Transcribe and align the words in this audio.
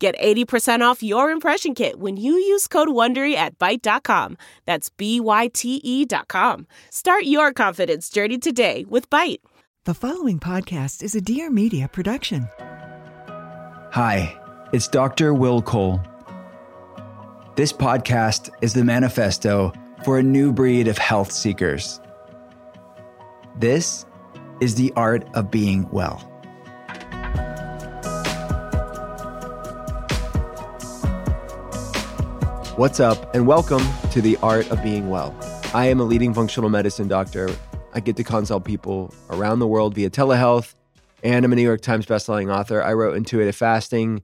Get 0.00 0.16
80% 0.18 0.80
off 0.80 1.02
your 1.02 1.30
impression 1.30 1.74
kit 1.74 1.98
when 1.98 2.16
you 2.16 2.34
use 2.34 2.68
code 2.68 2.88
WONDERY 2.88 3.34
at 3.34 3.58
Byte.com. 3.58 4.36
That's 4.64 4.90
B-Y-T-E 4.90 6.04
dot 6.04 6.28
com. 6.28 6.68
Start 6.90 7.24
your 7.24 7.52
confidence 7.52 8.08
journey 8.08 8.38
today 8.38 8.84
with 8.88 9.10
Byte. 9.10 9.40
The 9.86 9.94
following 9.94 10.38
podcast 10.38 11.02
is 11.02 11.14
a 11.16 11.20
Dear 11.20 11.50
Media 11.50 11.88
production. 11.88 12.48
Hi, 13.90 14.38
it's 14.72 14.86
Dr. 14.86 15.34
Will 15.34 15.62
Cole. 15.62 16.00
This 17.56 17.72
podcast 17.72 18.50
is 18.60 18.74
the 18.74 18.84
manifesto 18.84 19.72
for 20.04 20.18
a 20.18 20.22
new 20.22 20.52
breed 20.52 20.86
of 20.86 20.98
health 20.98 21.32
seekers. 21.32 22.00
This 23.56 24.06
is 24.60 24.76
the 24.76 24.92
art 24.94 25.26
of 25.34 25.50
being 25.50 25.88
well. 25.90 26.27
What's 32.78 33.00
up, 33.00 33.34
and 33.34 33.44
welcome 33.44 33.84
to 34.12 34.22
The 34.22 34.36
Art 34.36 34.70
of 34.70 34.80
Being 34.84 35.10
Well. 35.10 35.36
I 35.74 35.86
am 35.86 35.98
a 35.98 36.04
leading 36.04 36.32
functional 36.32 36.70
medicine 36.70 37.08
doctor. 37.08 37.50
I 37.92 37.98
get 37.98 38.14
to 38.18 38.22
consult 38.22 38.64
people 38.64 39.12
around 39.30 39.58
the 39.58 39.66
world 39.66 39.96
via 39.96 40.10
telehealth, 40.10 40.76
and 41.24 41.44
I'm 41.44 41.52
a 41.52 41.56
New 41.56 41.62
York 41.62 41.80
Times 41.80 42.06
bestselling 42.06 42.54
author. 42.54 42.80
I 42.80 42.92
wrote 42.92 43.16
Intuitive 43.16 43.56
Fasting, 43.56 44.22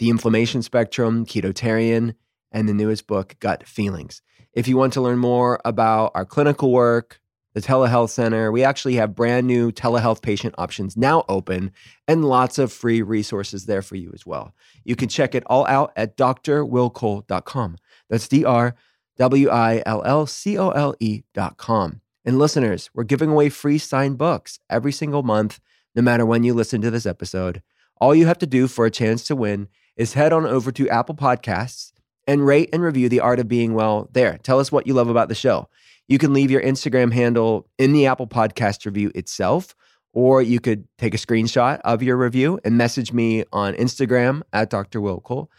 The 0.00 0.10
Inflammation 0.10 0.60
Spectrum, 0.60 1.24
Ketotarian, 1.24 2.14
and 2.52 2.68
the 2.68 2.74
newest 2.74 3.06
book, 3.06 3.36
Gut 3.40 3.66
Feelings. 3.66 4.20
If 4.52 4.68
you 4.68 4.76
want 4.76 4.92
to 4.92 5.00
learn 5.00 5.16
more 5.16 5.58
about 5.64 6.12
our 6.14 6.26
clinical 6.26 6.72
work, 6.72 7.22
the 7.54 7.62
telehealth 7.62 8.10
center, 8.10 8.50
we 8.50 8.64
actually 8.64 8.96
have 8.96 9.14
brand 9.14 9.46
new 9.46 9.70
telehealth 9.70 10.20
patient 10.20 10.56
options 10.58 10.96
now 10.96 11.24
open 11.28 11.70
and 12.06 12.24
lots 12.24 12.58
of 12.58 12.72
free 12.72 13.00
resources 13.00 13.66
there 13.66 13.80
for 13.80 13.94
you 13.94 14.10
as 14.12 14.26
well. 14.26 14.52
You 14.82 14.96
can 14.96 15.08
check 15.08 15.34
it 15.34 15.44
all 15.46 15.64
out 15.66 15.92
at 15.96 16.16
drwillcole.com. 16.16 17.76
That's 18.14 18.28
D 18.28 18.44
R 18.44 18.76
W 19.16 19.50
I 19.50 19.82
L 19.84 20.00
L 20.04 20.24
C 20.24 20.56
O 20.56 20.70
L 20.70 20.94
E 21.00 21.24
dot 21.34 21.56
com. 21.56 22.00
And 22.24 22.38
listeners, 22.38 22.88
we're 22.94 23.02
giving 23.02 23.30
away 23.30 23.48
free 23.48 23.76
signed 23.76 24.18
books 24.18 24.60
every 24.70 24.92
single 24.92 25.24
month, 25.24 25.58
no 25.96 26.02
matter 26.02 26.24
when 26.24 26.44
you 26.44 26.54
listen 26.54 26.80
to 26.82 26.92
this 26.92 27.06
episode. 27.06 27.60
All 28.00 28.14
you 28.14 28.26
have 28.26 28.38
to 28.38 28.46
do 28.46 28.68
for 28.68 28.86
a 28.86 28.90
chance 28.92 29.24
to 29.24 29.34
win 29.34 29.66
is 29.96 30.12
head 30.12 30.32
on 30.32 30.46
over 30.46 30.70
to 30.70 30.88
Apple 30.88 31.16
Podcasts 31.16 31.90
and 32.24 32.46
rate 32.46 32.70
and 32.72 32.84
review 32.84 33.08
The 33.08 33.18
Art 33.18 33.40
of 33.40 33.48
Being 33.48 33.74
Well 33.74 34.08
there. 34.12 34.38
Tell 34.38 34.60
us 34.60 34.70
what 34.70 34.86
you 34.86 34.94
love 34.94 35.08
about 35.08 35.28
the 35.28 35.34
show. 35.34 35.68
You 36.06 36.18
can 36.18 36.32
leave 36.32 36.52
your 36.52 36.62
Instagram 36.62 37.12
handle 37.12 37.68
in 37.78 37.94
the 37.94 38.06
Apple 38.06 38.28
Podcast 38.28 38.86
review 38.86 39.10
itself, 39.16 39.74
or 40.12 40.40
you 40.40 40.60
could 40.60 40.86
take 40.98 41.14
a 41.14 41.18
screenshot 41.18 41.80
of 41.84 42.00
your 42.00 42.16
review 42.16 42.60
and 42.64 42.78
message 42.78 43.12
me 43.12 43.42
on 43.52 43.74
Instagram 43.74 44.42
at 44.52 44.70
Dr. 44.70 45.00
Will 45.00 45.18
Cole. 45.18 45.50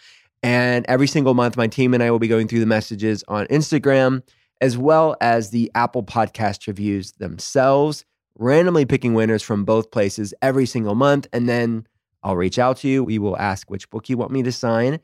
And 0.46 0.86
every 0.88 1.08
single 1.08 1.34
month, 1.34 1.58
my 1.58 1.66
team 1.66 1.96
and 1.96 2.04
I 2.04 2.12
will 2.12 2.20
be 2.20 2.28
going 2.28 2.48
through 2.48 2.60
the 2.60 2.68
messages 2.68 3.24
on 3.28 3.48
Instagram, 3.48 4.22
as 4.62 4.78
well 4.78 5.18
as 5.20 5.50
the 5.50 5.72
Apple 5.74 6.04
Podcast 6.04 6.68
reviews 6.68 7.14
themselves, 7.14 8.06
randomly 8.38 8.86
picking 8.86 9.16
winners 9.16 9.42
from 9.42 9.66
both 9.66 9.90
places 9.90 10.36
every 10.44 10.68
single 10.68 10.94
month. 10.94 11.26
And 11.34 11.50
then 11.50 11.88
I'll 12.22 12.36
reach 12.36 12.60
out 12.60 12.78
to 12.78 12.88
you. 12.88 13.04
We 13.04 13.18
will 13.18 13.36
ask 13.38 13.72
which 13.72 13.90
book 13.90 14.08
you 14.08 14.18
want 14.18 14.30
me 14.30 14.44
to 14.44 14.52
sign, 14.52 15.00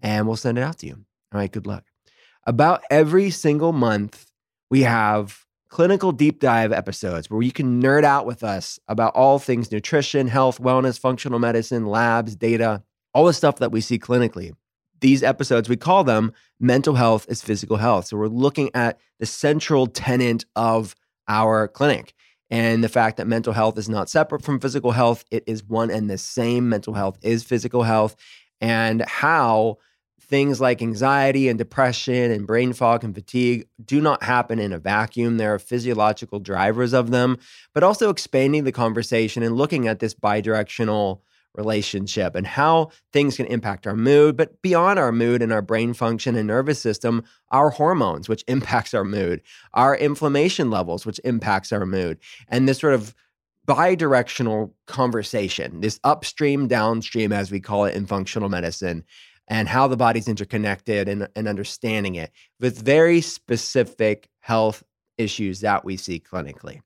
and 0.00 0.28
we'll 0.28 0.36
send 0.36 0.58
it 0.58 0.62
out 0.62 0.78
to 0.78 0.86
you. 0.86 1.04
All 1.32 1.40
right, 1.40 1.50
good 1.50 1.66
luck. 1.66 1.82
About 2.46 2.84
every 2.88 3.30
single 3.30 3.72
month, 3.72 4.30
we 4.70 4.82
have 4.82 5.44
clinical 5.70 6.12
deep 6.12 6.38
dive 6.38 6.70
episodes 6.70 7.28
where 7.28 7.42
you 7.42 7.50
can 7.50 7.82
nerd 7.82 8.04
out 8.04 8.26
with 8.26 8.44
us 8.44 8.78
about 8.86 9.16
all 9.16 9.40
things 9.40 9.72
nutrition, 9.72 10.28
health, 10.28 10.60
wellness, 10.60 11.00
functional 11.00 11.40
medicine, 11.40 11.84
labs, 11.84 12.36
data, 12.36 12.84
all 13.12 13.24
the 13.24 13.32
stuff 13.32 13.56
that 13.56 13.72
we 13.72 13.80
see 13.80 13.98
clinically 13.98 14.54
these 15.04 15.22
episodes, 15.22 15.68
we 15.68 15.76
call 15.76 16.02
them 16.02 16.32
mental 16.58 16.94
health 16.94 17.26
is 17.28 17.42
physical 17.42 17.76
health. 17.76 18.06
So 18.06 18.16
we're 18.16 18.26
looking 18.26 18.70
at 18.72 18.98
the 19.20 19.26
central 19.26 19.86
tenet 19.86 20.46
of 20.56 20.96
our 21.28 21.68
clinic 21.68 22.14
and 22.48 22.82
the 22.82 22.88
fact 22.88 23.18
that 23.18 23.26
mental 23.26 23.52
health 23.52 23.76
is 23.76 23.86
not 23.86 24.08
separate 24.08 24.42
from 24.42 24.60
physical 24.60 24.92
health. 24.92 25.22
It 25.30 25.44
is 25.46 25.62
one 25.62 25.90
and 25.90 26.08
the 26.08 26.16
same. 26.16 26.70
Mental 26.70 26.94
health 26.94 27.18
is 27.20 27.44
physical 27.44 27.82
health, 27.82 28.16
and 28.62 29.02
how 29.02 29.76
things 30.22 30.58
like 30.58 30.80
anxiety 30.80 31.50
and 31.50 31.58
depression 31.58 32.30
and 32.30 32.46
brain 32.46 32.72
fog 32.72 33.04
and 33.04 33.14
fatigue 33.14 33.66
do 33.84 34.00
not 34.00 34.22
happen 34.22 34.58
in 34.58 34.72
a 34.72 34.78
vacuum. 34.78 35.36
There 35.36 35.52
are 35.52 35.58
physiological 35.58 36.40
drivers 36.40 36.94
of 36.94 37.10
them, 37.10 37.36
but 37.74 37.82
also 37.82 38.08
expanding 38.08 38.64
the 38.64 38.72
conversation 38.72 39.42
and 39.42 39.54
looking 39.54 39.86
at 39.86 39.98
this 39.98 40.14
bidirectional 40.14 41.20
relationship 41.54 42.34
and 42.34 42.46
how 42.46 42.90
things 43.12 43.36
can 43.36 43.46
impact 43.46 43.86
our 43.86 43.96
mood, 43.96 44.36
but 44.36 44.60
beyond 44.62 44.98
our 44.98 45.12
mood 45.12 45.42
and 45.42 45.52
our 45.52 45.62
brain 45.62 45.94
function 45.94 46.36
and 46.36 46.46
nervous 46.46 46.80
system, 46.80 47.22
our 47.50 47.70
hormones, 47.70 48.28
which 48.28 48.44
impacts 48.48 48.94
our 48.94 49.04
mood, 49.04 49.42
our 49.74 49.96
inflammation 49.96 50.70
levels, 50.70 51.06
which 51.06 51.20
impacts 51.24 51.72
our 51.72 51.86
mood, 51.86 52.18
and 52.48 52.68
this 52.68 52.78
sort 52.78 52.94
of 52.94 53.14
bi-directional 53.66 54.74
conversation, 54.86 55.80
this 55.80 55.98
upstream, 56.04 56.68
downstream, 56.68 57.32
as 57.32 57.50
we 57.50 57.60
call 57.60 57.84
it 57.84 57.94
in 57.94 58.06
functional 58.06 58.48
medicine, 58.48 59.04
and 59.48 59.68
how 59.68 59.86
the 59.86 59.96
body's 59.96 60.28
interconnected 60.28 61.08
and, 61.08 61.28
and 61.34 61.48
understanding 61.48 62.14
it 62.14 62.30
with 62.60 62.82
very 62.82 63.20
specific 63.20 64.28
health 64.40 64.82
issues 65.18 65.60
that 65.60 65.84
we 65.84 65.96
see 65.96 66.20
clinically. 66.20 66.80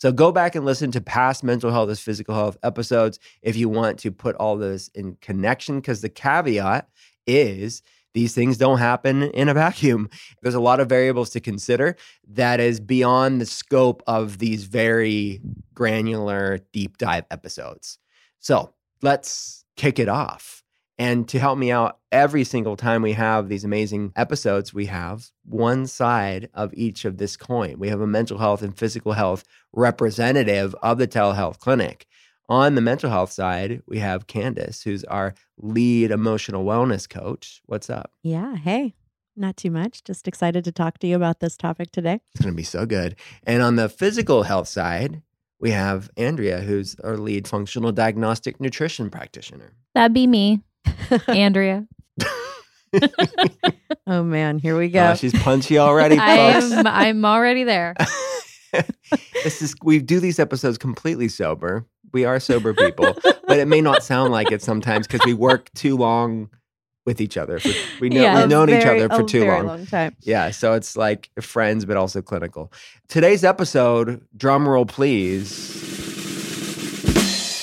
So 0.00 0.10
go 0.10 0.32
back 0.32 0.54
and 0.54 0.64
listen 0.64 0.90
to 0.92 1.00
past 1.02 1.44
mental 1.44 1.70
health 1.70 1.90
as 1.90 2.00
physical 2.00 2.34
health 2.34 2.56
episodes 2.62 3.18
if 3.42 3.54
you 3.54 3.68
want 3.68 3.98
to 3.98 4.10
put 4.10 4.34
all 4.36 4.56
this 4.56 4.88
in 4.94 5.16
connection, 5.20 5.76
because 5.76 6.00
the 6.00 6.08
caveat 6.08 6.88
is 7.26 7.82
these 8.14 8.34
things 8.34 8.56
don't 8.56 8.78
happen 8.78 9.24
in 9.24 9.50
a 9.50 9.54
vacuum. 9.54 10.08
There's 10.42 10.54
a 10.54 10.60
lot 10.60 10.80
of 10.80 10.88
variables 10.88 11.28
to 11.30 11.40
consider 11.40 11.96
that 12.28 12.60
is 12.60 12.80
beyond 12.80 13.42
the 13.42 13.46
scope 13.46 14.02
of 14.06 14.38
these 14.38 14.64
very 14.64 15.42
granular 15.74 16.60
deep 16.72 16.96
dive 16.96 17.26
episodes. 17.30 17.98
So 18.38 18.72
let's 19.02 19.66
kick 19.76 19.98
it 19.98 20.08
off. 20.08 20.59
And 21.00 21.26
to 21.28 21.38
help 21.38 21.56
me 21.56 21.72
out 21.72 21.98
every 22.12 22.44
single 22.44 22.76
time 22.76 23.00
we 23.00 23.14
have 23.14 23.48
these 23.48 23.64
amazing 23.64 24.12
episodes, 24.16 24.74
we 24.74 24.84
have 24.84 25.30
one 25.46 25.86
side 25.86 26.50
of 26.52 26.74
each 26.74 27.06
of 27.06 27.16
this 27.16 27.38
coin. 27.38 27.78
We 27.78 27.88
have 27.88 28.02
a 28.02 28.06
mental 28.06 28.36
health 28.36 28.60
and 28.60 28.76
physical 28.76 29.12
health 29.12 29.42
representative 29.72 30.74
of 30.82 30.98
the 30.98 31.08
telehealth 31.08 31.58
clinic. 31.58 32.06
On 32.50 32.74
the 32.74 32.82
mental 32.82 33.08
health 33.08 33.32
side, 33.32 33.80
we 33.86 33.98
have 34.00 34.26
Candace, 34.26 34.82
who's 34.82 35.02
our 35.04 35.32
lead 35.56 36.10
emotional 36.10 36.66
wellness 36.66 37.08
coach. 37.08 37.62
What's 37.64 37.88
up? 37.88 38.12
Yeah. 38.22 38.56
Hey, 38.56 38.92
not 39.34 39.56
too 39.56 39.70
much. 39.70 40.04
Just 40.04 40.28
excited 40.28 40.64
to 40.64 40.72
talk 40.72 40.98
to 40.98 41.06
you 41.06 41.16
about 41.16 41.40
this 41.40 41.56
topic 41.56 41.92
today. 41.92 42.20
It's 42.34 42.44
going 42.44 42.52
to 42.52 42.56
be 42.56 42.62
so 42.62 42.84
good. 42.84 43.16
And 43.44 43.62
on 43.62 43.76
the 43.76 43.88
physical 43.88 44.42
health 44.42 44.68
side, 44.68 45.22
we 45.58 45.70
have 45.70 46.10
Andrea, 46.18 46.60
who's 46.60 46.94
our 47.00 47.16
lead 47.16 47.48
functional 47.48 47.90
diagnostic 47.90 48.60
nutrition 48.60 49.08
practitioner. 49.08 49.72
That'd 49.94 50.12
be 50.12 50.26
me. 50.26 50.60
Andrea. 51.28 51.86
oh 54.06 54.22
man, 54.22 54.58
here 54.58 54.76
we 54.76 54.88
go. 54.88 55.10
Oh, 55.10 55.14
she's 55.14 55.32
punchy 55.42 55.78
already. 55.78 56.18
I'm 56.20 56.86
I'm 56.86 57.24
already 57.24 57.64
there. 57.64 57.94
this 59.44 59.62
is 59.62 59.74
we 59.82 59.98
do 60.00 60.20
these 60.20 60.38
episodes 60.38 60.78
completely 60.78 61.28
sober. 61.28 61.86
We 62.12 62.24
are 62.24 62.40
sober 62.40 62.74
people, 62.74 63.16
but 63.46 63.58
it 63.58 63.68
may 63.68 63.80
not 63.80 64.02
sound 64.02 64.32
like 64.32 64.50
it 64.50 64.62
sometimes 64.62 65.06
because 65.06 65.24
we 65.24 65.34
work 65.34 65.72
too 65.74 65.96
long 65.96 66.50
with 67.06 67.20
each 67.20 67.36
other. 67.36 67.60
For, 67.60 67.68
we 68.00 68.08
know, 68.08 68.20
Yeah, 68.20 68.34
we've 68.36 68.44
a 68.44 68.48
known 68.48 68.68
each 68.70 68.84
other 68.84 69.08
for 69.08 69.22
a 69.22 69.24
too 69.24 69.40
very 69.40 69.56
long. 69.58 69.66
long 69.66 69.86
time. 69.86 70.16
Yeah, 70.22 70.50
so 70.50 70.74
it's 70.74 70.96
like 70.96 71.30
friends, 71.40 71.84
but 71.84 71.96
also 71.96 72.20
clinical. 72.20 72.72
Today's 73.08 73.44
episode, 73.44 74.20
drum 74.36 74.68
roll 74.68 74.86
please. 74.86 75.76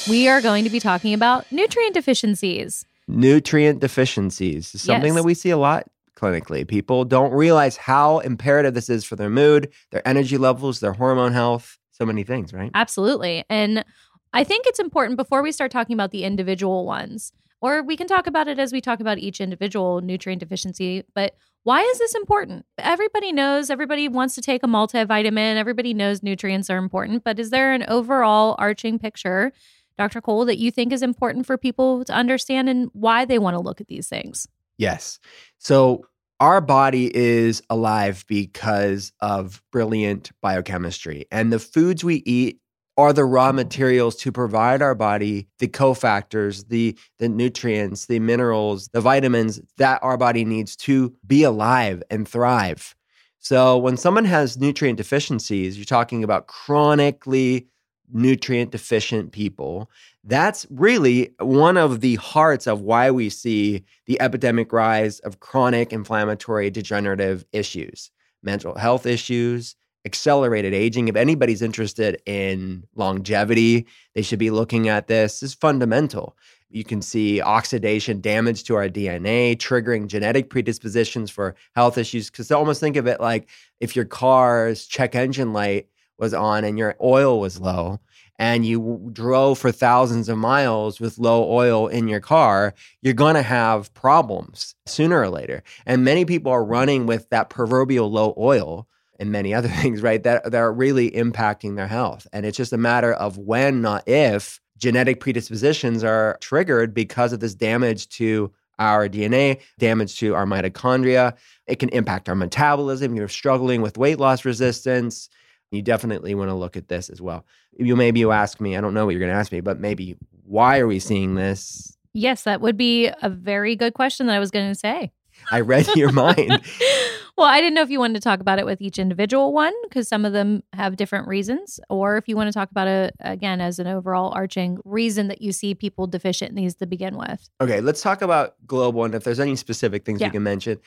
We 0.10 0.30
are 0.30 0.40
going 0.42 0.64
to 0.64 0.70
be 0.70 0.80
talking 0.80 1.14
about 1.14 1.52
nutrient 1.52 1.94
deficiencies. 1.94 2.86
Nutrient 3.08 3.80
deficiencies 3.80 4.76
is 4.76 4.82
something 4.82 5.14
Yes. 5.14 5.16
that 5.16 5.24
we 5.24 5.34
see 5.34 5.50
a 5.50 5.58
lot 5.58 5.88
clinically. 6.16 6.68
People 6.68 7.06
don't 7.06 7.32
realize 7.32 7.78
how 7.78 8.20
imperative 8.20 8.74
this 8.74 8.90
is 8.90 9.06
for 9.06 9.16
their 9.16 9.30
mood, 9.30 9.72
their 9.92 10.06
energy 10.08 10.38
levels, 10.38 10.80
their 10.80 10.94
hormone 10.94 11.32
health, 11.32 11.78
so 11.92 12.06
many 12.06 12.24
things, 12.24 12.54
right? 12.54 12.72
Absolutely. 12.74 13.44
And 13.50 13.86
I 14.34 14.44
think 14.44 14.66
it's 14.68 14.80
important 14.80 15.18
before 15.18 15.42
we 15.42 15.52
start 15.52 15.72
talking 15.72 15.94
about 15.94 16.12
the 16.12 16.24
individual 16.24 16.86
ones, 16.86 17.32
or 17.62 17.82
we 17.82 17.96
can 17.96 18.08
talk 18.08 18.28
about 18.28 18.48
it 18.48 18.60
as 18.60 18.74
we 18.74 18.82
talk 18.82 19.00
about 19.00 19.20
each 19.20 19.40
individual 19.40 20.02
nutrient 20.02 20.40
deficiency. 20.40 21.04
But 21.16 21.36
why 21.64 21.82
is 21.82 22.00
this 22.00 22.16
important? 22.16 22.66
Everybody 22.78 23.32
knows, 23.32 23.70
everybody 23.70 24.08
wants 24.08 24.36
to 24.36 24.42
take 24.42 24.64
a 24.64 24.68
multivitamin, 24.68 25.56
everybody 25.56 25.94
knows 25.94 26.24
nutrients 26.24 26.70
are 26.70 26.78
important, 26.78 27.24
but 27.24 27.40
is 27.40 27.50
there 27.50 27.74
an 27.74 27.84
overall 27.88 28.56
arching 28.58 29.00
picture, 29.00 29.52
Dr. 29.98 30.22
Cole, 30.22 30.46
that 30.46 30.58
you 30.58 30.72
think 30.72 30.94
is 30.94 31.02
important 31.02 31.46
for 31.46 31.58
people 31.58 32.06
to 32.06 32.14
understand 32.14 32.70
and 32.70 32.90
why 32.94 33.26
they 33.26 33.40
want 33.40 33.56
to 33.56 33.62
look 33.62 33.82
at 33.82 33.88
these 33.88 34.08
things? 34.08 34.48
Yes. 34.78 35.20
So 35.58 36.06
our 36.40 36.62
body 36.62 37.16
is 37.16 37.64
alive 37.70 38.24
because 38.28 39.12
of 39.22 39.62
brilliant 39.72 40.32
biochemistry, 40.42 41.26
and 41.32 41.52
the 41.52 41.60
foods 41.60 42.04
we 42.04 42.18
eat 42.26 42.60
are 42.98 43.14
the 43.14 43.26
raw 43.26 43.52
materials 43.52 44.16
to 44.16 44.32
provide 44.32 44.82
our 44.82 44.96
body 44.96 45.48
the 45.60 45.68
cofactors, 45.68 46.68
the 46.68 46.98
the 47.20 47.30
nutrients, 47.30 48.08
the 48.08 48.20
minerals, 48.20 48.90
the 48.90 49.02
vitamins 49.02 49.62
that 49.78 50.04
our 50.04 50.18
body 50.18 50.46
needs 50.46 50.76
to 50.76 51.14
be 51.26 51.44
alive 51.44 52.04
and 52.10 52.28
thrive. 52.28 52.96
So 53.40 53.78
when 53.78 53.98
someone 53.98 54.26
has 54.26 54.58
nutrient 54.58 54.98
deficiencies, 54.98 55.78
you're 55.78 55.86
talking 55.86 56.24
about 56.24 56.48
chronically 56.48 57.68
nutrient 58.12 58.72
deficient 58.72 59.32
people. 59.32 59.90
That's 60.24 60.66
really 60.70 61.34
one 61.40 61.78
of 61.78 62.02
the 62.02 62.16
hearts 62.16 62.68
of 62.68 62.82
why 62.82 63.12
we 63.12 63.30
see 63.30 63.84
the 64.06 64.20
epidemic 64.22 64.72
rise 64.72 65.20
of 65.20 65.40
chronic 65.40 65.92
inflammatory 65.92 66.70
degenerative 66.70 67.46
issues, 67.52 68.12
mental 68.44 68.76
health 68.76 69.06
issues, 69.06 69.76
accelerated 70.06 70.74
aging. 70.74 71.10
If 71.10 71.16
anybody's 71.16 71.62
interested 71.62 72.22
in 72.26 72.86
longevity, 72.96 73.88
they 74.16 74.22
should 74.22 74.40
be 74.40 74.52
looking 74.52 74.88
at 74.88 75.08
this. 75.08 75.42
This 75.42 75.52
is 75.52 75.56
fundamental. 75.56 76.36
You 76.70 76.84
can 76.84 77.02
see 77.02 77.42
oxidation 77.42 78.20
damage 78.22 78.64
to 78.66 78.76
our 78.76 78.90
DNA, 78.90 79.56
triggering 79.56 80.08
genetic 80.08 80.50
predispositions 80.50 81.30
for 81.30 81.56
health 81.76 81.98
issues. 81.98 82.30
Because 82.30 82.52
almost 82.52 82.80
think 82.80 82.96
of 82.96 83.08
it 83.08 83.22
like 83.22 83.50
if 83.80 83.96
your 83.96 84.06
car's 84.06 84.86
check 84.86 85.16
engine 85.16 85.54
light 85.54 85.88
was 86.18 86.34
on 86.34 86.64
and 86.64 86.78
your 86.78 86.96
oil 87.02 87.40
was 87.40 87.60
low, 87.60 88.00
and 88.40 88.66
you 88.66 89.10
drove 89.14 89.58
for 89.58 89.72
thousands 89.72 90.30
of 90.30 90.38
miles 90.38 91.00
with 91.00 91.18
low 91.18 91.50
oil 91.52 91.88
in 91.88 92.08
your 92.08 92.20
car, 92.20 92.74
you're 93.02 93.14
going 93.14 93.36
to 93.36 93.42
have 93.42 93.94
problems 93.94 94.76
sooner 94.86 95.20
or 95.20 95.30
later. 95.30 95.64
And 95.86 96.04
many 96.04 96.26
people 96.26 96.52
are 96.52 96.64
running 96.64 97.06
with 97.06 97.30
that 97.30 97.50
proverbial 97.50 98.12
low 98.12 98.34
oil 98.38 98.88
and 99.20 99.32
many 99.32 99.54
other 99.56 99.70
things, 99.70 100.02
right? 100.02 100.22
That, 100.24 100.52
that 100.52 100.58
are 100.58 100.74
really 100.74 101.12
impacting 101.12 101.76
their 101.76 101.88
health. 101.88 102.28
And 102.32 102.46
it's 102.46 102.58
just 102.58 102.74
a 102.74 102.78
matter 102.78 103.14
of 103.14 103.38
when, 103.38 103.82
not 103.82 104.08
if, 104.08 104.60
genetic 104.78 105.20
predispositions 105.20 106.04
are 106.04 106.38
triggered 106.40 106.94
because 106.94 107.34
of 107.34 107.40
this 107.40 107.56
damage 107.56 108.10
to 108.10 108.52
our 108.80 109.10
DNA, 109.10 109.60
damage 109.80 110.20
to 110.20 110.36
our 110.36 110.46
mitochondria. 110.46 111.34
It 111.66 111.80
can 111.80 111.90
impact 111.90 112.30
our 112.30 112.36
metabolism. 112.36 113.16
You're 113.16 113.28
struggling 113.28 113.82
with 113.82 113.98
weight 113.98 114.20
loss 114.20 114.46
resistance. 114.46 115.30
You 115.72 115.82
definitely 115.82 116.34
want 116.34 116.50
to 116.50 116.56
look 116.56 116.78
at 116.78 116.88
this 116.88 117.10
as 117.10 117.22
well. 117.22 117.46
You 117.78 117.96
maybe 117.96 118.20
you 118.20 118.32
ask 118.32 118.62
me, 118.62 118.78
I 118.78 118.82
don't 118.82 118.94
know 118.94 119.06
what 119.06 119.12
you're 119.12 119.20
going 119.20 119.32
to 119.32 119.38
ask 119.38 119.52
me, 119.52 119.60
but 119.60 119.80
maybe 119.80 120.16
why 120.44 120.80
are 120.80 120.88
we 120.88 121.00
seeing 121.00 121.36
this? 121.36 121.98
Yes, 122.14 122.44
that 122.44 122.62
would 122.62 122.78
be 122.78 123.12
a 123.22 123.30
very 123.30 123.76
good 123.76 123.94
question 123.94 124.28
that 124.28 124.36
I 124.36 124.40
was 124.40 124.50
going 124.50 124.70
to 124.70 124.76
say. 124.76 125.12
I 125.52 125.60
read 125.60 125.88
your 125.96 126.12
mind. 126.12 126.50
well, 127.38 127.48
I 127.48 127.62
didn't 127.62 127.76
know 127.76 127.84
if 127.84 127.90
you 127.90 128.00
wanted 128.00 128.16
to 128.16 128.22
talk 128.22 128.40
about 128.40 128.60
it 128.60 128.66
with 128.66 128.82
each 128.82 128.98
individual 128.98 129.54
one 129.54 129.74
because 129.84 130.08
some 130.08 130.26
of 130.26 130.34
them 130.34 130.64
have 130.74 130.96
different 130.98 131.28
reasons, 131.28 131.80
or 131.90 132.18
if 132.18 132.28
you 132.28 132.36
want 132.36 132.48
to 132.48 132.54
talk 132.54 132.72
about 132.72 132.88
it 132.88 133.14
again 133.20 133.62
as 133.62 133.78
an 133.78 133.88
overall 133.88 134.32
arching 134.34 134.80
reason 134.84 135.28
that 135.28 135.42
you 135.42 135.52
see 135.52 135.76
people 135.76 136.08
deficient 136.08 136.50
in 136.50 136.56
these 136.56 136.76
to 136.76 136.88
begin 136.88 137.18
with. 137.18 137.48
Okay, 137.62 137.82
let's 137.82 138.02
talk 138.02 138.22
about 138.22 138.56
global 138.66 139.04
and 139.06 139.14
if 139.14 139.24
there's 139.24 139.40
any 139.40 139.56
specific 139.56 140.06
things 140.06 140.22
Yeah. 140.22 140.28
we 140.28 140.32
can 140.32 140.44
mention. 140.44 140.80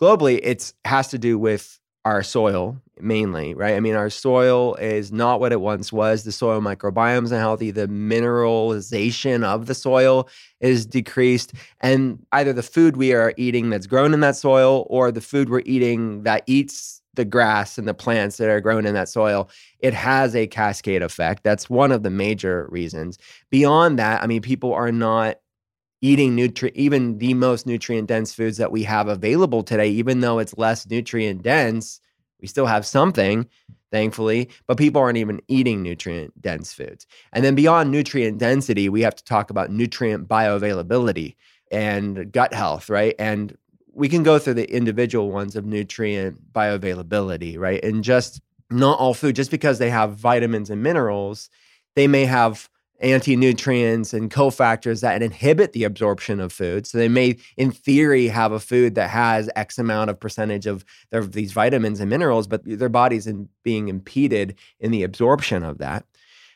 Globally, 0.00 0.40
it's 0.42 0.74
has 0.84 1.08
to 1.08 1.18
do 1.18 1.38
with 1.38 1.78
our 2.04 2.22
soil 2.22 2.76
mainly, 3.00 3.54
right? 3.54 3.74
I 3.74 3.80
mean, 3.80 3.94
our 3.94 4.10
soil 4.10 4.74
is 4.76 5.12
not 5.12 5.40
what 5.40 5.52
it 5.52 5.60
once 5.60 5.92
was. 5.92 6.24
The 6.24 6.32
soil 6.32 6.60
microbiome 6.60 7.24
is 7.24 7.32
unhealthy. 7.32 7.70
The 7.70 7.88
mineralization 7.88 9.44
of 9.44 9.66
the 9.66 9.74
soil 9.74 10.28
is 10.60 10.86
decreased. 10.86 11.52
And 11.80 12.24
either 12.32 12.52
the 12.52 12.62
food 12.62 12.96
we 12.96 13.12
are 13.12 13.34
eating 13.36 13.70
that's 13.70 13.86
grown 13.86 14.14
in 14.14 14.20
that 14.20 14.36
soil 14.36 14.86
or 14.88 15.10
the 15.10 15.20
food 15.20 15.50
we're 15.50 15.62
eating 15.64 16.22
that 16.22 16.44
eats 16.46 17.02
the 17.14 17.24
grass 17.24 17.76
and 17.76 17.86
the 17.86 17.94
plants 17.94 18.38
that 18.38 18.48
are 18.48 18.60
grown 18.60 18.86
in 18.86 18.94
that 18.94 19.08
soil, 19.08 19.50
it 19.80 19.92
has 19.92 20.34
a 20.34 20.46
cascade 20.46 21.02
effect. 21.02 21.42
That's 21.42 21.68
one 21.68 21.92
of 21.92 22.02
the 22.02 22.10
major 22.10 22.66
reasons. 22.70 23.18
Beyond 23.50 23.98
that, 23.98 24.22
I 24.22 24.26
mean, 24.26 24.42
people 24.42 24.72
are 24.72 24.92
not 24.92 25.38
eating 26.02 26.34
nutrient 26.34 26.76
even 26.76 27.18
the 27.18 27.32
most 27.32 27.66
nutrient 27.66 28.08
dense 28.08 28.34
foods 28.34 28.58
that 28.58 28.72
we 28.72 28.82
have 28.82 29.08
available 29.08 29.62
today 29.62 29.88
even 29.88 30.20
though 30.20 30.38
it's 30.38 30.58
less 30.58 30.86
nutrient 30.90 31.42
dense 31.42 32.00
we 32.42 32.48
still 32.48 32.66
have 32.66 32.84
something 32.84 33.48
thankfully 33.90 34.50
but 34.66 34.76
people 34.76 35.00
aren't 35.00 35.18
even 35.18 35.40
eating 35.48 35.82
nutrient 35.82 36.38
dense 36.42 36.72
foods. 36.72 37.06
And 37.32 37.44
then 37.44 37.54
beyond 37.54 37.90
nutrient 37.90 38.38
density 38.38 38.88
we 38.88 39.02
have 39.02 39.14
to 39.14 39.24
talk 39.24 39.50
about 39.50 39.70
nutrient 39.70 40.28
bioavailability 40.28 41.36
and 41.70 42.30
gut 42.32 42.52
health 42.52 42.90
right? 42.90 43.14
And 43.18 43.56
we 43.94 44.08
can 44.08 44.22
go 44.22 44.38
through 44.38 44.54
the 44.54 44.74
individual 44.74 45.30
ones 45.30 45.54
of 45.54 45.64
nutrient 45.64 46.52
bioavailability 46.52 47.56
right? 47.58 47.82
And 47.84 48.02
just 48.02 48.40
not 48.70 48.98
all 48.98 49.14
food 49.14 49.36
just 49.36 49.50
because 49.50 49.78
they 49.78 49.90
have 49.90 50.16
vitamins 50.16 50.68
and 50.70 50.82
minerals 50.82 51.48
they 51.94 52.08
may 52.08 52.24
have 52.24 52.68
anti-nutrients 53.02 54.14
and 54.14 54.30
cofactors 54.30 55.00
that 55.00 55.22
inhibit 55.22 55.72
the 55.72 55.84
absorption 55.84 56.40
of 56.40 56.52
food. 56.52 56.86
So 56.86 56.98
they 56.98 57.08
may, 57.08 57.36
in 57.56 57.70
theory, 57.72 58.28
have 58.28 58.52
a 58.52 58.60
food 58.60 58.94
that 58.94 59.10
has 59.10 59.50
X 59.56 59.78
amount 59.78 60.10
of 60.10 60.20
percentage 60.20 60.66
of 60.66 60.84
their, 61.10 61.24
these 61.24 61.52
vitamins 61.52 62.00
and 62.00 62.08
minerals, 62.08 62.46
but 62.46 62.62
their 62.64 62.88
body's 62.88 63.26
in, 63.26 63.48
being 63.64 63.88
impeded 63.88 64.56
in 64.80 64.90
the 64.90 65.02
absorption 65.02 65.62
of 65.62 65.78
that. 65.78 66.04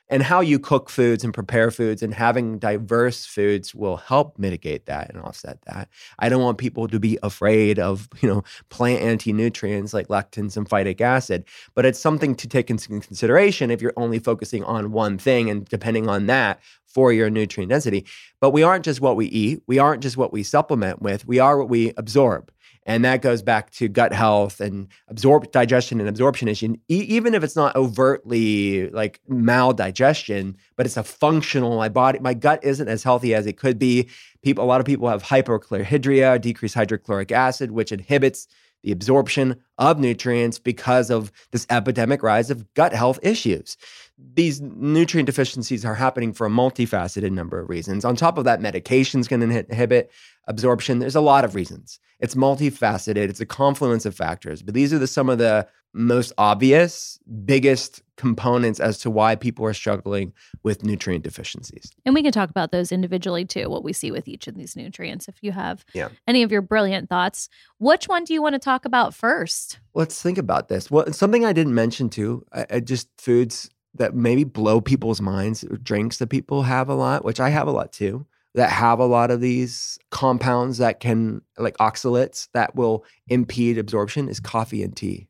And 0.09 0.23
how 0.23 0.41
you 0.41 0.59
cook 0.59 0.89
foods 0.89 1.25
and 1.25 1.35
prepare 1.35 1.71
foods 1.71 2.03
and 2.03 2.15
having 2.15 2.59
diverse 2.59 3.25
foods 3.25 3.75
will 3.75 3.97
help 3.97 4.39
mitigate 4.39 4.87
that 4.87 5.11
and 5.13 5.21
offset 5.21 5.59
that. 5.63 5.89
I 6.19 6.29
don't 6.29 6.43
want 6.43 6.59
people 6.59 6.87
to 6.87 7.01
be 7.01 7.19
afraid 7.23 7.79
of, 7.79 8.09
you 8.21 8.29
know, 8.29 8.45
plant 8.69 9.03
anti-nutrients 9.03 9.93
like 9.93 10.09
lectins 10.09 10.57
and 10.57 10.69
phytic 10.69 11.01
acid, 11.01 11.45
but 11.75 11.85
it's 11.85 11.99
something 11.99 12.35
to 12.37 12.49
take 12.49 12.71
into 12.71 12.89
consideration 13.01 13.71
if 13.71 13.83
you're 13.83 13.93
only 13.97 14.19
focusing 14.19 14.63
on 14.65 14.93
one 14.93 15.19
thing 15.19 15.51
and 15.51 15.65
depending 15.67 16.09
on 16.09 16.27
that 16.27 16.61
for 16.97 17.13
your 17.13 17.29
nutrient 17.29 17.69
density. 17.69 18.07
But 18.41 18.53
we 18.53 18.63
aren't 18.63 18.85
just 18.85 19.03
what 19.03 19.17
we 19.17 19.27
eat, 19.27 19.63
we 19.67 19.79
aren't 19.79 20.03
just 20.03 20.17
what 20.17 20.33
we 20.33 20.43
supplement 20.43 21.03
with, 21.03 21.27
we 21.27 21.39
are 21.39 21.59
what 21.59 21.69
we 21.69 21.93
absorb. 21.97 22.51
And 22.87 23.05
that 23.05 23.21
goes 23.21 23.43
back 23.43 23.71
to 23.73 23.89
gut 23.89 24.13
health 24.13 24.61
and 24.61 24.87
absorb 25.09 25.51
digestion 25.51 25.99
and 25.99 26.09
absorption 26.09 26.47
issue. 26.47 26.77
Even 26.89 27.35
if 27.35 27.43
it's 27.43 27.57
not 27.57 27.75
overtly 27.75 28.89
like 28.91 29.21
maldigestion, 29.29 30.55
but 30.77 30.87
it's 30.87 30.97
a 30.97 31.03
functional. 31.03 31.77
My 31.77 31.89
body, 31.89 32.21
my 32.21 32.33
gut 32.33 32.61
isn't 32.63 32.89
as 32.89 33.03
healthy 33.03 33.35
as 33.35 33.45
it 33.45 33.59
could 33.59 33.79
be. 33.79 34.09
People, 34.43 34.65
a 34.65 34.67
lot 34.67 34.81
of 34.81 34.87
people 34.87 35.09
have 35.09 35.25
hypochlorhydria, 35.25 36.41
decreased 36.41 36.77
hydrochloric 36.77 37.33
acid, 37.33 37.73
which 37.73 37.91
inhibits 37.91 38.47
the 38.85 38.93
absorption 38.93 39.61
of 39.79 39.99
nutrients 39.99 40.61
because 40.61 41.11
of 41.11 41.33
this 41.51 41.67
epidemic 41.71 42.23
rise 42.23 42.51
of 42.51 42.73
gut 42.75 42.93
health 42.93 43.19
issues. 43.21 43.77
These 44.19 44.63
nutrient 44.63 45.27
deficiencies 45.27 45.85
are 45.85 45.95
happening 45.95 46.33
for 46.33 46.47
a 46.47 46.51
multifaceted 46.51 47.33
number 47.33 47.59
of 47.61 47.69
reasons. 47.69 48.05
On 48.05 48.17
top 48.17 48.39
of 48.39 48.45
that, 48.45 48.61
medications 48.61 49.29
can 49.29 49.43
inhibit 49.43 50.11
absorption. 50.49 51.01
There's 51.01 51.17
a 51.17 51.21
lot 51.21 51.45
of 51.45 51.55
reasons. 51.55 51.99
It's 52.19 52.35
multifaceted. 52.35 53.29
It's 53.29 53.41
a 53.41 53.47
confluence 53.47 54.07
of 54.07 54.15
factors. 54.15 54.63
But 54.63 54.73
these 54.73 54.93
are 54.93 54.99
the, 54.99 55.07
some 55.07 55.29
of 55.29 55.37
the 55.37 55.69
most 55.93 56.33
obvious, 56.39 57.19
biggest 57.45 58.03
components 58.17 58.81
as 58.81 58.99
to 58.99 59.11
why 59.11 59.35
people 59.35 59.65
are 59.67 59.75
struggling 59.75 60.33
with 60.63 60.83
nutrient 60.83 61.25
deficiencies. 61.25 61.93
And 62.07 62.15
we 62.15 62.23
can 62.23 62.33
talk 62.33 62.49
about 62.49 62.73
those 62.73 62.93
individually 62.93 63.45
too, 63.45 63.69
what 63.69 63.85
we 63.85 63.93
see 63.93 64.11
with 64.11 64.29
each 64.29 64.47
of 64.47 64.57
these 64.57 64.77
nutrients. 64.77 65.29
If 65.29 65.37
you 65.43 65.53
have 65.53 65.85
Yeah. 65.93 66.09
any 66.27 66.43
of 66.43 66.51
your 66.51 66.63
brilliant 66.63 67.11
thoughts, 67.11 67.49
which 67.79 68.09
one 68.09 68.25
do 68.25 68.33
you 68.33 68.41
want 68.43 68.55
to 68.55 68.59
talk 68.59 68.87
about 68.87 69.15
first? 69.15 69.79
Let's 69.95 70.21
think 70.23 70.39
about 70.39 70.69
this. 70.69 70.91
Well, 70.91 71.13
something 71.13 71.45
I 71.45 71.53
didn't 71.53 71.75
mention 71.75 72.09
too, 72.09 72.47
I, 72.53 72.67
I 72.71 72.81
just 72.81 73.09
foods 73.19 73.69
that 73.99 74.15
maybe 74.15 74.45
blow 74.45 74.81
people's 74.81 75.21
minds, 75.21 75.65
or 75.65 75.77
drinks 75.77 76.19
that 76.19 76.29
people 76.29 76.63
have 76.63 76.89
a 76.89 76.95
lot, 76.95 77.25
which 77.25 77.41
I 77.41 77.49
have 77.51 77.69
a 77.69 77.73
lot 77.73 77.93
too. 77.93 78.27
that 78.55 78.71
have 78.71 78.99
a 79.01 79.05
lot 79.05 79.31
of 79.31 79.43
these 79.43 79.99
compounds 80.11 80.79
that 80.79 80.99
can, 80.99 81.43
like 81.59 81.77
oxalates, 81.77 82.49
that 82.55 82.75
will 82.75 83.05
impede 83.29 83.77
absorption 83.77 84.31
is 84.31 84.41
coffee 84.41 84.83
and 84.83 84.97
tea. 84.97 85.29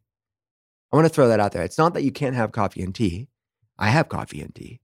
I 0.93 0.97
want 0.97 1.07
to 1.09 1.13
throw 1.13 1.27
that 1.27 1.41
out 1.41 1.51
there. 1.51 1.65
It's 1.65 1.77
not 1.77 1.95
that 1.95 2.05
you 2.05 2.13
can't 2.13 2.37
have 2.37 2.53
coffee 2.53 2.83
and 2.83 2.95
tea. 2.95 3.27
I 3.81 3.89
have 3.89 4.09
coffee 4.09 4.41
and 4.41 4.55
tea. 4.55 4.79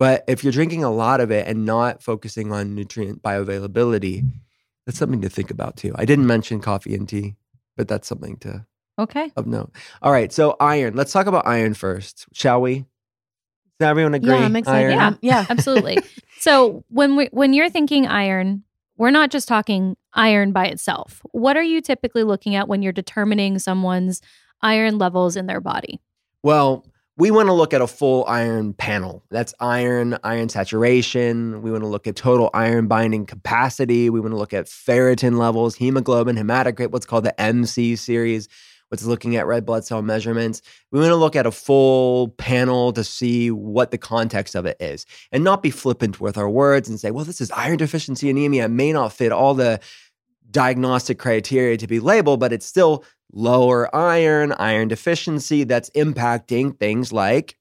But 0.00 0.24
if 0.26 0.42
you're 0.42 0.52
drinking 0.52 0.82
a 0.82 0.90
lot 0.90 1.20
of 1.20 1.30
it 1.30 1.46
and 1.46 1.64
not 1.64 2.02
focusing 2.02 2.50
on 2.50 2.74
nutrient 2.74 3.22
bioavailability, 3.22 4.28
that's 4.84 4.98
something 4.98 5.20
to 5.20 5.28
think 5.28 5.52
about 5.52 5.76
too. 5.76 5.92
I 5.94 6.04
didn't 6.04 6.26
mention 6.26 6.60
coffee 6.60 6.94
and 6.96 7.08
tea, 7.08 7.36
but 7.76 7.86
that's 7.86 8.08
something 8.08 8.36
to 8.38 8.66
Okay. 8.98 9.30
of 9.36 9.46
note. 9.46 9.70
All 10.02 10.10
right, 10.10 10.32
so 10.32 10.56
iron. 10.58 10.96
Let's 10.96 11.12
talk 11.12 11.26
about 11.26 11.46
iron 11.46 11.74
first, 11.74 12.26
shall 12.32 12.60
we? 12.60 12.86
Does 13.78 13.88
everyone 13.88 14.14
agree? 14.14 14.30
Yeah, 14.30 14.44
I'm 14.44 14.56
excited. 14.56 14.92
Iron? 14.92 15.00
Um, 15.00 15.18
yeah. 15.22 15.46
Absolutely. 15.48 15.98
so 16.38 16.84
when 16.88 17.16
we 17.16 17.26
when 17.32 17.52
you're 17.52 17.70
thinking 17.70 18.06
iron, 18.06 18.64
we're 18.96 19.10
not 19.10 19.30
just 19.30 19.48
talking 19.48 19.96
iron 20.14 20.52
by 20.52 20.66
itself. 20.66 21.20
What 21.32 21.56
are 21.56 21.62
you 21.62 21.80
typically 21.80 22.22
looking 22.22 22.54
at 22.54 22.68
when 22.68 22.82
you're 22.82 22.92
determining 22.92 23.58
someone's 23.58 24.22
iron 24.62 24.98
levels 24.98 25.36
in 25.36 25.46
their 25.46 25.60
body? 25.60 26.00
Well, 26.42 26.86
we 27.18 27.30
want 27.30 27.48
to 27.48 27.54
look 27.54 27.72
at 27.72 27.80
a 27.80 27.86
full 27.86 28.24
iron 28.26 28.74
panel. 28.74 29.24
That's 29.30 29.54
iron, 29.58 30.18
iron 30.22 30.48
saturation. 30.50 31.62
We 31.62 31.70
want 31.70 31.82
to 31.82 31.88
look 31.88 32.06
at 32.06 32.14
total 32.14 32.50
iron 32.52 32.88
binding 32.88 33.24
capacity. 33.24 34.10
We 34.10 34.20
want 34.20 34.32
to 34.32 34.38
look 34.38 34.52
at 34.52 34.66
ferritin 34.66 35.38
levels, 35.38 35.74
hemoglobin, 35.76 36.36
hematocrit, 36.36 36.90
what's 36.90 37.06
called 37.06 37.24
the 37.24 37.38
MC 37.40 37.96
series, 37.96 38.48
what's 38.88 39.04
looking 39.04 39.36
at 39.36 39.46
red 39.46 39.66
blood 39.66 39.84
cell 39.84 40.02
measurements. 40.02 40.62
We 40.90 41.00
want 41.00 41.10
to 41.10 41.16
look 41.16 41.36
at 41.36 41.46
a 41.46 41.50
full 41.50 42.28
panel 42.30 42.92
to 42.92 43.02
see 43.04 43.50
what 43.50 43.90
the 43.90 43.98
context 43.98 44.54
of 44.54 44.66
it 44.66 44.76
is 44.80 45.06
and 45.32 45.42
not 45.44 45.62
be 45.62 45.70
flippant 45.70 46.20
with 46.20 46.38
our 46.38 46.48
words 46.48 46.88
and 46.88 46.98
say, 47.00 47.10
well, 47.10 47.24
this 47.24 47.40
is 47.40 47.50
iron 47.52 47.78
deficiency 47.78 48.30
anemia. 48.30 48.66
It 48.66 48.68
may 48.68 48.92
not 48.92 49.12
fit 49.12 49.32
all 49.32 49.54
the 49.54 49.80
diagnostic 50.50 51.18
criteria 51.18 51.76
to 51.76 51.86
be 51.86 52.00
labeled, 52.00 52.40
but 52.40 52.52
it's 52.52 52.66
still 52.66 53.04
lower 53.32 53.94
iron, 53.94 54.52
iron 54.52 54.88
deficiency 54.88 55.64
that's 55.64 55.90
impacting 55.90 56.78
things 56.78 57.12
like 57.12 57.56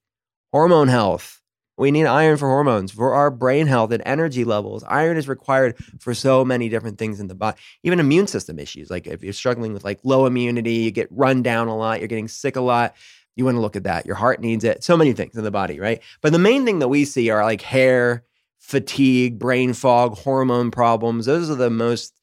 hormone 0.52 0.88
health. 0.88 1.42
We 1.78 1.92
need 1.92 2.06
iron 2.06 2.38
for 2.38 2.48
hormones, 2.48 2.92
for 2.92 3.14
our 3.14 3.30
brain 3.30 3.68
health 3.68 3.92
and 3.92 4.02
energy 4.06 4.46
levels. 4.46 4.84
Iron 4.86 5.18
is 5.18 5.28
required 5.28 5.78
for 6.00 6.14
so 6.14 6.46
many 6.46 6.70
different 6.70 6.98
things 6.98 7.20
in 7.20 7.28
the 7.28 7.36
body, 7.36 7.58
even 7.84 8.00
immune 8.00 8.28
system 8.28 8.60
issues. 8.60 8.90
Like 8.90 9.08
if 9.08 9.24
you're 9.24 9.34
struggling 9.34 9.74
with 9.74 9.84
like 9.84 10.00
low 10.04 10.26
immunity, 10.26 10.76
you 10.76 10.92
get 10.92 11.10
run 11.12 11.44
down 11.44 11.68
a 11.68 11.76
lot, 11.76 12.00
you're 12.00 12.08
getting 12.08 12.30
sick 12.30 12.56
a 12.56 12.62
lot. 12.62 12.96
You 13.36 13.44
want 13.44 13.56
to 13.56 13.62
look 13.62 13.76
at 13.76 13.84
that. 13.84 14.06
Your 14.06 14.16
heart 14.16 14.40
needs 14.40 14.64
it. 14.64 14.84
So 14.84 14.96
many 14.96 15.12
things 15.12 15.36
in 15.36 15.44
the 15.44 15.52
body, 15.52 15.80
right? 15.80 16.02
But 16.22 16.32
the 16.32 16.40
main 16.40 16.64
thing 16.64 16.80
that 16.80 16.88
we 16.88 17.04
see 17.04 17.30
are 17.30 17.44
like 17.44 17.62
hair, 17.62 18.24
fatigue, 18.60 19.38
brain 19.38 19.74
fog, 19.74 20.18
hormone 20.18 20.72
problems. 20.72 21.26
Those 21.26 21.50
are 21.50 21.56
the 21.56 21.70
most, 21.70 22.14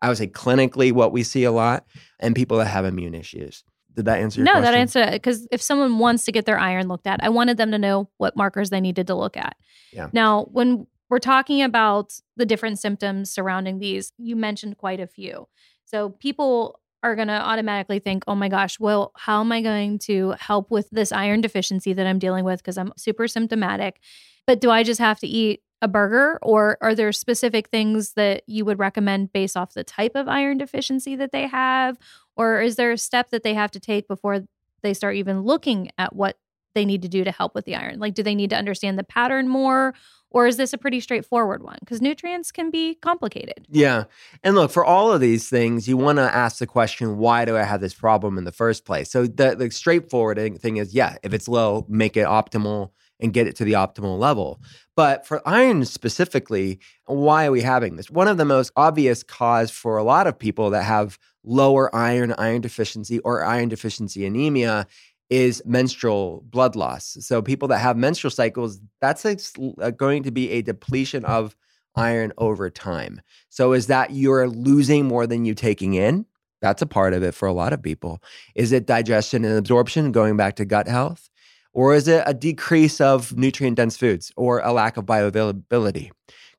I 0.00 0.08
would 0.08 0.18
say, 0.18 0.28
clinically 0.28 0.92
what 0.92 1.10
we 1.10 1.24
see 1.24 1.42
a 1.42 1.50
lot, 1.50 1.84
and 2.20 2.36
people 2.36 2.58
that 2.58 2.66
have 2.66 2.84
immune 2.84 3.14
issues. 3.16 3.64
Did 3.94 4.04
that 4.04 4.20
answer 4.20 4.40
your 4.40 4.46
no, 4.46 4.52
question? 4.52 4.72
that 4.72 4.78
answer 4.78 5.10
because 5.10 5.46
if 5.50 5.60
someone 5.60 5.98
wants 5.98 6.24
to 6.24 6.32
get 6.32 6.46
their 6.46 6.58
iron 6.58 6.88
looked 6.88 7.06
at, 7.06 7.22
I 7.22 7.28
wanted 7.28 7.56
them 7.56 7.72
to 7.72 7.78
know 7.78 8.08
what 8.18 8.36
markers 8.36 8.70
they 8.70 8.80
needed 8.80 9.06
to 9.08 9.14
look 9.14 9.36
at. 9.36 9.56
Yeah. 9.92 10.08
Now, 10.12 10.44
when 10.52 10.86
we're 11.08 11.18
talking 11.18 11.62
about 11.62 12.12
the 12.36 12.46
different 12.46 12.78
symptoms 12.78 13.30
surrounding 13.30 13.78
these, 13.78 14.12
you 14.16 14.36
mentioned 14.36 14.78
quite 14.78 15.00
a 15.00 15.06
few. 15.06 15.48
So 15.84 16.10
people 16.10 16.80
are 17.02 17.16
going 17.16 17.28
to 17.28 17.34
automatically 17.34 17.98
think, 17.98 18.24
oh 18.28 18.34
my 18.34 18.48
gosh, 18.48 18.78
well, 18.78 19.12
how 19.16 19.40
am 19.40 19.50
I 19.50 19.62
going 19.62 19.98
to 20.00 20.34
help 20.38 20.70
with 20.70 20.88
this 20.90 21.12
iron 21.12 21.40
deficiency 21.40 21.92
that 21.92 22.06
I'm 22.06 22.18
dealing 22.18 22.44
with 22.44 22.60
because 22.60 22.78
I'm 22.78 22.92
super 22.96 23.26
symptomatic? 23.26 24.00
But 24.46 24.60
do 24.60 24.70
I 24.70 24.82
just 24.82 25.00
have 25.00 25.18
to 25.20 25.26
eat 25.26 25.62
a 25.82 25.88
burger 25.88 26.38
or 26.42 26.76
are 26.80 26.94
there 26.94 27.12
specific 27.12 27.68
things 27.68 28.12
that 28.12 28.42
you 28.46 28.64
would 28.64 28.78
recommend 28.78 29.32
based 29.32 29.56
off 29.56 29.74
the 29.74 29.84
type 29.84 30.12
of 30.14 30.28
iron 30.28 30.58
deficiency 30.58 31.16
that 31.16 31.32
they 31.32 31.46
have? 31.46 31.96
Or 32.36 32.60
is 32.60 32.76
there 32.76 32.92
a 32.92 32.98
step 32.98 33.30
that 33.30 33.42
they 33.42 33.54
have 33.54 33.70
to 33.72 33.80
take 33.80 34.06
before 34.08 34.44
they 34.82 34.94
start 34.94 35.16
even 35.16 35.42
looking 35.42 35.90
at 35.98 36.14
what 36.14 36.38
they 36.74 36.84
need 36.84 37.02
to 37.02 37.08
do 37.08 37.24
to 37.24 37.32
help 37.32 37.54
with 37.54 37.64
the 37.64 37.76
iron? 37.76 37.98
Like 37.98 38.14
do 38.14 38.22
they 38.22 38.34
need 38.34 38.50
to 38.50 38.56
understand 38.56 38.98
the 38.98 39.04
pattern 39.04 39.48
more 39.48 39.94
or 40.30 40.46
is 40.46 40.56
this 40.56 40.72
a 40.72 40.78
pretty 40.78 41.00
straightforward 41.00 41.62
one? 41.62 41.78
Because 41.80 42.00
nutrients 42.00 42.52
can 42.52 42.70
be 42.70 42.94
complicated. 42.94 43.66
Yeah. 43.68 44.04
And 44.44 44.54
look, 44.54 44.70
for 44.70 44.84
all 44.84 45.12
of 45.12 45.20
these 45.20 45.48
things, 45.48 45.88
you 45.88 45.96
want 45.96 46.18
to 46.18 46.34
ask 46.34 46.58
the 46.58 46.66
question, 46.66 47.18
why 47.18 47.44
do 47.44 47.56
I 47.56 47.64
have 47.64 47.80
this 47.80 47.94
problem 47.94 48.38
in 48.38 48.44
the 48.44 48.52
first 48.52 48.84
place? 48.84 49.10
So 49.10 49.26
the, 49.26 49.56
the 49.56 49.70
straightforward 49.70 50.60
thing 50.60 50.76
is, 50.76 50.94
yeah, 50.94 51.16
if 51.24 51.34
it's 51.34 51.48
low, 51.48 51.84
make 51.88 52.16
it 52.16 52.26
optimal 52.26 52.90
and 53.20 53.32
get 53.32 53.46
it 53.46 53.56
to 53.56 53.64
the 53.64 53.72
optimal 53.72 54.18
level. 54.18 54.60
But 54.96 55.26
for 55.26 55.40
iron 55.46 55.84
specifically, 55.84 56.78
why 57.06 57.46
are 57.46 57.52
we 57.52 57.62
having 57.62 57.96
this? 57.96 58.10
One 58.10 58.28
of 58.28 58.36
the 58.36 58.44
most 58.44 58.72
obvious 58.76 59.22
cause 59.22 59.70
for 59.70 59.96
a 59.96 60.04
lot 60.04 60.26
of 60.26 60.38
people 60.38 60.70
that 60.70 60.84
have 60.84 61.18
lower 61.44 61.94
iron, 61.94 62.34
iron 62.38 62.60
deficiency, 62.60 63.18
or 63.20 63.44
iron 63.44 63.68
deficiency 63.68 64.26
anemia 64.26 64.86
is 65.30 65.62
menstrual 65.64 66.42
blood 66.46 66.74
loss. 66.74 67.16
So 67.20 67.40
people 67.40 67.68
that 67.68 67.78
have 67.78 67.96
menstrual 67.96 68.32
cycles, 68.32 68.80
that's 69.00 69.24
a, 69.24 69.92
going 69.92 70.24
to 70.24 70.30
be 70.30 70.50
a 70.50 70.62
depletion 70.62 71.24
of 71.24 71.56
iron 71.94 72.32
over 72.36 72.68
time. 72.68 73.20
So 73.48 73.72
is 73.72 73.86
that 73.86 74.10
you're 74.10 74.48
losing 74.48 75.06
more 75.06 75.26
than 75.26 75.44
you 75.44 75.54
taking 75.54 75.94
in? 75.94 76.26
That's 76.60 76.82
a 76.82 76.86
part 76.86 77.14
of 77.14 77.22
it 77.22 77.34
for 77.34 77.48
a 77.48 77.52
lot 77.52 77.72
of 77.72 77.82
people. 77.82 78.22
Is 78.54 78.72
it 78.72 78.86
digestion 78.86 79.44
and 79.44 79.56
absorption 79.56 80.12
going 80.12 80.36
back 80.36 80.56
to 80.56 80.64
gut 80.64 80.88
health? 80.88 81.29
Or 81.72 81.94
is 81.94 82.08
it 82.08 82.24
a 82.26 82.34
decrease 82.34 83.00
of 83.00 83.36
nutrient 83.36 83.76
dense 83.76 83.96
foods 83.96 84.32
or 84.36 84.60
a 84.60 84.72
lack 84.72 84.96
of 84.96 85.06
bioavailability? 85.06 86.10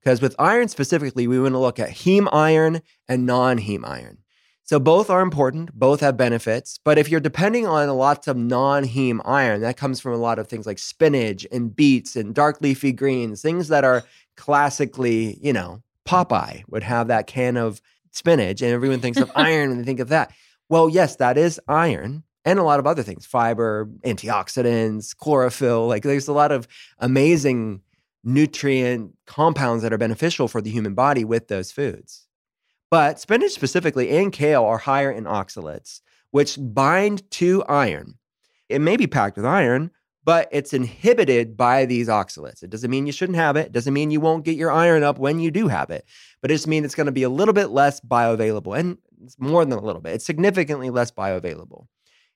Because 0.02 0.22
with 0.22 0.36
iron 0.40 0.68
specifically, 0.68 1.28
we 1.28 1.40
want 1.40 1.54
to 1.54 1.60
look 1.60 1.80
at 1.80 1.90
heme 1.90 2.28
iron 2.32 2.82
and 3.08 3.26
non 3.26 3.60
heme 3.60 3.86
iron. 3.86 4.20
So 4.64 4.80
both 4.80 5.10
are 5.10 5.22
important, 5.22 5.74
both 5.74 6.00
have 6.00 6.16
benefits. 6.16 6.80
But 6.84 6.98
if 6.98 7.10
you're 7.10 7.20
depending 7.20 7.68
on 7.68 7.90
lots 7.90 8.28
of 8.28 8.38
non 8.38 8.86
heme 8.86 9.20
iron, 9.26 9.62
that 9.62 9.78
comes 9.78 10.00
from 10.00 10.14
a 10.14 10.18
lot 10.18 10.40
of 10.40 10.48
things 10.48 10.66
like 10.66 10.80
spinach 10.80 11.46
and 11.52 11.76
beets 11.76 12.16
and 12.16 12.34
dark 12.34 12.62
leafy 12.62 12.94
greens, 12.94 13.42
things 13.42 13.68
that 13.68 13.84
are 13.84 14.04
classically, 14.38 15.38
you 15.42 15.54
know, 15.54 15.84
Popeye 16.08 16.64
would 16.70 16.84
have 16.84 17.10
that 17.10 17.28
can 17.28 17.58
of 17.58 17.82
spinach, 18.12 18.62
and 18.62 18.72
everyone 18.72 19.02
thinks 19.02 19.20
of 19.20 19.32
iron 19.36 19.70
when 19.70 19.78
they 19.80 19.84
think 19.84 20.00
of 20.00 20.10
that. 20.10 20.32
Well, 20.70 20.90
yes, 20.90 21.18
that 21.18 21.38
is 21.38 21.60
iron 21.68 22.24
and 22.46 22.60
a 22.60 22.64
lot 22.64 22.80
of 22.80 22.88
other 22.88 23.04
things 23.04 23.26
fiber, 23.26 23.90
antioxidants, 24.04 25.16
chlorophyll. 25.16 25.88
Like 25.88 26.04
there's 26.04 26.28
a 26.28 26.34
lot 26.34 26.52
of 26.52 26.68
amazing 27.00 27.82
nutrient 28.24 29.16
compounds 29.26 29.84
that 29.84 29.94
are 29.94 29.98
beneficial 29.98 30.48
for 30.48 30.62
the 30.62 30.70
human 30.70 30.94
body 30.94 31.24
with 31.24 31.48
those 31.48 31.72
foods. 31.72 32.28
But 32.90 33.20
spinach 33.20 33.52
specifically 33.52 34.10
and 34.10 34.32
kale 34.32 34.64
are 34.64 34.78
higher 34.78 35.12
in 35.12 35.24
oxalates, 35.24 36.02
which 36.32 36.58
bind 36.60 37.30
to 37.32 37.64
iron. 37.64 38.16
It 38.70 38.80
may 38.80 38.98
be 38.98 39.08
packed 39.08 39.38
with 39.38 39.46
iron, 39.46 39.92
but 40.24 40.50
it's 40.52 40.74
inhibited 40.74 41.58
by 41.58 41.86
these 41.86 42.08
oxalates. 42.08 42.64
It 42.64 42.70
doesn't 42.70 42.92
mean 42.92 43.08
you 43.08 43.14
shouldn't 43.14 43.38
have 43.38 43.56
it. 43.56 43.68
It 43.68 43.72
doesn't 43.72 43.94
mean 43.94 44.12
you 44.12 44.20
won't 44.20 44.46
get 44.46 44.58
your 44.58 44.72
iron 44.72 45.04
up 45.04 45.18
when 45.18 45.40
you 45.40 45.52
do 45.52 45.68
have 45.68 45.90
it, 45.90 46.06
but 46.42 46.52
it 46.52 46.56
just 46.56 46.68
means 46.68 46.86
it's 46.86 46.96
going 46.96 47.06
to 47.06 47.12
be 47.12 47.24
a 47.24 47.30
little 47.30 47.54
bit 47.54 47.70
less 47.70 48.00
bioavailable. 48.02 48.78
And 48.78 48.98
it's 49.24 49.40
more 49.40 49.66
than 49.66 49.78
a 49.78 49.82
little 49.82 50.02
bit, 50.02 50.14
it's 50.14 50.26
significantly 50.26 50.90
less 50.90 51.12
bioavailable. 51.12 51.88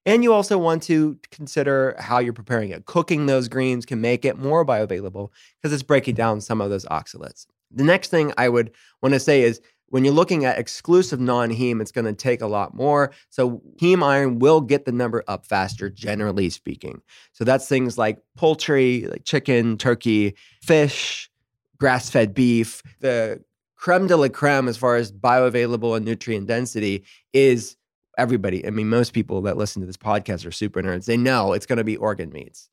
And 0.05 0.23
you 0.23 0.33
also 0.33 0.57
want 0.57 0.83
to 0.83 1.17
consider 1.31 1.95
how 1.99 2.19
you're 2.19 2.33
preparing 2.33 2.69
it. 2.69 2.85
Cooking 2.85 3.25
those 3.25 3.47
greens 3.47 3.85
can 3.85 4.01
make 4.01 4.23
it 4.23 4.37
more 4.37 4.65
bioavailable 4.65 5.29
because 5.61 5.73
it's 5.73 5.83
breaking 5.83 6.15
down 6.15 6.41
some 6.41 6.61
of 6.61 6.69
those 6.69 6.85
oxalates. 6.85 7.47
The 7.71 7.83
next 7.83 8.09
thing 8.09 8.31
I 8.37 8.49
would 8.49 8.71
want 9.01 9.13
to 9.13 9.19
say 9.19 9.41
is 9.41 9.61
when 9.89 10.03
you're 10.03 10.13
looking 10.13 10.45
at 10.45 10.57
exclusive 10.57 11.19
non 11.19 11.49
heme, 11.49 11.81
it's 11.81 11.91
going 11.91 12.05
to 12.05 12.13
take 12.13 12.41
a 12.41 12.47
lot 12.47 12.75
more. 12.75 13.11
So, 13.29 13.61
heme 13.79 14.03
iron 14.03 14.39
will 14.39 14.61
get 14.61 14.85
the 14.85 14.91
number 14.91 15.23
up 15.27 15.45
faster, 15.45 15.89
generally 15.89 16.49
speaking. 16.49 17.01
So, 17.33 17.43
that's 17.43 17.67
things 17.67 17.97
like 17.97 18.21
poultry, 18.35 19.07
like 19.07 19.25
chicken, 19.25 19.77
turkey, 19.77 20.35
fish, 20.61 21.29
grass 21.77 22.09
fed 22.09 22.33
beef. 22.33 22.81
The 22.99 23.43
creme 23.75 24.07
de 24.07 24.17
la 24.17 24.27
creme, 24.27 24.67
as 24.67 24.77
far 24.77 24.95
as 24.95 25.11
bioavailable 25.11 25.95
and 25.95 26.05
nutrient 26.05 26.47
density, 26.47 27.03
is 27.33 27.77
everybody. 28.17 28.65
I 28.65 28.69
mean, 28.69 28.89
most 28.89 29.13
people 29.13 29.41
that 29.43 29.57
listen 29.57 29.81
to 29.81 29.85
this 29.85 29.97
podcast 29.97 30.45
are 30.45 30.51
super 30.51 30.81
nerds. 30.81 31.05
They 31.05 31.17
know 31.17 31.53
it's 31.53 31.65
going 31.65 31.77
to 31.77 31.83
be 31.83 31.97
organ 31.97 32.31
meats. 32.31 32.69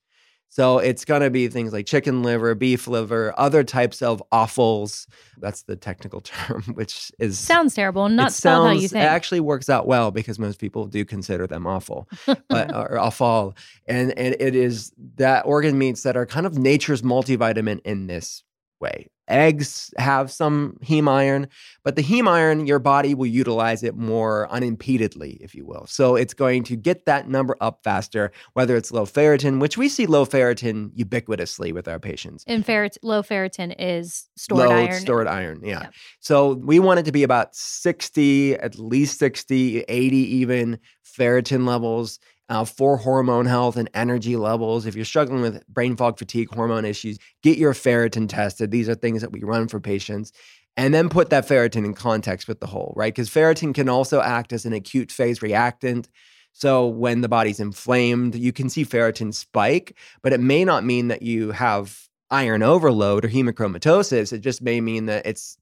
So 0.49 0.81
it's 0.81 1.07
going 1.07 1.23
to 1.23 1.31
be 1.31 1.49
things 1.49 1.73
like 1.73 1.87
chicken 1.87 2.23
liver, 2.23 2.55
beef 2.55 2.87
liver, 2.87 3.33
other 3.39 3.65
types 3.65 4.03
of 4.03 4.23
offals. 4.31 5.07
That's 5.39 5.63
the 5.63 5.77
technical 5.77 6.21
term, 6.23 6.63
which 6.75 7.11
is 7.19 7.39
sounds 7.39 7.75
terrible 7.75 8.07
not 8.11 8.35
spelled 8.35 8.67
how 8.67 8.73
you 8.73 8.81
sounds- 8.81 8.93
think 8.93 9.05
It 9.05 9.07
actually 9.07 9.41
works 9.41 9.71
out 9.71 9.87
well 9.87 10.11
because 10.11 10.39
most 10.39 10.59
people 10.61 10.85
do 10.87 11.07
consider 11.07 11.47
them 11.47 11.67
awful, 11.67 12.07
but 12.51 12.71
or 12.75 12.99
offal, 12.99 13.57
and 13.87 14.13
and 14.19 14.37
it 14.39 14.55
is 14.55 14.93
that 15.17 15.47
organ 15.47 15.79
meats 15.79 16.03
that 16.03 16.19
are 16.19 16.27
kind 16.27 16.45
of 16.45 16.59
nature's 16.59 17.01
multivitamin 17.01 17.81
in 17.87 18.07
this 18.07 18.43
way. 18.83 19.09
Eggs 19.29 19.95
have 19.97 20.31
some 20.31 20.77
heme 20.85 21.09
iron, 21.09 21.47
but 21.85 21.97
the 21.97 22.03
heme 22.03 22.29
iron, 22.29 22.67
your 22.67 22.81
body 22.81 23.15
will 23.15 23.27
utilize 23.27 23.83
it 23.83 23.97
more 23.97 24.51
unimpededly, 24.51 25.39
if 25.41 25.55
you 25.55 25.65
will. 25.65 25.87
So 25.87 26.17
it's 26.17 26.35
going 26.35 26.65
to 26.65 26.77
get 26.77 27.07
that 27.07 27.29
number 27.29 27.57
up 27.61 27.81
faster, 27.85 28.33
whether 28.53 28.77
it's 28.77 28.91
low 28.91 29.07
ferritin, 29.07 29.61
which 29.61 29.79
we 29.79 29.89
see 29.89 30.07
low 30.07 30.27
ferritin 30.27 30.91
ubiquitously 30.97 31.73
with 31.73 31.87
our 31.89 32.01
patients. 32.01 32.45
And 32.47 32.67
ferrit- 32.67 32.99
low 33.03 33.23
ferritin 33.23 33.75
is 33.79 34.29
stored 34.37 34.69
low 34.69 34.75
iron. 34.75 35.01
stored 35.01 35.27
iron, 35.29 35.61
yeah. 35.63 35.83
Yeah. 35.83 35.89
So 36.19 36.55
we 36.55 36.79
want 36.81 36.99
it 37.01 37.05
to 37.05 37.13
be 37.13 37.23
about 37.23 37.55
60, 37.55 38.57
at 38.57 38.79
least 38.79 39.19
60, 39.19 39.83
80 39.83 40.17
even 40.17 40.79
ferritin 41.05 41.67
levels 41.67 42.19
uh, 42.49 42.65
for 42.65 42.97
hormone 42.97 43.47
health 43.47 43.77
and 43.77 43.89
energy 43.95 44.37
levels. 44.37 44.87
If 44.87 44.95
you're 44.95 45.05
struggling 45.05 45.43
with 45.43 45.67
brain 45.69 45.97
fog, 45.97 46.19
fatigue, 46.19 46.55
hormone 46.55 46.85
issues, 46.85 47.19
get 47.43 47.59
your 47.59 47.73
ferritin 47.73 48.29
tested. 48.29 48.71
These 48.71 48.89
are 48.89 48.95
things 48.95 49.21
that 49.23 49.33
we 49.33 49.43
run 49.43 49.69
for 49.69 49.81
patients. 49.81 50.33
And 50.77 50.95
then 50.95 51.09
put 51.09 51.31
that 51.31 51.47
ferritin 51.47 51.85
in 51.85 51.95
context 51.95 52.49
with 52.49 52.61
the 52.61 52.67
whole, 52.67 52.95
right? 52.97 53.13
Because 53.13 53.29
ferritin 53.29 53.75
can 53.75 53.89
also 53.89 54.21
act 54.21 54.53
as 54.53 54.65
an 54.65 54.73
acute 54.73 55.13
phase 55.13 55.43
reactant. 55.43 56.09
So 56.53 56.87
when 56.87 57.21
the 57.21 57.29
body's 57.29 57.61
inflamed, 57.61 58.35
you 58.35 58.53
can 58.53 58.69
see 58.69 58.85
ferritin 58.85 59.35
spike, 59.35 59.97
but 60.23 60.33
it 60.33 60.41
may 60.41 60.65
not 60.65 60.85
mean 60.85 61.09
that 61.09 61.23
you 61.23 61.51
have 61.53 62.09
iron 62.31 62.63
overload 62.63 63.25
or 63.25 63.29
hemochromatosis. 63.29 64.33
It 64.33 64.39
just 64.39 64.63
may 64.63 64.81
mean 64.81 65.07
that 65.07 65.27
it's 65.27 65.59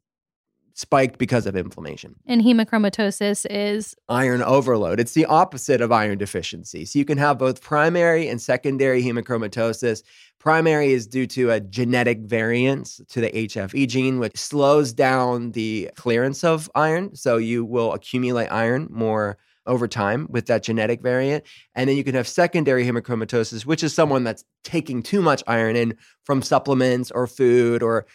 spiked 0.74 1.18
because 1.18 1.46
of 1.46 1.56
inflammation. 1.56 2.14
and 2.26 2.42
hemochromatosis 2.42 3.46
is 3.50 3.94
Iron 4.08 4.42
overload. 4.42 5.00
It's 5.00 5.12
the 5.12 5.26
opposite 5.26 5.80
of 5.80 5.92
iron 5.92 6.18
deficiency. 6.18 6.84
So 6.84 6.98
you 6.98 7.04
can 7.04 7.18
have 7.18 7.38
both 7.38 7.60
primary 7.60 8.28
and 8.28 8.40
secondary 8.40 9.02
hemochromatosis. 9.02 10.02
Primary 10.38 10.92
is 10.92 11.06
due 11.06 11.26
to 11.28 11.50
a 11.50 11.60
genetic 11.60 12.20
variance 12.20 13.00
to 13.10 13.20
the 13.20 13.30
HFE 13.30 13.88
gene, 13.88 14.18
which 14.18 14.36
slows 14.38 14.92
down 14.92 15.52
the 15.52 15.90
clearance 15.96 16.42
of 16.44 16.70
iron. 16.74 17.14
So 17.14 17.36
you 17.36 17.64
will 17.64 17.92
accumulate 17.92 18.48
iron 18.48 18.88
more 18.90 19.36
over 19.66 19.86
time 19.86 20.26
with 20.30 20.46
that 20.46 20.62
genetic 20.62 21.02
variant. 21.02 21.44
And 21.74 21.88
then 21.88 21.96
you 21.96 22.02
can 22.04 22.14
have 22.14 22.26
secondary 22.26 22.84
hemochromatosis, 22.84 23.66
which 23.66 23.84
is 23.84 23.94
someone 23.94 24.24
that's 24.24 24.44
taking 24.64 25.02
too 25.02 25.20
much 25.20 25.42
iron 25.46 25.76
in 25.76 25.96
from 26.24 26.42
supplements 26.42 27.10
or 27.10 27.26
food 27.26 27.82
or 27.82 28.06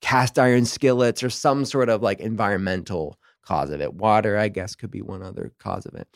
cast 0.00 0.38
iron 0.38 0.64
skillets 0.64 1.22
or 1.22 1.30
some 1.30 1.64
sort 1.64 1.88
of 1.88 2.02
like 2.02 2.20
environmental 2.20 3.18
cause 3.42 3.70
of 3.70 3.80
it. 3.80 3.94
Water, 3.94 4.36
I 4.38 4.48
guess, 4.48 4.74
could 4.74 4.90
be 4.90 5.02
one 5.02 5.22
other 5.22 5.52
cause 5.58 5.86
of 5.86 5.94
it. 5.94 6.08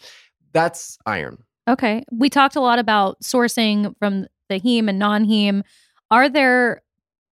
That's 0.52 0.98
iron. 1.06 1.38
okay. 1.68 2.04
We 2.12 2.30
talked 2.30 2.56
a 2.56 2.60
lot 2.60 2.78
about 2.78 3.20
sourcing 3.20 3.94
from 3.98 4.26
the 4.48 4.60
heme 4.60 4.88
and 4.88 4.98
non-heme. 4.98 5.62
Are 6.10 6.28
there 6.28 6.82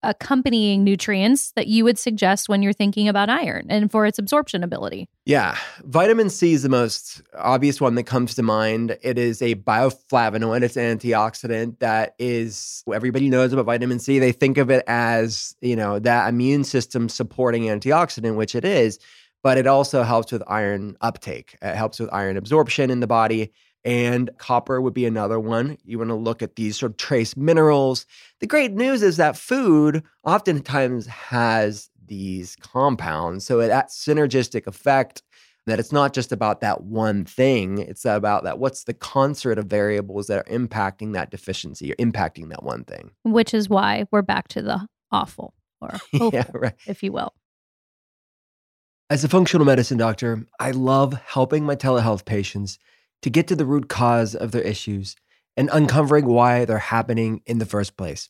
accompanying 0.03 0.83
nutrients 0.83 1.51
that 1.51 1.67
you 1.67 1.83
would 1.83 1.97
suggest 1.97 2.49
when 2.49 2.61
you're 2.63 2.73
thinking 2.73 3.07
about 3.07 3.29
iron 3.29 3.67
and 3.69 3.91
for 3.91 4.05
its 4.05 4.17
absorption 4.17 4.63
ability? 4.63 5.07
Yeah, 5.25 5.57
vitamin 5.83 6.29
C 6.29 6.53
is 6.53 6.63
the 6.63 6.69
most 6.69 7.21
obvious 7.37 7.79
one 7.79 7.95
that 7.95 8.03
comes 8.03 8.35
to 8.35 8.43
mind. 8.43 8.97
It 9.01 9.17
is 9.17 9.41
a 9.41 9.55
bioflavonoid, 9.55 10.63
it's 10.63 10.77
an 10.77 10.97
antioxidant 10.97 11.79
that 11.79 12.15
is 12.17 12.83
everybody 12.91 13.29
knows 13.29 13.53
about 13.53 13.65
vitamin 13.65 13.99
C. 13.99 14.19
They 14.19 14.31
think 14.31 14.57
of 14.57 14.69
it 14.71 14.83
as, 14.87 15.55
you 15.61 15.75
know, 15.75 15.99
that 15.99 16.29
immune 16.29 16.63
system 16.63 17.09
supporting 17.09 17.63
antioxidant, 17.63 18.35
which 18.35 18.55
it 18.55 18.65
is, 18.65 18.99
but 19.43 19.57
it 19.57 19.67
also 19.67 20.03
helps 20.03 20.31
with 20.31 20.43
iron 20.47 20.97
uptake. 21.01 21.57
It 21.61 21.75
helps 21.75 21.99
with 21.99 22.09
iron 22.11 22.37
absorption 22.37 22.89
in 22.89 22.99
the 22.99 23.07
body. 23.07 23.51
And 23.83 24.29
copper 24.37 24.79
would 24.79 24.93
be 24.93 25.05
another 25.05 25.39
one. 25.39 25.77
You 25.83 25.97
want 25.97 26.09
to 26.11 26.15
look 26.15 26.43
at 26.43 26.55
these 26.55 26.77
sort 26.77 26.91
of 26.91 26.97
trace 26.97 27.35
minerals. 27.35 28.05
The 28.39 28.47
great 28.47 28.73
news 28.73 29.01
is 29.01 29.17
that 29.17 29.35
food 29.35 30.03
oftentimes 30.23 31.07
has 31.07 31.89
these 32.05 32.55
compounds. 32.57 33.45
So 33.45 33.57
that 33.57 33.89
synergistic 33.89 34.67
effect 34.67 35.23
that 35.67 35.79
it's 35.79 35.91
not 35.91 36.13
just 36.13 36.31
about 36.31 36.61
that 36.61 36.83
one 36.83 37.23
thing, 37.23 37.77
it's 37.77 38.05
about 38.05 38.43
that 38.43 38.59
what's 38.59 38.83
the 38.83 38.93
concert 38.93 39.57
of 39.57 39.65
variables 39.65 40.27
that 40.27 40.39
are 40.39 40.51
impacting 40.51 41.13
that 41.13 41.29
deficiency 41.29 41.91
or 41.91 41.95
impacting 41.95 42.49
that 42.49 42.63
one 42.63 42.83
thing. 42.83 43.11
Which 43.23 43.53
is 43.53 43.69
why 43.69 44.05
we're 44.11 44.23
back 44.23 44.47
to 44.49 44.61
the 44.61 44.87
awful 45.11 45.53
or 45.79 45.89
hopeful, 46.11 46.31
yeah, 46.33 46.45
right. 46.53 46.73
if 46.87 47.03
you 47.03 47.11
will. 47.11 47.33
As 49.09 49.23
a 49.23 49.29
functional 49.29 49.65
medicine 49.65 49.97
doctor, 49.97 50.45
I 50.59 50.71
love 50.71 51.13
helping 51.13 51.65
my 51.65 51.75
telehealth 51.75 52.25
patients 52.25 52.79
to 53.21 53.29
get 53.29 53.47
to 53.47 53.55
the 53.55 53.65
root 53.65 53.87
cause 53.89 54.35
of 54.35 54.51
their 54.51 54.61
issues 54.61 55.15
and 55.57 55.69
uncovering 55.71 56.25
why 56.25 56.65
they're 56.65 56.77
happening 56.77 57.41
in 57.45 57.59
the 57.59 57.65
first 57.65 57.97
place. 57.97 58.29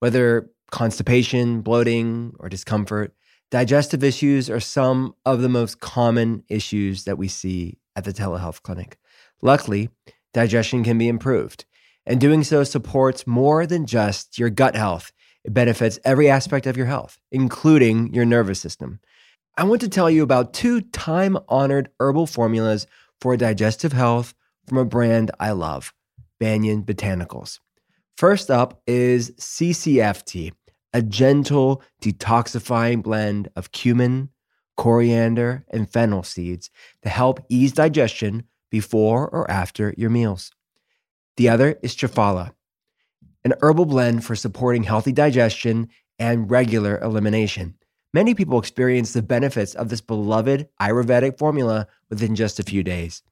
Whether 0.00 0.50
constipation, 0.70 1.62
bloating, 1.62 2.34
or 2.38 2.48
discomfort, 2.48 3.14
digestive 3.50 4.04
issues 4.04 4.50
are 4.50 4.60
some 4.60 5.14
of 5.24 5.40
the 5.40 5.48
most 5.48 5.80
common 5.80 6.44
issues 6.48 7.04
that 7.04 7.18
we 7.18 7.28
see 7.28 7.78
at 7.96 8.04
the 8.04 8.12
telehealth 8.12 8.62
clinic. 8.62 8.98
Luckily, 9.40 9.88
digestion 10.34 10.84
can 10.84 10.98
be 10.98 11.08
improved, 11.08 11.64
and 12.04 12.20
doing 12.20 12.44
so 12.44 12.64
supports 12.64 13.26
more 13.26 13.66
than 13.66 13.86
just 13.86 14.38
your 14.38 14.50
gut 14.50 14.76
health. 14.76 15.12
It 15.44 15.54
benefits 15.54 15.98
every 16.04 16.28
aspect 16.28 16.66
of 16.66 16.76
your 16.76 16.86
health, 16.86 17.18
including 17.30 18.12
your 18.12 18.24
nervous 18.24 18.60
system. 18.60 19.00
I 19.56 19.64
want 19.64 19.80
to 19.80 19.88
tell 19.88 20.10
you 20.10 20.22
about 20.22 20.52
two 20.52 20.80
time 20.80 21.36
honored 21.48 21.90
herbal 21.98 22.26
formulas 22.26 22.86
for 23.20 23.36
digestive 23.36 23.92
health 23.92 24.34
from 24.66 24.78
a 24.78 24.84
brand 24.84 25.30
I 25.40 25.52
love, 25.52 25.92
Banyan 26.38 26.82
Botanicals. 26.82 27.58
First 28.16 28.50
up 28.50 28.82
is 28.86 29.30
CCF 29.32 30.24
Tea, 30.24 30.52
a 30.92 31.02
gentle 31.02 31.82
detoxifying 32.02 33.02
blend 33.02 33.48
of 33.54 33.72
cumin, 33.72 34.30
coriander, 34.76 35.64
and 35.70 35.90
fennel 35.90 36.22
seeds 36.22 36.70
to 37.02 37.08
help 37.08 37.40
ease 37.48 37.72
digestion 37.72 38.44
before 38.70 39.28
or 39.28 39.50
after 39.50 39.94
your 39.96 40.10
meals. 40.10 40.52
The 41.36 41.48
other 41.48 41.78
is 41.82 41.94
Triphala, 41.94 42.52
an 43.44 43.54
herbal 43.60 43.86
blend 43.86 44.24
for 44.24 44.36
supporting 44.36 44.82
healthy 44.82 45.12
digestion 45.12 45.88
and 46.18 46.50
regular 46.50 46.98
elimination. 46.98 47.77
Many 48.14 48.34
people 48.34 48.58
experience 48.58 49.12
the 49.12 49.22
benefits 49.22 49.74
of 49.74 49.90
this 49.90 50.00
beloved 50.00 50.68
Ayurvedic 50.80 51.38
formula 51.38 51.86
within 52.08 52.34
just 52.34 52.58
a 52.58 52.62
few 52.62 52.82
days. 52.82 53.22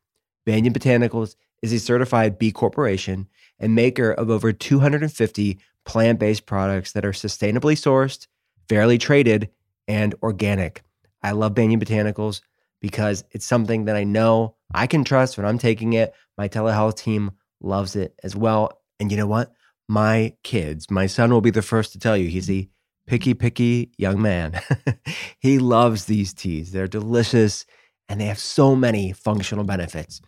Banyan 0.45 0.75
Botanicals 0.75 1.35
is 1.63 1.73
a 1.73 1.81
certified 1.81 2.39
B 2.39 2.53
Corporation 2.53 3.27
and 3.59 3.75
maker 3.75 4.13
of 4.13 4.29
over 4.29 4.53
250 4.53 5.59
plant 5.87 6.19
based 6.19 6.45
products 6.45 6.93
that 6.93 7.07
are 7.07 7.13
sustainably 7.13 7.75
sourced, 7.75 8.27
fairly 8.69 8.99
traded, 8.99 9.49
and 9.89 10.15
organic. 10.23 10.83
I 11.23 11.31
love 11.31 11.55
Banyan 11.55 11.81
Botanicals 11.81 12.43
because 12.81 13.25
it's 13.31 13.47
something 13.47 13.87
that 13.87 13.97
I 13.97 14.05
know 14.05 14.57
I 14.75 14.87
can 14.87 15.05
trust 15.05 15.39
when 15.39 15.47
I'm 15.47 15.59
taking 15.59 15.95
it. 15.95 16.15
My 16.37 16.49
telehealth 16.49 16.97
team 16.97 17.31
loves 17.63 17.97
it 17.97 18.15
as 18.23 18.37
well. 18.37 18.83
And 19.01 19.11
you 19.11 19.17
know 19.17 19.27
what? 19.27 19.53
My 19.89 20.35
kids, 20.43 20.91
my 20.91 21.07
son 21.07 21.31
will 21.31 21.41
be 21.41 21.51
the 21.51 21.63
first 21.63 21.93
to 21.93 21.99
tell 21.99 22.17
you 22.17 22.29
he's 22.29 22.51
a 22.51 22.69
picky, 23.07 23.35
picky 23.35 23.93
young 23.99 24.21
man. 24.21 24.61
he 25.41 25.59
loves 25.59 26.07
these 26.07 26.35
teas. 26.35 26.73
They're 26.73 26.87
delicious 26.87 27.67
and 28.09 28.21
they 28.21 28.27
have 28.27 28.39
so 28.39 28.77
many 28.77 29.13
functional 29.13 29.65
benefits. 29.65 30.21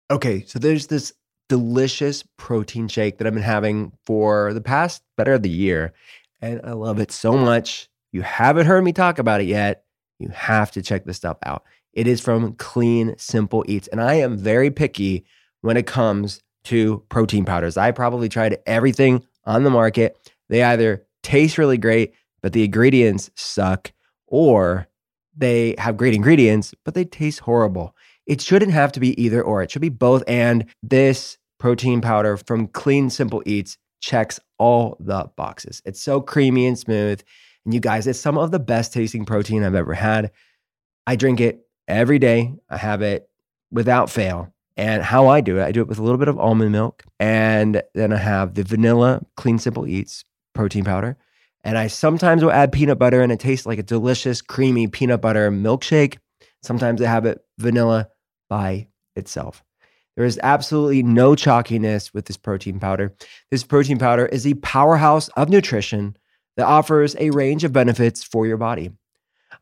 Okay, 0.10 0.44
so 0.46 0.60
there's 0.60 0.88
this 0.88 1.14
delicious 1.50 2.24
protein 2.38 2.88
shake 2.88 3.18
that 3.18 3.28
I've 3.28 3.34
been 3.34 3.44
having 3.44 3.92
for 4.06 4.54
the 4.54 4.62
past 4.62 5.04
better 5.18 5.34
of 5.34 5.44
the 5.44 5.50
year, 5.50 5.94
and 6.42 6.62
I 6.64 6.72
love 6.72 7.00
it 7.00 7.12
so 7.12 7.38
much. 7.38 7.90
You 8.12 8.22
haven't 8.22 8.66
heard 8.66 8.84
me 8.84 8.94
talk 8.94 9.20
about 9.20 9.42
it 9.42 9.48
yet. 9.48 9.84
You 10.20 10.30
have 10.30 10.72
to 10.72 10.82
check 10.82 11.06
this 11.06 11.18
stuff 11.18 11.38
out. 11.44 11.64
It 11.94 12.08
is 12.08 12.22
from 12.22 12.54
Clean 12.54 13.16
Simple 13.18 13.66
Eats, 13.68 13.88
and 13.88 14.02
I 14.02 14.16
am 14.16 14.38
very 14.38 14.72
picky 14.72 15.26
when 15.62 15.78
it 15.78 15.88
comes 15.88 16.42
to 16.66 17.04
protein 17.10 17.46
powders. 17.46 17.78
I 17.78 17.92
probably 17.92 18.30
tried 18.30 18.58
everything 18.66 19.26
on 19.46 19.64
the 19.64 19.70
market. 19.70 20.18
They 20.50 20.64
either 20.64 21.06
taste 21.24 21.58
really 21.58 21.78
great, 21.78 22.14
but 22.42 22.54
the 22.54 22.64
ingredients 22.64 23.32
suck, 23.36 23.92
or 24.32 24.88
they 25.38 25.76
have 25.78 25.98
great 25.98 26.16
ingredients, 26.16 26.74
but 26.84 26.96
they 26.96 27.06
taste 27.06 27.42
horrible. 27.42 27.96
It 28.26 28.42
shouldn't 28.42 28.72
have 28.72 28.92
to 28.94 29.00
be 29.00 29.22
either 29.22 29.42
or. 29.42 29.62
It 29.62 29.70
should 29.70 29.82
be 29.82 29.90
both. 29.90 30.24
And 30.28 30.66
this 30.82 31.38
protein 31.60 32.02
powder 32.02 32.38
from 32.38 32.68
Clean 32.68 33.10
Simple 33.10 33.44
Eats 33.46 33.78
checks 34.00 34.40
all 34.58 34.98
the 35.00 35.30
boxes. 35.36 35.82
It's 35.86 36.02
so 36.02 36.22
creamy 36.22 36.66
and 36.66 36.80
smooth. 36.80 37.22
And 37.66 37.74
you 37.74 37.80
guys, 37.80 38.08
it's 38.08 38.20
some 38.20 38.38
of 38.38 38.52
the 38.52 38.60
best 38.60 38.94
tasting 38.94 39.26
protein 39.26 39.64
I've 39.64 39.76
ever 39.76 39.94
had. 39.94 40.32
I 41.06 41.16
drink 41.16 41.40
it 41.40 41.68
every 41.88 42.18
day. 42.18 42.54
I 42.70 42.78
have 42.78 43.02
it 43.02 43.30
without 43.70 44.10
fail. 44.10 44.54
And 44.78 45.04
how 45.04 45.28
I 45.28 45.42
do 45.42 45.60
it, 45.60 45.64
I 45.64 45.72
do 45.72 45.82
it 45.82 45.88
with 45.88 46.00
a 46.00 46.04
little 46.04 46.18
bit 46.18 46.30
of 46.30 46.40
almond 46.40 46.72
milk. 46.72 47.04
And 47.20 47.84
then 47.94 48.14
I 48.14 48.18
have 48.18 48.56
the 48.56 48.64
vanilla 48.64 49.22
Clean 49.36 49.60
Simple 49.60 49.86
Eats 49.86 50.24
protein 50.54 50.86
powder. 50.86 51.18
And 51.64 51.78
I 51.78 51.88
sometimes 51.88 52.44
will 52.44 52.52
add 52.52 52.72
peanut 52.72 52.98
butter 52.98 53.22
and 53.22 53.32
it 53.32 53.40
tastes 53.40 53.66
like 53.66 53.80
a 53.80 53.84
delicious, 53.84 54.42
creamy 54.42 54.88
peanut 54.88 55.22
butter 55.22 55.52
milkshake. 55.52 56.18
Sometimes 56.64 57.02
I 57.02 57.08
have 57.08 57.26
it 57.26 57.40
vanilla 57.60 58.10
by 58.50 58.88
itself. 59.16 59.64
There 60.16 60.26
is 60.26 60.40
absolutely 60.44 61.04
no 61.04 61.36
chalkiness 61.36 62.14
with 62.14 62.26
this 62.26 62.38
protein 62.38 62.80
powder. 62.80 63.16
This 63.50 63.64
protein 63.64 63.98
powder 63.98 64.26
is 64.26 64.46
a 64.46 64.56
powerhouse 64.56 65.30
of 65.30 65.50
nutrition 65.50 66.18
that 66.58 66.66
offers 66.66 67.16
a 67.18 67.30
range 67.30 67.64
of 67.64 67.72
benefits 67.74 68.24
for 68.24 68.46
your 68.46 68.58
body. 68.58 68.92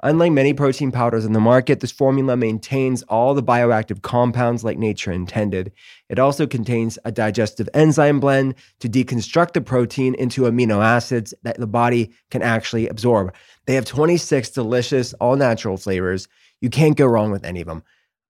Unlike 0.02 0.32
many 0.32 0.54
protein 0.54 0.94
powders 0.94 1.26
in 1.26 1.34
the 1.34 1.42
market, 1.42 1.82
this 1.82 1.92
formula 1.92 2.38
maintains 2.38 3.04
all 3.04 3.34
the 3.34 3.44
bioactive 3.44 4.02
compounds 4.02 4.64
like 4.64 4.78
nature 4.78 5.12
intended. 5.12 5.74
It 6.08 6.20
also 6.20 6.48
contains 6.48 6.98
a 7.04 7.12
digestive 7.12 7.68
enzyme 7.74 8.22
blend 8.22 8.56
to 8.80 8.88
deconstruct 8.88 9.52
the 9.52 9.62
protein 9.62 10.16
into 10.16 10.44
amino 10.44 10.82
acids 10.82 11.34
that 11.44 11.60
the 11.60 11.68
body 11.68 12.14
can 12.32 12.42
actually 12.42 12.88
absorb. 12.88 13.36
They 13.66 13.76
have 13.76 13.84
26 13.84 14.52
delicious, 14.52 15.14
all 15.16 15.36
natural 15.36 15.76
flavors. 15.76 16.30
You 16.62 16.70
can't 16.70 16.96
go 16.96 17.06
wrong 17.06 17.30
with 17.30 17.44
any 17.44 17.60
of 17.60 17.68
them. 17.68 17.84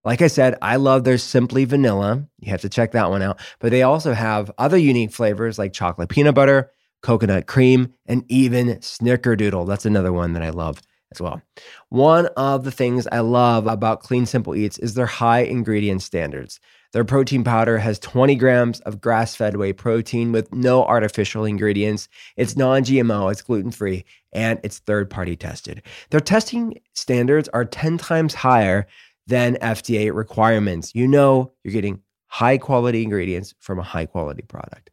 Like 0.04 0.24
I 0.24 0.28
said, 0.28 0.58
I 0.64 0.78
love 0.78 1.04
their 1.04 1.20
Simply 1.20 1.66
Vanilla. 1.66 2.26
You 2.40 2.50
have 2.50 2.62
to 2.62 2.70
check 2.70 2.94
that 2.94 3.12
one 3.12 3.22
out. 3.22 3.40
But 3.60 3.70
they 3.70 3.84
also 3.84 4.14
have 4.14 4.50
other 4.58 4.78
unique 4.78 5.12
flavors 5.12 5.60
like 5.60 5.74
chocolate 5.74 6.10
peanut 6.10 6.34
butter, 6.34 6.72
coconut 7.04 7.46
cream, 7.46 7.94
and 8.08 8.26
even 8.28 8.78
snickerdoodle. 8.78 9.68
That's 9.68 9.86
another 9.86 10.12
one 10.12 10.34
that 10.34 10.42
I 10.42 10.50
love 10.50 10.82
as 11.12 11.22
well. 11.22 11.42
One 11.90 12.28
of 12.38 12.64
the 12.64 12.72
things 12.72 13.08
I 13.12 13.20
love 13.20 13.68
about 13.68 14.02
Clean 14.02 14.26
Simple 14.26 14.56
Eats 14.56 14.78
is 14.78 14.94
their 14.94 15.06
high 15.06 15.42
ingredient 15.42 16.02
standards. 16.02 16.60
Their 16.92 17.06
protein 17.06 17.44
powder 17.44 17.78
has 17.78 18.00
20 18.00 18.36
grams 18.36 18.80
of 18.82 19.00
grass 19.00 19.36
fed 19.36 19.58
whey 19.58 19.74
protein 19.74 20.32
with 20.32 20.52
no 20.54 20.84
artificial 20.84 21.46
ingredients. 21.46 22.10
It's 22.36 22.58
non 22.58 22.84
GMO, 22.84 23.32
it's 23.32 23.44
gluten 23.44 23.72
free, 23.72 24.06
and 24.34 24.60
it's 24.64 24.80
third 24.80 25.10
party 25.10 25.36
tested. 25.36 25.84
Their 26.10 26.20
testing 26.20 26.80
standards 26.94 27.48
are 27.50 27.66
10 27.66 28.00
times 28.00 28.34
higher 28.34 28.88
than 29.28 29.58
FDA 29.58 30.14
requirements. 30.14 30.96
You 30.96 31.08
know 31.08 31.52
you're 31.64 31.74
getting 31.74 32.02
high 32.28 32.58
quality 32.58 33.04
ingredients 33.04 33.54
from 33.60 33.78
a 33.78 33.84
high 33.84 34.08
quality 34.08 34.44
product. 34.44 34.90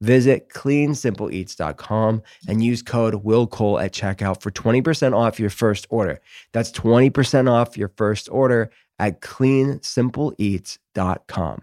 Visit 0.00 0.48
cleansimpleeats.com 0.50 2.22
and 2.46 2.62
use 2.62 2.82
code 2.82 3.24
WILLCOLE 3.24 3.82
at 3.82 3.92
checkout 3.92 4.40
for 4.40 4.50
20% 4.50 5.16
off 5.16 5.40
your 5.40 5.50
first 5.50 5.86
order. 5.90 6.20
That's 6.52 6.70
20% 6.70 7.50
off 7.50 7.76
your 7.76 7.90
first 7.96 8.28
order 8.30 8.70
at 8.98 9.20
cleansimpleeats.com. 9.20 11.62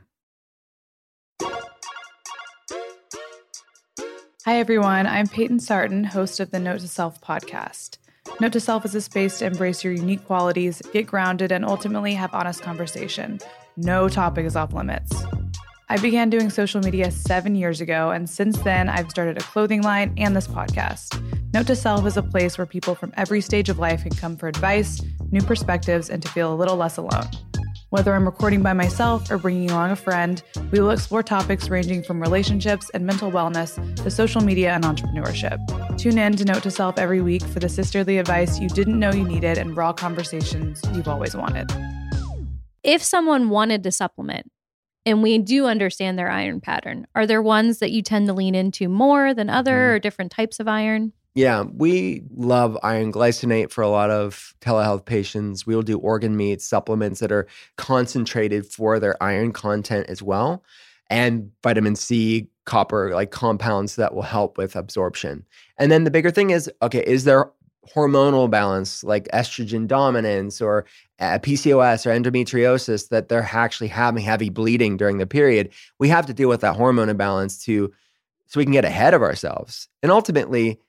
Hi, 4.46 4.60
everyone. 4.60 5.08
I'm 5.08 5.28
Payton 5.28 5.60
Sartain, 5.60 6.04
host 6.04 6.40
of 6.40 6.52
the 6.52 6.60
Note 6.60 6.82
to 6.82 6.88
Self 6.88 7.20
podcast. 7.20 7.98
Note 8.40 8.54
to 8.54 8.60
Self 8.60 8.86
is 8.86 8.94
a 8.94 9.02
space 9.02 9.40
to 9.40 9.46
embrace 9.46 9.84
your 9.84 9.94
unique 9.94 10.24
qualities, 10.26 10.84
get 10.94 11.08
grounded, 11.08 11.52
and 11.52 11.66
ultimately 11.66 12.14
have 12.14 12.34
honest 12.34 12.62
conversation. 12.62 13.40
No 13.76 14.08
topic 14.08 14.46
is 14.46 14.56
off 14.56 14.72
limits. 14.72 15.12
I 15.88 15.98
began 15.98 16.32
doing 16.32 16.50
social 16.50 16.82
media 16.82 17.12
seven 17.12 17.54
years 17.54 17.80
ago, 17.80 18.10
and 18.10 18.28
since 18.28 18.58
then, 18.62 18.90
I've 18.90 19.08
started 19.12 19.38
a 19.38 19.42
clothing 19.42 19.84
line 19.84 20.16
and 20.18 20.36
this 20.36 20.48
podcast. 20.48 21.22
Note 21.54 21.68
to 21.68 21.76
Self 21.76 22.08
is 22.08 22.18
a 22.18 22.24
place 22.24 22.58
where 22.58 22.66
people 22.66 22.96
from 22.96 23.14
every 23.18 23.40
stage 23.40 23.70
of 23.70 23.78
life 23.78 24.02
can 24.02 24.16
come 24.16 24.36
for 24.36 24.48
advice, 24.48 25.00
new 25.30 25.42
perspectives, 25.42 26.10
and 26.10 26.24
to 26.24 26.30
feel 26.30 26.52
a 26.52 26.56
little 26.56 26.76
less 26.76 26.98
alone. 26.98 27.30
Whether 27.92 28.16
I'm 28.16 28.26
recording 28.26 28.64
by 28.64 28.74
myself 28.74 29.30
or 29.30 29.38
bringing 29.38 29.70
along 29.70 29.92
a 29.92 29.96
friend, 29.96 30.42
we 30.72 30.80
will 30.80 30.90
explore 30.90 31.22
topics 31.22 31.70
ranging 31.70 32.02
from 32.02 32.20
relationships 32.20 32.90
and 32.96 33.06
mental 33.06 33.32
wellness 33.32 33.76
to 34.04 34.10
social 34.10 34.42
media 34.42 34.74
and 34.74 34.84
entrepreneurship. 34.84 35.60
Tune 36.00 36.18
in 36.18 36.36
to 36.38 36.46
Note 36.46 36.64
to 36.64 36.72
Self 36.72 36.98
every 36.98 37.22
week 37.22 37.44
for 37.44 37.60
the 37.60 37.70
sisterly 37.70 38.18
advice 38.18 38.60
you 38.60 38.70
didn't 38.70 39.00
know 39.00 39.14
you 39.14 39.24
needed 39.24 39.60
and 39.60 39.78
raw 39.78 39.94
conversations 39.94 40.82
you've 40.96 41.08
always 41.08 41.36
wanted. 41.36 41.72
If 42.84 43.04
someone 43.04 43.50
wanted 43.50 43.84
to 43.84 43.92
supplement, 43.92 44.52
and 45.06 45.22
we 45.22 45.38
do 45.38 45.68
understand 45.68 46.18
their 46.18 46.30
iron 46.30 46.60
pattern. 46.60 47.06
Are 47.16 47.28
there 47.28 47.42
ones 47.42 47.80
that 47.80 47.92
you 47.92 48.02
tend 48.02 48.28
to 48.28 48.34
lean 48.34 48.56
into 48.56 48.90
more 48.90 49.34
than 49.34 49.50
other 49.50 49.76
mm. 49.76 49.96
or 49.96 50.00
different 50.00 50.32
types 50.32 50.60
of 50.60 50.68
iron? 50.68 51.14
Yeah, 51.36 51.64
we 51.64 52.24
love 52.34 52.78
iron 52.82 53.12
glycinate 53.12 53.70
for 53.70 53.82
a 53.82 53.90
lot 53.90 54.10
of 54.10 54.56
telehealth 54.62 55.04
patients. 55.04 55.68
We'll 55.68 55.82
do 55.82 56.00
organ 56.00 56.38
meats, 56.38 56.66
supplements 56.66 57.20
that 57.20 57.32
are 57.32 57.46
concentrated 57.76 58.66
for 58.66 59.00
their 59.00 59.22
iron 59.22 59.52
content 59.52 60.08
as 60.08 60.24
well, 60.24 60.64
and 61.10 61.52
vitamin 61.62 61.98
C, 61.98 62.48
copper, 62.64 63.14
like 63.14 63.32
compounds 63.32 63.98
that 63.98 64.16
will 64.16 64.22
help 64.22 64.58
with 64.58 64.78
absorption. 64.78 65.46
And 65.78 65.92
then 65.92 66.06
the 66.06 66.12
bigger 66.12 66.32
thing 66.32 66.52
is 66.52 66.72
okay, 66.82 67.04
is 67.06 67.26
there 67.26 67.52
hormonal 67.94 68.50
balance 68.50 69.04
like 69.04 69.28
estrogen 69.34 69.88
dominance 69.88 70.62
or 70.62 70.86
uh, 71.20 71.40
PCOS 71.40 72.06
or 72.06 72.10
endometriosis 72.10 73.10
that 73.10 73.30
they're 73.30 73.50
actually 73.52 73.88
having 73.88 74.24
heavy 74.24 74.50
bleeding 74.50 74.98
during 74.98 75.18
the 75.18 75.28
period, 75.28 75.72
we 76.00 76.10
have 76.10 76.26
to 76.26 76.34
deal 76.34 76.50
with 76.50 76.62
that 76.62 76.76
hormone 76.76 77.10
imbalance 77.10 77.64
to 77.66 77.92
so 78.48 78.60
we 78.60 78.66
can 78.66 78.74
get 78.74 78.86
ahead 78.86 79.14
of 79.14 79.22
ourselves. 79.22 79.88
And 80.04 80.12
ultimately, 80.12 80.80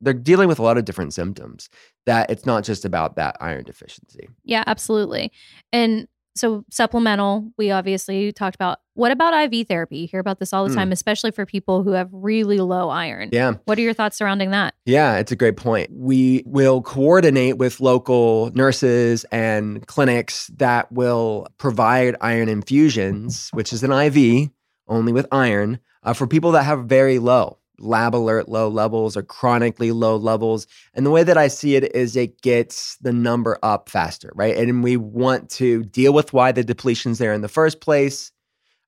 they're 0.00 0.12
dealing 0.12 0.48
with 0.48 0.58
a 0.58 0.62
lot 0.62 0.76
of 0.76 0.84
different 0.84 1.14
symptoms 1.14 1.68
that 2.06 2.30
it's 2.30 2.44
not 2.44 2.64
just 2.64 2.84
about 2.84 3.16
that 3.16 3.36
iron 3.40 3.64
deficiency. 3.64 4.28
Yeah, 4.44 4.64
absolutely. 4.66 5.32
And 5.72 6.06
so 6.36 6.64
supplemental, 6.70 7.50
we 7.56 7.70
obviously 7.70 8.32
talked 8.32 8.54
about. 8.54 8.78
What 8.94 9.10
about 9.10 9.34
IV 9.52 9.66
therapy? 9.66 9.98
You 9.98 10.06
hear 10.06 10.20
about 10.20 10.38
this 10.38 10.52
all 10.52 10.64
the 10.64 10.70
mm. 10.70 10.76
time, 10.76 10.92
especially 10.92 11.32
for 11.32 11.44
people 11.44 11.82
who 11.82 11.90
have 11.92 12.08
really 12.12 12.58
low 12.58 12.90
iron. 12.90 13.30
Yeah. 13.32 13.54
What 13.64 13.76
are 13.78 13.80
your 13.80 13.92
thoughts 13.92 14.16
surrounding 14.16 14.50
that? 14.50 14.74
Yeah, 14.84 15.16
it's 15.16 15.32
a 15.32 15.36
great 15.36 15.56
point. 15.56 15.90
We 15.92 16.44
will 16.46 16.80
coordinate 16.80 17.58
with 17.58 17.80
local 17.80 18.52
nurses 18.54 19.24
and 19.32 19.84
clinics 19.86 20.48
that 20.56 20.92
will 20.92 21.48
provide 21.58 22.16
iron 22.20 22.48
infusions, 22.48 23.50
which 23.52 23.72
is 23.72 23.82
an 23.82 23.90
IV 23.90 24.50
only 24.86 25.12
with 25.12 25.26
iron, 25.32 25.80
uh, 26.04 26.12
for 26.12 26.26
people 26.26 26.52
that 26.52 26.64
have 26.64 26.84
very 26.84 27.18
low 27.18 27.58
lab 27.78 28.14
alert 28.14 28.48
low 28.48 28.68
levels 28.68 29.16
or 29.16 29.22
chronically 29.22 29.92
low 29.92 30.16
levels. 30.16 30.66
And 30.94 31.04
the 31.04 31.10
way 31.10 31.22
that 31.22 31.38
I 31.38 31.48
see 31.48 31.76
it 31.76 31.94
is 31.94 32.16
it 32.16 32.40
gets 32.42 32.96
the 32.98 33.12
number 33.12 33.58
up 33.62 33.88
faster, 33.88 34.30
right? 34.34 34.56
And 34.56 34.82
we 34.82 34.96
want 34.96 35.50
to 35.50 35.84
deal 35.84 36.12
with 36.12 36.32
why 36.32 36.52
the 36.52 36.64
depletion's 36.64 37.18
there 37.18 37.32
in 37.32 37.40
the 37.40 37.48
first 37.48 37.80
place. 37.80 38.32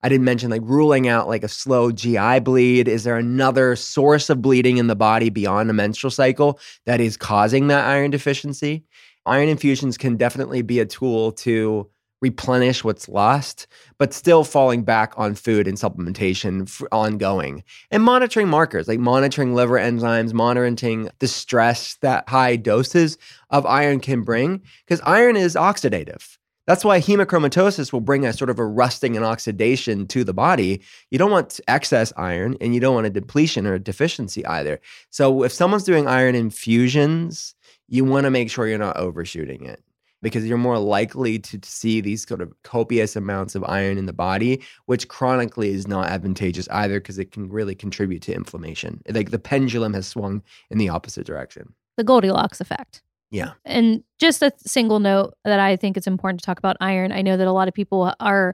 I 0.02 0.08
didn't 0.08 0.24
mention 0.24 0.50
like 0.50 0.62
ruling 0.64 1.08
out 1.08 1.26
like 1.26 1.42
a 1.42 1.48
slow 1.48 1.90
GI 1.90 2.40
bleed. 2.40 2.86
Is 2.86 3.04
there 3.04 3.16
another 3.16 3.74
source 3.74 4.30
of 4.30 4.42
bleeding 4.42 4.76
in 4.76 4.86
the 4.86 4.94
body 4.94 5.30
beyond 5.30 5.68
a 5.70 5.72
menstrual 5.72 6.10
cycle 6.10 6.60
that 6.84 7.00
is 7.00 7.16
causing 7.16 7.68
that 7.68 7.86
iron 7.86 8.10
deficiency? 8.10 8.84
Iron 9.24 9.48
infusions 9.48 9.98
can 9.98 10.16
definitely 10.16 10.62
be 10.62 10.78
a 10.78 10.86
tool 10.86 11.32
to 11.32 11.90
replenish 12.20 12.82
what's 12.82 13.08
lost, 13.08 13.66
but 13.98 14.14
still 14.14 14.44
falling 14.44 14.82
back 14.82 15.12
on 15.16 15.34
food 15.34 15.68
and 15.68 15.76
supplementation 15.76 16.86
ongoing. 16.92 17.62
And 17.90 18.02
monitoring 18.02 18.48
markers, 18.48 18.88
like 18.88 18.98
monitoring 18.98 19.54
liver 19.54 19.78
enzymes, 19.78 20.32
monitoring 20.32 21.10
the 21.18 21.28
stress 21.28 21.96
that 21.96 22.28
high 22.28 22.56
doses 22.56 23.18
of 23.50 23.66
iron 23.66 24.00
can 24.00 24.22
bring, 24.22 24.62
because 24.84 25.00
iron 25.04 25.36
is 25.36 25.54
oxidative. 25.54 26.38
That's 26.66 26.84
why 26.84 27.00
hemochromatosis 27.00 27.92
will 27.92 28.00
bring 28.00 28.26
a 28.26 28.32
sort 28.32 28.50
of 28.50 28.58
a 28.58 28.66
rusting 28.66 29.14
and 29.14 29.24
oxidation 29.24 30.08
to 30.08 30.24
the 30.24 30.34
body. 30.34 30.82
You 31.10 31.18
don't 31.18 31.30
want 31.30 31.60
excess 31.68 32.12
iron 32.16 32.56
and 32.60 32.74
you 32.74 32.80
don't 32.80 32.94
want 32.94 33.06
a 33.06 33.10
depletion 33.10 33.68
or 33.68 33.74
a 33.74 33.78
deficiency 33.78 34.44
either. 34.46 34.80
So 35.10 35.44
if 35.44 35.52
someone's 35.52 35.84
doing 35.84 36.08
iron 36.08 36.34
infusions, 36.34 37.54
you 37.88 38.04
want 38.04 38.24
to 38.24 38.32
make 38.32 38.50
sure 38.50 38.66
you're 38.66 38.78
not 38.78 38.96
overshooting 38.96 39.64
it 39.64 39.80
because 40.26 40.44
you're 40.44 40.58
more 40.58 40.80
likely 40.80 41.38
to 41.38 41.60
see 41.62 42.00
these 42.00 42.26
sort 42.26 42.40
of 42.40 42.52
copious 42.64 43.14
amounts 43.14 43.54
of 43.54 43.62
iron 43.62 43.96
in 43.96 44.06
the 44.06 44.12
body, 44.12 44.60
which 44.86 45.06
chronically 45.06 45.70
is 45.70 45.86
not 45.86 46.08
advantageous 46.08 46.66
either 46.72 46.98
because 46.98 47.16
it 47.16 47.30
can 47.30 47.48
really 47.48 47.76
contribute 47.76 48.22
to 48.22 48.34
inflammation. 48.34 49.00
Like 49.08 49.30
the 49.30 49.38
pendulum 49.38 49.94
has 49.94 50.08
swung 50.08 50.42
in 50.68 50.78
the 50.78 50.88
opposite 50.88 51.28
direction. 51.28 51.72
The 51.96 52.02
Goldilocks 52.02 52.60
effect. 52.60 53.02
Yeah. 53.30 53.52
And 53.64 54.02
just 54.18 54.42
a 54.42 54.50
single 54.58 54.98
note 54.98 55.34
that 55.44 55.60
I 55.60 55.76
think 55.76 55.96
it's 55.96 56.08
important 56.08 56.40
to 56.40 56.46
talk 56.46 56.58
about 56.58 56.76
iron. 56.80 57.12
I 57.12 57.22
know 57.22 57.36
that 57.36 57.46
a 57.46 57.52
lot 57.52 57.68
of 57.68 57.74
people 57.74 58.12
are 58.18 58.52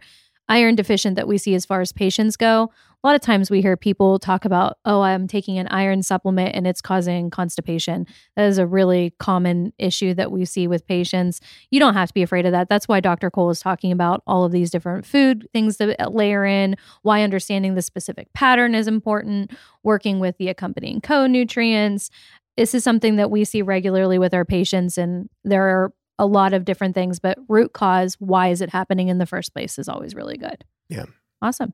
iron 0.51 0.75
deficient 0.75 1.17
that 1.17 1.27
we 1.27 1.39
see 1.39 1.55
as 1.55 1.65
far 1.65 1.81
as 1.81 1.91
patients 1.91 2.37
go 2.37 2.71
a 3.03 3.07
lot 3.07 3.17
of 3.17 3.21
times 3.21 3.51
we 3.51 3.61
hear 3.61 3.77
people 3.77 4.19
talk 4.19 4.45
about, 4.45 4.79
oh, 4.85 5.03
I'm 5.03 5.27
taking 5.27 5.59
an 5.59 5.67
iron 5.69 6.03
supplement 6.03 6.55
and 6.55 6.67
it's 6.67 6.81
causing 6.81 7.31
constipation. 7.31 8.07
That 8.37 8.47
is 8.47 8.59
a 8.59 8.67
really 8.67 9.13
common 9.19 9.73
issue 9.79 10.15
that 10.15 10.31
we 10.31 10.45
see 10.45 10.69
with 10.69 10.87
patients. 10.87 11.41
You 11.71 11.81
don't 11.81 11.95
have 11.95 12.09
to 12.09 12.15
be 12.15 12.23
afraid 12.23 12.47
of 12.47 12.53
that. 12.53 12.69
That's 12.69 12.87
why 12.87 13.01
Dr. 13.01 13.29
Cole 13.29 13.51
is 13.51 13.59
talking 13.59 13.91
about 13.91 14.23
all 14.27 14.45
of 14.45 14.53
these 14.53 14.71
different 14.71 15.05
food 15.05 15.49
things 15.53 15.79
to 15.79 15.97
layer 16.11 16.45
in, 16.45 16.77
why 17.03 17.23
understanding 17.23 17.75
the 17.75 17.83
specific 17.83 18.33
pattern 18.35 18.75
is 18.75 18.87
important, 18.87 19.51
working 19.83 20.21
with 20.21 20.39
the 20.39 20.49
accompanying 20.49 21.01
co 21.01 21.27
nutrients. 21.27 22.09
This 22.57 22.75
is 22.75 22.85
something 22.85 23.17
that 23.17 23.31
we 23.31 23.45
see 23.45 23.63
regularly 23.63 24.19
with 24.19 24.33
our 24.33 24.45
patients, 24.45 24.97
and 24.97 25.29
there 25.43 25.65
are 25.65 25.93
a 26.19 26.27
lot 26.27 26.53
of 26.53 26.65
different 26.65 26.95
things, 26.95 27.19
but 27.19 27.39
root 27.49 27.73
cause, 27.73 28.15
why 28.21 28.49
is 28.49 28.61
it 28.61 28.71
happening 28.71 29.09
in 29.09 29.19
the 29.19 29.27
first 29.27 29.55
place, 29.55 29.79
is 29.79 29.89
always 29.89 30.15
really 30.15 30.37
good. 30.37 30.65
Yeah. 30.89 31.07
Awesome. 31.41 31.73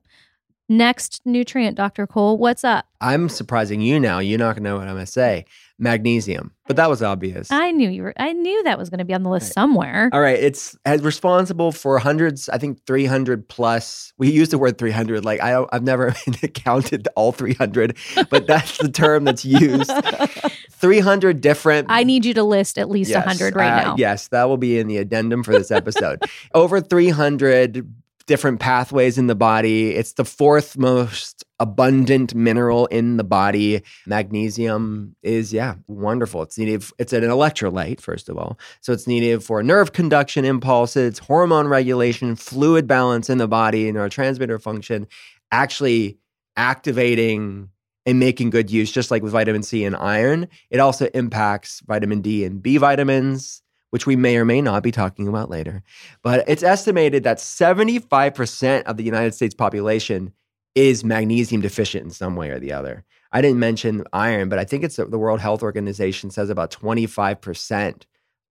Next 0.71 1.21
nutrient, 1.25 1.75
Dr. 1.75 2.05
Cole, 2.05 2.37
what's 2.37 2.63
up? 2.63 2.85
I'm 3.01 3.27
surprising 3.27 3.81
you 3.81 3.99
now. 3.99 4.19
You're 4.19 4.37
not 4.37 4.53
going 4.55 4.63
to 4.65 4.69
know 4.69 4.77
what 4.77 4.87
I'm 4.87 4.93
going 4.93 5.05
to 5.05 5.11
say. 5.11 5.45
Magnesium. 5.79 6.51
But 6.67 6.75
that 6.75 6.89
was 6.89 7.01
obvious. 7.01 7.49
I 7.51 7.71
knew 7.71 7.89
you 7.89 8.03
were, 8.03 8.13
I 8.17 8.33
knew 8.33 8.61
that 8.65 8.77
was 8.77 8.91
going 8.91 8.99
to 8.99 9.05
be 9.05 9.15
on 9.15 9.23
the 9.23 9.31
list 9.31 9.45
Right. 9.45 9.53
somewhere. 9.53 10.09
All 10.13 10.21
right, 10.21 10.37
it's 10.37 10.77
responsible 10.85 11.71
for 11.71 11.97
hundreds, 11.97 12.49
I 12.49 12.59
think 12.59 12.85
300 12.85 13.49
plus. 13.49 14.13
We 14.19 14.29
use 14.29 14.49
the 14.49 14.59
word 14.59 14.77
300 14.77 15.25
like 15.25 15.41
I 15.41 15.65
I've 15.71 15.81
never 15.81 16.11
counted 16.53 17.07
all 17.15 17.31
300, 17.31 17.97
but 18.29 18.45
that's 18.45 18.77
the 18.77 18.89
term 18.89 19.23
that's 19.23 19.45
used. 19.45 19.89
300 20.71 21.41
different 21.41 21.87
I 21.89 22.03
need 22.03 22.25
you 22.25 22.33
to 22.35 22.43
list 22.43 22.77
at 22.77 22.89
least 22.89 23.09
Yes, 23.09 23.25
100 23.25 23.55
right 23.55 23.71
uh, 23.73 23.83
now. 23.83 23.95
Yes, 23.97 24.27
that 24.27 24.43
will 24.43 24.57
be 24.57 24.77
in 24.77 24.87
the 24.87 24.97
addendum 24.97 25.43
for 25.43 25.53
this 25.53 25.71
episode. 25.71 26.23
Over 26.53 26.79
300 26.79 27.91
different 28.29 28.59
pathways 28.59 29.17
in 29.17 29.25
the 29.25 29.33
body. 29.33 29.95
It's 29.95 30.13
the 30.13 30.23
fourth 30.23 30.77
most 30.77 31.43
abundant 31.59 32.35
mineral 32.35 32.85
in 32.85 33.17
the 33.17 33.23
body. 33.23 33.81
Magnesium 34.05 35.15
is, 35.23 35.51
yeah, 35.51 35.75
wonderful. 35.87 36.43
It's 36.43 36.55
needed, 36.55 36.85
it's 36.99 37.11
an 37.11 37.23
electrolyte, 37.23 37.99
first 37.99 38.29
of 38.29 38.37
all. 38.37 38.59
So 38.81 38.93
it's 38.93 39.07
needed 39.07 39.43
for 39.43 39.63
nerve 39.63 39.93
conduction 39.93 40.45
impulses, 40.45 41.17
hormone 41.17 41.67
regulation, 41.67 42.35
fluid 42.35 42.85
balance 42.85 43.31
in 43.31 43.39
the 43.39 43.47
body, 43.47 43.91
neurotransmitter 43.91 44.61
function, 44.61 45.07
actually 45.51 46.19
activating 46.55 47.69
and 48.05 48.19
making 48.19 48.51
good 48.51 48.69
use, 48.69 48.91
just 48.91 49.09
like 49.09 49.23
with 49.23 49.31
vitamin 49.31 49.63
C 49.63 49.83
and 49.85 49.95
iron. 49.95 50.47
It 50.69 50.79
also 50.79 51.07
impacts 51.15 51.81
vitamin 51.87 52.21
D 52.21 52.45
and 52.45 52.61
B 52.61 52.77
vitamins, 52.77 53.63
which 53.91 54.05
we 54.05 54.15
may 54.15 54.37
or 54.37 54.45
may 54.45 54.61
not 54.61 54.83
be 54.83 54.91
talking 54.91 55.27
about 55.27 55.49
later. 55.49 55.83
But 56.23 56.43
it's 56.47 56.63
estimated 56.63 57.23
that 57.23 57.37
75% 57.37 58.83
of 58.83 58.97
the 58.97 59.03
United 59.03 59.33
States 59.33 59.55
population 59.55 60.33
is 60.75 61.03
magnesium 61.03 61.61
deficient 61.61 62.05
in 62.05 62.11
some 62.11 62.35
way 62.35 62.49
or 62.49 62.59
the 62.59 62.73
other. 62.73 63.03
I 63.31 63.41
didn't 63.41 63.59
mention 63.59 64.03
iron, 64.13 64.49
but 64.49 64.59
I 64.59 64.63
think 64.63 64.83
it's 64.83 64.97
uh, 64.97 65.05
the 65.05 65.17
World 65.17 65.39
Health 65.39 65.61
Organization 65.63 66.31
says 66.31 66.49
about 66.49 66.71
25% 66.71 68.03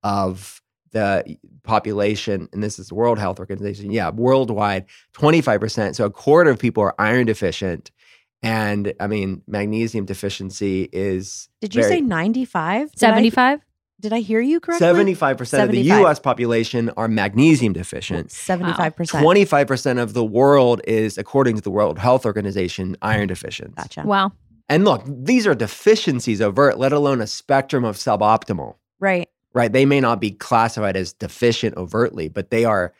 of 0.05 0.62
the 0.92 1.37
population, 1.64 2.48
and 2.53 2.62
this 2.62 2.79
is 2.79 2.88
the 2.88 2.94
World 2.94 3.18
Health 3.18 3.38
Organization, 3.40 3.90
yeah, 3.90 4.11
worldwide, 4.11 4.87
25%. 5.14 5.94
So 5.94 6.05
a 6.05 6.11
quarter 6.11 6.51
of 6.51 6.59
people 6.59 6.83
are 6.83 6.94
iron 6.98 7.27
deficient. 7.27 7.90
And 8.42 8.94
I 9.01 9.09
mean, 9.09 9.42
magnesium 9.46 10.05
deficiency 10.05 10.88
is 10.92 11.48
Did 11.61 11.74
you 11.74 11.83
very- 11.83 11.96
say 11.96 12.01
95? 12.01 12.90
75? 12.96 13.61
Did 14.01 14.13
I 14.13 14.21
hear 14.21 14.41
you 14.41 14.61
correctly? 14.61 14.87
75% 14.87 15.65
of 15.65 15.71
the 15.73 15.81
US 15.81 16.21
population 16.21 16.91
are 16.97 17.09
magnesium 17.09 17.73
deficient. 17.73 18.29
75%. 18.29 18.95
25% 18.95 20.01
of 20.01 20.15
the 20.15 20.25
world 20.25 20.81
is, 20.85 21.19
according 21.19 21.57
to 21.57 21.63
the 21.63 21.71
World 21.71 21.99
Health 21.99 22.25
Organization, 22.25 22.97
iron 23.03 23.27
deficient. 23.27 23.75
Gotcha. 23.75 24.03
Wow. 24.05 24.33
And 24.69 24.85
look, 24.85 25.03
these 25.07 25.47
are 25.47 25.55
deficiencies 25.55 26.41
overt, 26.41 26.79
let 26.79 26.93
alone 26.93 27.21
a 27.21 27.27
spectrum 27.27 27.85
of 27.85 27.97
suboptimal, 27.97 28.77
Right. 29.01 29.29
right? 29.53 29.73
They 29.73 29.87
may 29.87 30.01
not 30.01 30.21
be 30.21 30.31
classified 30.31 30.97
as 30.97 31.13
deficient 31.13 31.77
overtly, 31.77 32.29
but 32.29 32.51
they 32.51 32.65
are 32.65 32.93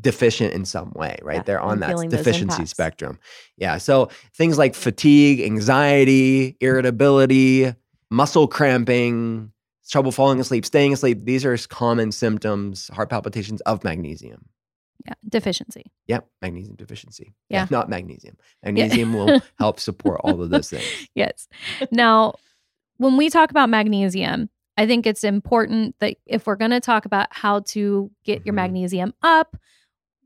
deficient 0.00 0.54
in 0.54 0.64
some 0.64 0.92
way, 0.94 1.18
right? 1.22 1.36
Yeah, 1.38 1.42
They're 1.42 1.60
on 1.60 1.82
and 1.82 1.98
that 1.98 2.08
deficiency 2.08 2.66
spectrum. 2.66 3.18
Yeah. 3.56 3.78
So 3.78 4.08
things 4.34 4.56
like 4.56 4.74
fatigue, 4.76 5.40
anxiety, 5.40 6.56
irritability, 6.60 7.74
muscle 8.08 8.46
cramping, 8.46 9.50
trouble 9.90 10.12
falling 10.12 10.38
asleep, 10.40 10.64
staying 10.64 10.92
asleep, 10.92 11.24
these 11.24 11.44
are 11.44 11.56
common 11.68 12.12
symptoms, 12.12 12.88
heart 12.92 13.10
palpitations 13.10 13.60
of 13.62 13.82
magnesium. 13.84 14.46
Yeah. 15.06 15.14
Deficiency. 15.28 15.84
Yep, 16.06 16.28
magnesium 16.40 16.76
deficiency. 16.76 17.34
Yeah. 17.48 17.66
not 17.70 17.88
magnesium. 17.88 18.36
Magnesium 18.62 19.12
will 19.14 19.40
help 19.58 19.80
support 19.80 20.20
all 20.22 20.40
of 20.40 20.50
those 20.50 20.70
things. 20.70 20.84
Yes. 21.14 21.48
Now, 21.90 22.34
when 22.98 23.16
we 23.16 23.28
talk 23.28 23.50
about 23.50 23.68
magnesium, 23.68 24.48
I 24.76 24.86
think 24.86 25.06
it's 25.06 25.24
important 25.24 25.96
that 25.98 26.16
if 26.26 26.46
we're 26.46 26.54
going 26.56 26.70
to 26.70 26.80
talk 26.80 27.04
about 27.04 27.26
how 27.30 27.60
to 27.60 28.10
get 28.24 28.46
your 28.46 28.52
Mhm. 28.52 28.56
magnesium 28.56 29.14
up, 29.22 29.56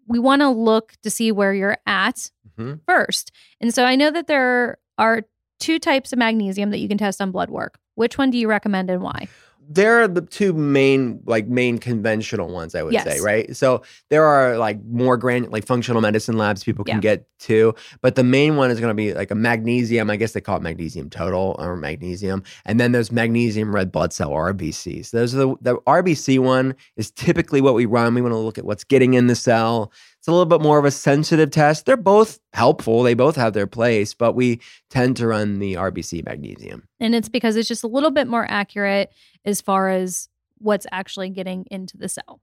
we 0.07 0.19
want 0.19 0.41
to 0.43 0.51
look 0.51 0.93
to 1.03 1.11
see 1.11 1.33
where 1.33 1.55
you're 1.55 1.79
at 1.87 2.31
Mhm. 2.59 2.81
first. 2.87 3.33
And 3.61 3.73
so 3.75 3.85
I 3.85 3.97
know 3.97 4.11
that 4.11 4.27
there 4.27 4.77
are 4.99 5.23
two 5.59 5.79
types 5.79 6.13
of 6.13 6.19
magnesium 6.19 6.71
that 6.71 6.79
you 6.79 6.89
can 6.89 6.99
test 6.99 7.21
on 7.23 7.31
blood 7.31 7.49
work. 7.51 7.79
Which 7.95 8.19
one 8.19 8.31
do 8.31 8.37
you 8.37 8.47
recommend 8.47 8.91
and 8.91 9.01
why? 9.03 9.27
There 9.69 10.01
are 10.03 10.07
the 10.09 10.21
two 10.21 10.53
main, 10.53 11.21
like 11.27 11.49
main 11.49 11.79
conventional 11.79 12.49
ones, 12.53 12.75
I 12.75 12.83
would 12.83 12.95
say, 13.03 13.21
right? 13.21 13.57
So 13.57 13.83
there 14.11 14.25
are 14.25 14.57
like 14.59 14.83
more 14.85 15.17
grand, 15.17 15.51
like 15.51 15.67
functional 15.67 16.01
medicine 16.01 16.37
labs 16.39 16.63
people 16.63 16.85
can 16.85 16.97
Yeah. 16.97 17.01
get 17.01 17.27
to, 17.41 17.75
but 18.01 18.15
the 18.15 18.23
main 18.25 18.57
one 18.57 18.71
is 18.71 18.79
going 18.81 18.91
to 18.91 18.95
be 18.95 19.13
like 19.13 19.31
a 19.31 19.35
magnesium. 19.35 20.09
I 20.09 20.17
guess 20.17 20.33
they 20.33 20.41
call 20.41 20.57
it 20.57 20.63
magnesium 20.63 21.11
total 21.11 21.57
or 21.59 21.77
magnesium, 21.77 22.43
and 22.65 22.79
then 22.79 22.93
there's 22.93 23.11
magnesium 23.11 23.75
red 23.75 23.91
blood 23.91 24.13
cell 24.13 24.31
RBCs. 24.31 25.11
Those 25.11 25.35
are 25.35 25.39
the 25.39 25.55
the 25.61 25.77
RBC 25.87 26.39
one 26.39 26.75
is 26.97 27.11
typically 27.11 27.61
what 27.61 27.75
we 27.75 27.87
run. 27.87 28.15
We 28.15 28.23
want 28.23 28.33
to 28.33 28.39
look 28.39 28.59
at 28.59 28.65
what's 28.65 28.85
getting 28.85 29.15
in 29.15 29.27
the 29.27 29.35
cell. 29.37 29.93
It's 30.27 30.29
a 30.33 30.33
little 30.33 30.45
bit 30.45 30.61
more 30.61 30.77
of 30.81 30.85
a 30.85 30.91
sensitive 30.91 31.53
test. 31.53 31.87
They're 31.87 31.97
both 31.97 32.41
helpful. 32.53 33.05
They 33.05 33.15
both 33.15 33.37
have 33.37 33.53
their 33.53 33.69
place, 33.69 34.13
but 34.13 34.33
we 34.33 34.61
tend 34.91 35.17
to 35.19 35.29
run 35.29 35.61
the 35.61 35.75
RBC 35.75 36.27
magnesium. 36.27 36.89
And 36.99 37.15
it's 37.15 37.29
because 37.29 37.55
it's 37.55 37.69
just 37.69 37.85
a 37.85 37.87
little 37.87 38.11
bit 38.11 38.27
more 38.27 38.45
accurate 38.51 39.13
as 39.45 39.61
far 39.61 39.89
as 39.89 40.29
what's 40.59 40.85
actually 40.91 41.31
getting 41.31 41.65
into 41.71 41.97
the 41.97 42.09
cell. 42.09 42.41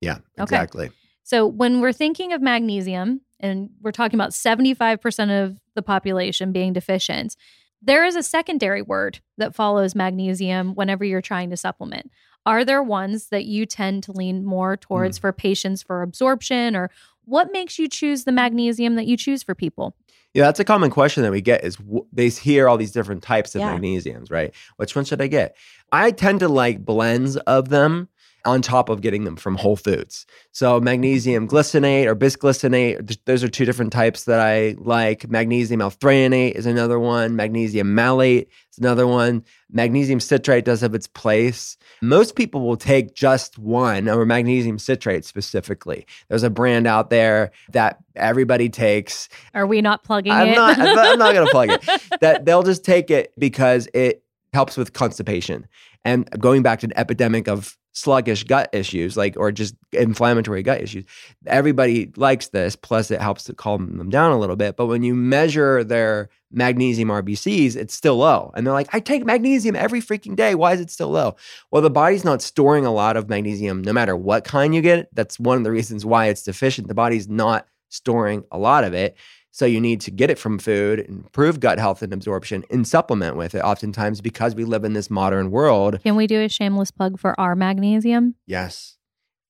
Yeah, 0.00 0.18
Okay. 0.38 0.44
exactly. 0.44 0.90
So 1.24 1.44
when 1.44 1.80
we're 1.80 1.92
thinking 1.92 2.32
of 2.32 2.40
magnesium, 2.40 3.22
and 3.40 3.70
we're 3.82 3.90
talking 3.90 4.16
about 4.16 4.30
75% 4.30 5.44
of 5.44 5.58
the 5.74 5.82
population 5.82 6.52
being 6.52 6.72
deficient, 6.72 7.34
there 7.82 8.04
is 8.04 8.14
a 8.14 8.22
secondary 8.22 8.80
word 8.80 9.18
that 9.38 9.56
follows 9.56 9.96
magnesium 9.96 10.76
whenever 10.76 11.04
you're 11.04 11.20
trying 11.20 11.50
to 11.50 11.56
supplement. 11.56 12.12
Are 12.46 12.64
there 12.64 12.82
ones 12.82 13.28
that 13.28 13.44
you 13.46 13.66
tend 13.66 14.02
to 14.04 14.12
lean 14.12 14.44
more 14.44 14.76
towards 14.76 15.18
mm. 15.18 15.20
for 15.22 15.32
patients 15.32 15.82
for 15.82 16.02
absorption, 16.02 16.76
or 16.76 16.90
what 17.24 17.52
makes 17.52 17.78
you 17.78 17.88
choose 17.88 18.24
the 18.24 18.32
magnesium 18.32 18.96
that 18.96 19.06
you 19.06 19.16
choose 19.16 19.42
for 19.42 19.54
people? 19.54 19.96
Yeah, 20.34 20.44
that's 20.44 20.60
a 20.60 20.64
common 20.64 20.90
question 20.90 21.22
that 21.22 21.30
we 21.30 21.40
get 21.40 21.64
is 21.64 21.76
w- 21.76 22.06
they 22.12 22.28
hear 22.28 22.68
all 22.68 22.76
these 22.76 22.90
different 22.90 23.22
types 23.22 23.54
of 23.54 23.60
Yeah. 23.60 23.76
magnesiums, 23.76 24.30
right? 24.30 24.52
Which 24.76 24.96
one 24.96 25.04
should 25.04 25.22
I 25.22 25.28
get? 25.28 25.56
I 25.92 26.10
tend 26.10 26.40
to 26.40 26.48
like 26.48 26.84
blends 26.84 27.36
of 27.36 27.68
them 27.68 28.08
on 28.44 28.62
top 28.62 28.88
of 28.88 29.00
getting 29.00 29.24
them 29.24 29.36
from 29.36 29.56
Whole 29.56 29.76
Foods. 29.76 30.26
So 30.52 30.80
magnesium 30.80 31.48
glycinate 31.48 32.06
or 32.06 32.14
bisglycinate, 32.14 33.18
those 33.24 33.42
are 33.42 33.48
two 33.48 33.64
different 33.64 33.92
types 33.92 34.24
that 34.24 34.40
I 34.40 34.74
like. 34.78 35.28
Magnesium 35.28 35.80
L-threonate 35.80 36.52
is 36.52 36.66
another 36.66 36.98
one. 36.98 37.36
Magnesium 37.36 37.94
malate 37.94 38.48
is 38.72 38.78
another 38.78 39.06
one. 39.06 39.44
Magnesium 39.70 40.20
citrate 40.20 40.64
does 40.64 40.80
have 40.82 40.94
its 40.94 41.06
place. 41.06 41.76
Most 42.02 42.36
people 42.36 42.60
will 42.66 42.76
take 42.76 43.14
just 43.14 43.58
one, 43.58 44.08
or 44.08 44.24
magnesium 44.26 44.78
citrate 44.78 45.24
specifically. 45.24 46.06
There's 46.28 46.42
a 46.42 46.50
brand 46.50 46.86
out 46.86 47.10
there 47.10 47.50
that 47.72 47.98
everybody 48.14 48.68
takes. 48.68 49.28
Are 49.54 49.66
we 49.66 49.80
not 49.80 50.04
plugging 50.04 50.32
I'm 50.32 50.48
it? 50.48 50.54
not. 50.54 50.78
I'm 50.78 50.94
not, 50.94 51.06
I'm 51.06 51.18
not 51.18 51.34
going 51.34 51.46
to 51.46 51.50
plug 51.50 51.70
it. 51.70 52.00
That 52.20 52.44
they'll 52.44 52.62
just 52.62 52.84
take 52.84 53.10
it 53.10 53.32
because 53.38 53.88
it 53.92 54.22
helps 54.52 54.76
with 54.76 54.92
constipation 54.92 55.66
and 56.04 56.28
going 56.38 56.62
back 56.62 56.80
to 56.80 56.86
an 56.86 56.92
epidemic 56.96 57.48
of 57.48 57.76
sluggish 57.94 58.44
gut 58.44 58.68
issues, 58.72 59.16
like 59.16 59.36
or 59.38 59.50
just 59.50 59.74
inflammatory 59.92 60.62
gut 60.62 60.82
issues. 60.82 61.04
Everybody 61.46 62.12
likes 62.16 62.48
this. 62.48 62.76
Plus, 62.76 63.10
it 63.10 63.20
helps 63.20 63.44
to 63.44 63.54
calm 63.54 63.96
them 63.96 64.10
down 64.10 64.32
a 64.32 64.38
little 64.38 64.56
bit. 64.56 64.76
But 64.76 64.86
when 64.86 65.02
you 65.02 65.14
measure 65.14 65.82
their 65.82 66.28
magnesium 66.52 67.08
RBCs, 67.08 67.76
it's 67.76 67.94
still 67.94 68.16
low, 68.18 68.52
and 68.54 68.66
they're 68.66 68.74
like, 68.74 68.92
"I 68.92 69.00
take 69.00 69.24
magnesium 69.24 69.76
every 69.76 70.02
freaking 70.02 70.36
day. 70.36 70.54
Why 70.54 70.72
is 70.74 70.80
it 70.80 70.90
still 70.90 71.10
low?" 71.10 71.36
Well, 71.70 71.82
the 71.82 71.90
body's 71.90 72.24
not 72.24 72.42
storing 72.42 72.84
a 72.84 72.92
lot 72.92 73.16
of 73.16 73.28
magnesium, 73.28 73.82
no 73.82 73.92
matter 73.92 74.16
what 74.16 74.44
kind 74.44 74.74
you 74.74 74.82
get. 74.82 75.08
That's 75.14 75.40
one 75.40 75.56
of 75.56 75.64
the 75.64 75.70
reasons 75.70 76.04
why 76.04 76.26
it's 76.26 76.42
deficient. 76.42 76.88
The 76.88 76.94
body's 76.94 77.28
not 77.28 77.66
storing 77.88 78.44
a 78.50 78.58
lot 78.58 78.84
of 78.84 78.92
it. 78.92 79.16
So 79.54 79.66
you 79.66 79.80
need 79.80 80.00
to 80.00 80.10
get 80.10 80.30
it 80.30 80.38
from 80.40 80.58
food, 80.58 80.98
improve 81.08 81.60
gut 81.60 81.78
health 81.78 82.02
and 82.02 82.12
absorption, 82.12 82.64
and 82.70 82.88
supplement 82.88 83.36
with 83.36 83.54
it. 83.54 83.60
Oftentimes, 83.60 84.20
because 84.20 84.56
we 84.56 84.64
live 84.64 84.82
in 84.82 84.94
this 84.94 85.08
modern 85.08 85.52
world. 85.52 86.02
Can 86.02 86.16
we 86.16 86.26
do 86.26 86.40
a 86.40 86.48
shameless 86.48 86.90
plug 86.90 87.20
for 87.20 87.38
our 87.38 87.54
magnesium? 87.54 88.34
Yes, 88.48 88.96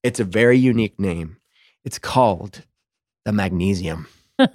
it's 0.02 0.20
a 0.20 0.24
very 0.24 0.58
unique 0.58 1.00
name. 1.00 1.38
It's 1.86 1.98
called 1.98 2.64
the 3.24 3.32
magnesium. 3.32 4.06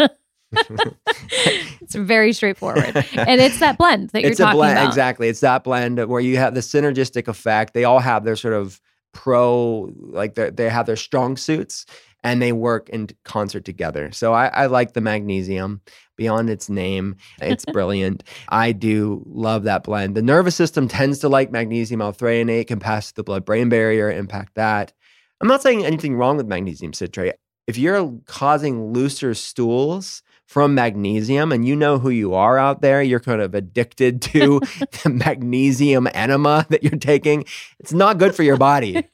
It's 1.81 1.95
very 1.95 2.33
straightforward. 2.33 2.95
and 3.15 3.41
it's 3.41 3.59
that 3.59 3.79
blend 3.79 4.11
that 4.11 4.21
you're 4.21 4.29
talking 4.31 4.31
about. 4.31 4.31
it's 4.31 4.39
a 4.39 4.43
talking 4.43 4.57
blend, 4.57 4.77
about. 4.77 4.87
exactly. 4.87 5.27
It's 5.29 5.39
that 5.39 5.63
blend 5.63 6.07
where 6.07 6.21
you 6.21 6.37
have 6.37 6.53
the 6.53 6.59
synergistic 6.59 7.27
effect. 7.27 7.73
They 7.73 7.83
all 7.85 7.99
have 7.99 8.23
their 8.23 8.35
sort 8.35 8.53
of 8.53 8.79
pro 9.11 9.91
like 9.99 10.35
they 10.35 10.69
have 10.69 10.85
their 10.85 10.95
strong 10.95 11.35
suits 11.35 11.87
and 12.23 12.41
they 12.41 12.51
work 12.51 12.89
in 12.89 13.09
concert 13.23 13.65
together. 13.65 14.11
So 14.11 14.33
I, 14.33 14.47
I 14.47 14.65
like 14.65 14.93
the 14.93 15.01
magnesium 15.01 15.81
beyond 16.17 16.49
its 16.49 16.69
name. 16.69 17.15
It's 17.41 17.65
brilliant. 17.73 18.23
I 18.49 18.71
do 18.71 19.23
love 19.25 19.63
that 19.63 19.83
blend. 19.83 20.15
The 20.15 20.21
nervous 20.21 20.55
system 20.55 20.87
tends 20.87 21.19
to 21.19 21.29
like 21.29 21.51
magnesium 21.51 22.01
L-threonate, 22.01 22.67
can 22.67 22.79
pass 22.79 23.11
the 23.11 23.23
blood-brain 23.23 23.69
barrier, 23.69 24.11
impact 24.11 24.55
that. 24.55 24.93
I'm 25.41 25.47
not 25.47 25.61
saying 25.61 25.85
anything 25.85 26.15
wrong 26.15 26.37
with 26.37 26.47
magnesium 26.47 26.93
citrate. 26.93 27.35
If 27.67 27.77
you're 27.77 28.19
causing 28.25 28.93
looser 28.93 29.33
stools 29.33 30.23
from 30.49 30.73
magnesium 30.73 31.51
and 31.51 31.65
you 31.67 31.75
know 31.75 31.99
who 31.99 32.09
you 32.09 32.33
are 32.33 32.57
out 32.57 32.81
there, 32.81 33.03
you're 33.03 33.19
kind 33.19 33.39
of 33.39 33.53
addicted 33.53 34.21
to 34.23 34.59
the 35.03 35.09
magnesium 35.09 36.07
enema 36.13 36.65
that 36.69 36.83
you're 36.83 36.99
taking, 36.99 37.45
it's 37.79 37.93
not 37.93 38.17
good 38.17 38.35
for 38.35 38.43
your 38.43 38.57
body. 38.57 39.07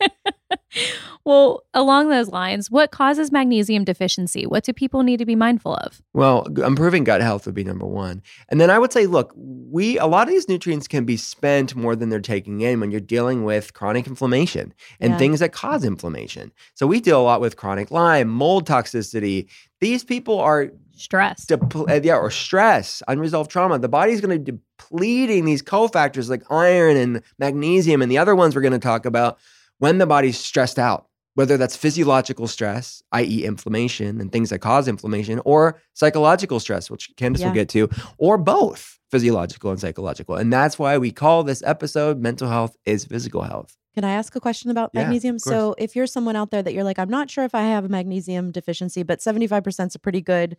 Well, 1.26 1.64
along 1.74 2.10
those 2.10 2.30
lines, 2.30 2.70
what 2.70 2.92
causes 2.92 3.32
magnesium 3.32 3.84
deficiency? 3.84 4.46
What 4.46 4.64
do 4.64 4.72
people 4.74 5.02
need 5.04 5.18
to 5.18 5.26
be 5.26 5.36
mindful 5.36 5.76
of? 5.76 6.02
Well, 6.14 6.44
improving 6.64 7.04
gut 7.04 7.22
health 7.22 7.46
would 7.48 7.56
be 7.56 7.64
number 7.64 7.86
one. 7.88 8.22
And 8.50 8.62
then 8.62 8.70
I 8.70 8.78
would 8.78 8.94
say, 8.94 9.08
look, 9.08 9.34
we 9.36 9.98
a 9.98 10.06
lot 10.06 10.28
of 10.28 10.34
these 10.34 10.48
nutrients 10.48 10.88
can 10.88 11.04
be 11.04 11.18
spent 11.18 11.76
more 11.76 11.96
than 11.96 12.10
they're 12.10 12.20
taking 12.22 12.62
in 12.62 12.80
when 12.80 12.92
you're 12.92 13.00
dealing 13.02 13.44
with 13.44 13.74
chronic 13.74 14.06
inflammation 14.08 14.74
and 15.00 15.14
Yeah. 15.14 15.18
things 15.18 15.40
that 15.40 15.52
cause 15.52 15.84
inflammation. 15.84 16.52
So 16.76 16.86
we 16.86 17.00
deal 17.02 17.20
a 17.20 17.24
lot 17.24 17.42
with 17.42 17.58
chronic 17.58 17.90
Lyme, 17.90 18.30
mold 18.30 18.68
toxicity. 18.68 19.48
These 19.82 20.04
people 20.04 20.40
are 20.40 20.70
Stress. 20.96 21.46
depl- 21.48 21.90
uh, 21.90 22.02
yeah, 22.04 22.16
or 22.18 22.30
stress, 22.30 23.02
unresolved 23.08 23.50
trauma. 23.50 23.80
The 23.80 23.90
body's 23.90 24.22
going 24.22 24.38
to 24.46 24.52
be 24.52 24.60
depleting 24.78 25.46
these 25.46 25.64
cofactors 25.64 26.30
like 26.30 26.44
iron 26.52 26.96
and 26.98 27.22
magnesium 27.40 28.02
and 28.04 28.12
the 28.12 28.18
other 28.20 28.36
ones 28.36 28.56
we're 28.56 28.62
going 28.62 28.72
to 28.74 28.80
talk 28.80 29.06
about 29.06 29.38
when 29.80 29.98
the 29.98 30.06
body's 30.08 30.38
stressed 30.38 30.80
out, 30.80 31.08
whether 31.36 31.58
that's 31.58 31.76
physiological 31.76 32.48
stress, 32.48 33.02
i.e., 33.12 33.46
inflammation 33.46 34.20
and 34.20 34.32
things 34.32 34.50
that 34.50 34.60
cause 34.60 34.88
inflammation, 34.88 35.40
or 35.46 35.80
psychological 35.94 36.60
stress, 36.60 36.90
which 36.90 37.12
Candace 37.18 37.42
Yeah. 37.42 37.48
will 37.48 37.54
get 37.54 37.70
to, 37.70 37.90
or 38.18 38.38
both 38.38 39.00
physiological 39.12 39.70
and 39.72 39.80
psychological. 39.80 40.36
And 40.36 40.52
that's 40.52 40.80
why 40.80 40.98
we 40.98 41.12
call 41.12 41.44
this 41.44 41.62
episode 41.64 42.20
Mental 42.20 42.50
Health 42.50 42.76
is 42.86 43.06
Physical 43.06 43.44
Health. 43.44 43.76
Can 43.94 44.04
I 44.04 44.12
ask 44.12 44.36
a 44.36 44.42
question 44.42 44.72
about 44.72 44.90
Yeah, 44.94 45.04
magnesium? 45.04 45.40
So, 45.40 45.76
if 45.78 45.96
you're 45.96 46.08
someone 46.08 46.36
out 46.36 46.52
there 46.52 46.62
that 46.64 46.74
you're 46.74 46.84
like, 46.84 47.00
I'm 47.00 47.10
not 47.10 47.30
sure 47.30 47.46
if 47.46 47.56
I 47.56 47.62
have 47.62 47.86
a 47.86 47.90
magnesium 47.90 48.52
deficiency, 48.52 49.04
but 49.04 49.20
75% 49.22 49.88
is 49.88 49.96
a 49.96 50.00
pretty 50.00 50.22
good 50.22 50.58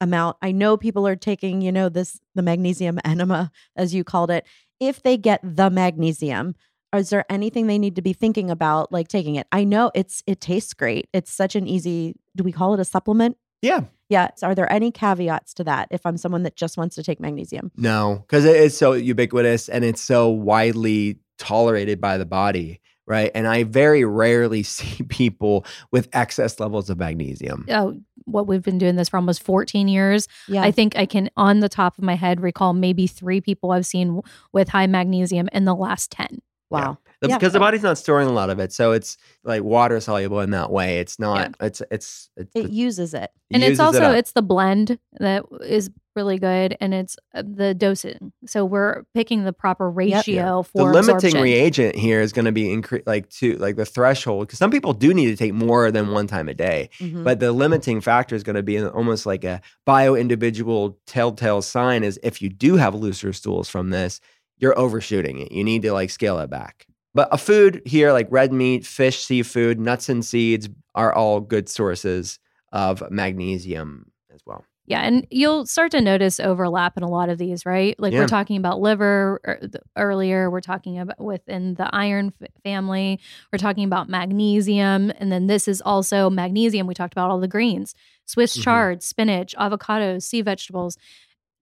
amount. 0.00 0.36
I 0.42 0.52
know 0.52 0.76
people 0.76 1.06
are 1.06 1.16
taking, 1.16 1.62
you 1.62 1.72
know, 1.72 1.88
this, 1.88 2.20
the 2.34 2.42
magnesium 2.42 2.98
enema, 3.04 3.50
as 3.76 3.94
you 3.94 4.04
called 4.04 4.30
it. 4.30 4.46
If 4.78 5.02
they 5.02 5.16
get 5.16 5.40
the 5.42 5.70
magnesium, 5.70 6.54
is 6.96 7.10
there 7.10 7.24
anything 7.30 7.66
they 7.66 7.78
need 7.78 7.96
to 7.96 8.02
be 8.02 8.12
thinking 8.12 8.50
about, 8.50 8.92
like 8.92 9.08
taking 9.08 9.36
it? 9.36 9.46
I 9.52 9.64
know 9.64 9.90
it's, 9.94 10.22
it 10.26 10.40
tastes 10.40 10.74
great. 10.74 11.08
It's 11.12 11.32
such 11.32 11.56
an 11.56 11.66
easy, 11.66 12.14
do 12.34 12.44
we 12.44 12.52
call 12.52 12.74
it 12.74 12.80
a 12.80 12.84
supplement? 12.84 13.36
Yeah. 13.62 13.82
Yeah. 14.08 14.30
So 14.36 14.48
are 14.48 14.54
there 14.54 14.70
any 14.72 14.92
caveats 14.92 15.54
to 15.54 15.64
that 15.64 15.88
if 15.90 16.06
I'm 16.06 16.16
someone 16.16 16.44
that 16.44 16.56
just 16.56 16.76
wants 16.76 16.94
to 16.96 17.02
take 17.02 17.20
magnesium? 17.20 17.72
No, 17.76 18.24
because 18.26 18.44
it 18.44 18.56
is 18.56 18.76
so 18.76 18.92
ubiquitous 18.92 19.68
and 19.68 19.84
it's 19.84 20.00
so 20.00 20.28
widely 20.28 21.18
tolerated 21.38 22.00
by 22.00 22.18
the 22.18 22.26
body, 22.26 22.80
right? 23.06 23.30
And 23.34 23.46
I 23.46 23.64
very 23.64 24.04
rarely 24.04 24.62
see 24.62 25.02
people 25.04 25.66
with 25.90 26.08
excess 26.12 26.60
levels 26.60 26.88
of 26.90 26.98
magnesium. 26.98 27.66
Oh, 27.70 28.00
what 28.26 28.46
we've 28.46 28.62
been 28.62 28.78
doing 28.78 28.96
this 28.96 29.08
for 29.08 29.16
almost 29.16 29.42
14 29.42 29.88
years. 29.88 30.28
Yeah. 30.48 30.62
I 30.62 30.70
think 30.70 30.96
I 30.96 31.06
can, 31.06 31.30
on 31.36 31.60
the 31.60 31.68
top 31.68 31.96
of 31.96 32.04
my 32.04 32.14
head, 32.14 32.40
recall 32.40 32.72
maybe 32.72 33.06
three 33.06 33.40
people 33.40 33.70
I've 33.72 33.86
seen 33.86 34.20
with 34.52 34.68
high 34.68 34.86
magnesium 34.86 35.48
in 35.52 35.64
the 35.64 35.74
last 35.74 36.10
10. 36.10 36.40
Wow. 36.70 36.98
That's 37.20 37.30
Yeah. 37.30 37.38
because 37.38 37.52
the 37.54 37.58
body's 37.60 37.82
not 37.82 37.96
storing 37.96 38.28
a 38.28 38.32
lot 38.32 38.50
of 38.50 38.58
it, 38.58 38.72
so 38.72 38.92
it's 38.92 39.16
like 39.44 39.62
water 39.62 39.98
soluble 40.00 40.40
in 40.40 40.50
that 40.50 40.70
way. 40.70 40.98
It's 40.98 41.18
not. 41.18 41.54
It's 41.60 41.80
it's, 41.90 42.28
it's 42.36 42.50
It 42.54 42.70
uses 42.70 43.14
it. 43.14 43.30
And 43.50 43.62
it's 43.62 43.70
uses 43.70 43.80
it 43.80 43.84
also 43.84 44.02
up. 44.02 44.16
it's 44.16 44.32
the 44.32 44.42
blend 44.42 44.98
that 45.20 45.44
is 45.62 45.90
really 46.16 46.38
good 46.38 46.76
and 46.80 46.92
it's 46.94 47.16
uh, 47.34 47.42
the 47.46 47.74
dosing. 47.74 48.32
So 48.46 48.64
we're 48.64 49.04
picking 49.14 49.44
the 49.44 49.52
proper 49.52 49.88
ratio 49.90 50.62
for 50.62 50.78
the 50.78 50.84
limiting 50.84 51.14
absorption. 51.16 51.42
reagent 51.42 51.94
here 51.94 52.20
is 52.22 52.32
going 52.32 52.46
to 52.46 52.52
be 52.52 52.64
incre- 52.64 53.02
like 53.06 53.28
to 53.30 53.56
like 53.58 53.76
the 53.76 53.84
threshold 53.86 54.46
because 54.46 54.58
some 54.58 54.70
people 54.70 54.92
do 54.94 55.12
need 55.14 55.26
to 55.26 55.36
take 55.36 55.52
more 55.54 55.90
than 55.90 56.10
one 56.12 56.26
time 56.26 56.48
a 56.48 56.54
day. 56.54 56.88
Mhm. 57.00 57.22
But 57.24 57.38
the 57.40 57.52
limiting 57.52 58.00
factor 58.00 58.34
is 58.34 58.42
going 58.42 58.56
to 58.56 58.62
be 58.62 58.82
almost 58.82 59.26
like 59.26 59.44
a 59.44 59.60
bio 59.84 60.14
individual 60.14 60.98
telltale 61.06 61.62
sign 61.62 62.02
is 62.04 62.18
if 62.22 62.40
you 62.42 62.48
do 62.48 62.76
have 62.76 62.94
looser 62.94 63.32
stools 63.32 63.68
from 63.68 63.90
this, 63.90 64.20
you're 64.58 64.78
overshooting 64.78 65.38
it. 65.38 65.52
You 65.52 65.64
need 65.64 65.82
to 65.82 65.92
like 65.92 66.10
scale 66.10 66.38
it 66.40 66.50
back. 66.50 66.86
But 67.14 67.28
a 67.32 67.38
food 67.38 67.80
here 67.86 68.12
like 68.12 68.28
red 68.30 68.52
meat, 68.52 68.84
fish, 68.84 69.24
seafood, 69.24 69.80
nuts 69.80 70.08
and 70.08 70.24
seeds 70.24 70.68
are 70.94 71.14
all 71.14 71.40
good 71.40 71.68
sources 71.68 72.38
of 72.72 73.02
magnesium 73.10 74.10
as 74.34 74.40
well. 74.46 74.64
Yeah, 74.88 75.00
and 75.00 75.26
you'll 75.32 75.66
start 75.66 75.90
to 75.92 76.00
notice 76.00 76.38
overlap 76.38 76.96
in 76.96 77.02
a 77.02 77.08
lot 77.08 77.28
of 77.28 77.38
these, 77.38 77.66
right? 77.66 77.98
Like 77.98 78.12
Yeah. 78.12 78.20
we're 78.20 78.28
talking 78.28 78.56
about 78.56 78.80
liver 78.80 79.40
er, 79.44 79.60
earlier, 79.96 80.48
we're 80.48 80.60
talking 80.60 80.98
about 81.00 81.20
within 81.20 81.74
the 81.74 81.92
iron 81.92 82.32
f- 82.40 82.48
family, 82.62 83.18
we're 83.52 83.58
talking 83.58 83.82
about 83.84 84.08
magnesium, 84.08 85.10
and 85.18 85.32
then 85.32 85.48
this 85.48 85.66
is 85.66 85.80
also 85.80 86.30
magnesium. 86.30 86.86
We 86.86 86.94
talked 86.94 87.14
about 87.14 87.30
all 87.30 87.40
the 87.40 87.48
greens, 87.48 87.96
Swiss 88.26 88.56
Mhm. 88.56 88.62
chard, 88.62 89.02
spinach, 89.02 89.56
avocados, 89.58 90.22
sea 90.22 90.42
vegetables. 90.42 90.96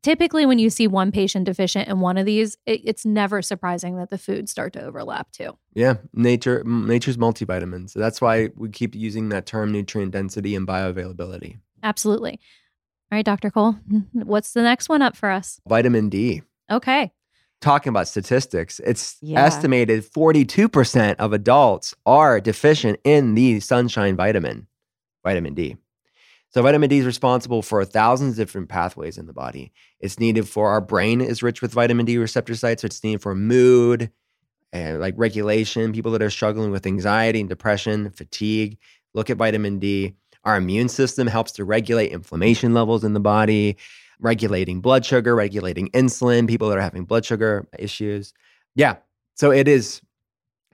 Typically, 0.05 0.45
when 0.45 0.59
you 0.59 0.69
see 0.69 0.87
one 0.87 1.11
patient 1.11 1.47
deficient 1.47 1.89
in 1.89 1.99
one 1.99 2.19
of 2.19 2.27
these, 2.27 2.59
it, 2.67 2.83
it's 2.85 3.07
never 3.07 3.41
surprising 3.41 3.97
that 3.97 4.11
the 4.11 4.19
foods 4.19 4.51
start 4.51 4.75
to 4.75 4.83
overlap 4.85 5.33
too. 5.33 5.57
Yeah, 5.73 5.95
nature 6.13 6.63
nature's 6.65 7.17
multivitamins. 7.17 7.91
So 7.91 8.01
that's 8.01 8.21
why 8.21 8.51
we 8.55 8.69
keep 8.69 8.95
using 8.95 9.31
that 9.31 9.47
term 9.47 9.73
nutrient 9.73 10.13
density 10.13 10.55
and 10.55 10.69
bioavailability. 10.69 11.59
Absolutely. 11.83 12.33
All 13.11 13.17
right, 13.17 13.25
Dr. 13.25 13.51
Cole, 13.51 13.77
what's 14.13 14.53
the 14.53 14.63
next 14.63 14.91
one 14.91 15.01
up 15.01 15.17
for 15.17 15.31
us? 15.31 15.59
Vitamin 15.67 16.11
D. 16.11 16.43
Okay. 16.71 17.13
talking 17.63 17.89
about 17.89 18.07
statistics, 18.07 18.79
it's 18.85 19.17
Yeah. 19.23 19.47
estimated 19.47 20.05
42% 20.05 21.17
of 21.19 21.33
adults 21.33 21.95
are 22.05 22.39
deficient 22.41 23.01
in 23.05 23.35
the 23.35 23.59
sunshine 23.61 24.17
vitamin, 24.17 24.67
vitamin 25.25 25.55
D. 25.55 25.77
So 26.55 26.63
vitamin 26.63 26.89
D 26.89 26.99
is 26.99 27.05
responsible 27.05 27.63
for 27.63 27.85
thousands 27.85 28.39
of 28.39 28.47
different 28.47 28.69
pathways 28.69 29.19
in 29.19 29.27
the 29.27 29.33
body. 29.33 29.73
It's 29.99 30.21
needed 30.21 30.49
for 30.49 30.69
our 30.69 30.81
brain 30.81 31.21
is 31.21 31.43
rich 31.43 31.61
with 31.61 31.73
vitamin 31.73 32.07
D 32.07 32.17
receptor 32.17 32.55
sites. 32.55 32.83
So 32.83 32.87
it's 32.87 33.03
needed 33.03 33.23
for 33.23 33.35
mood 33.35 34.09
and 34.73 35.01
like 35.01 35.15
regulation, 35.17 35.93
people 35.93 36.13
that 36.13 36.23
are 36.23 36.31
struggling 36.31 36.71
with 36.71 36.87
anxiety 36.87 37.41
and 37.41 37.49
depression, 37.49 38.09
fatigue, 38.11 38.79
look 39.15 39.31
at 39.31 39.37
vitamin 39.37 39.81
D. 39.81 40.15
Our 40.45 40.57
immune 40.57 40.89
system 40.89 41.27
helps 41.27 41.51
to 41.53 41.65
regulate 41.65 42.13
inflammation 42.13 42.73
levels 42.73 43.03
in 43.03 43.15
the 43.15 43.21
body, 43.21 43.77
regulating 44.21 44.81
blood 44.81 45.05
sugar, 45.05 45.35
regulating 45.35 45.89
insulin, 45.91 46.47
people 46.47 46.69
that 46.69 46.79
are 46.79 46.83
having 46.83 47.05
blood 47.05 47.25
sugar 47.25 47.67
issues. 47.81 48.33
Yeah. 48.77 48.99
So 49.35 49.51
it 49.51 49.67
is 49.67 50.03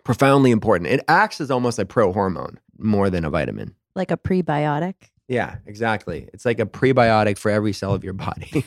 profoundly 0.04 0.50
important. 0.50 0.90
It 0.90 1.00
acts 1.08 1.40
as 1.40 1.50
almost 1.50 1.78
a 1.78 1.86
pro 1.86 2.12
hormone 2.12 2.60
more 2.76 3.08
than 3.08 3.24
a 3.24 3.30
vitamin. 3.30 3.74
Like 3.94 4.10
a 4.10 4.18
prebiotic. 4.18 4.94
Yeah, 5.30 5.58
exactly. 5.64 6.28
It's 6.34 6.44
like 6.44 6.58
a 6.58 6.66
prebiotic 6.66 7.38
for 7.38 7.52
every 7.52 7.72
cell 7.72 7.94
of 7.94 8.02
your 8.02 8.14
body. 8.14 8.50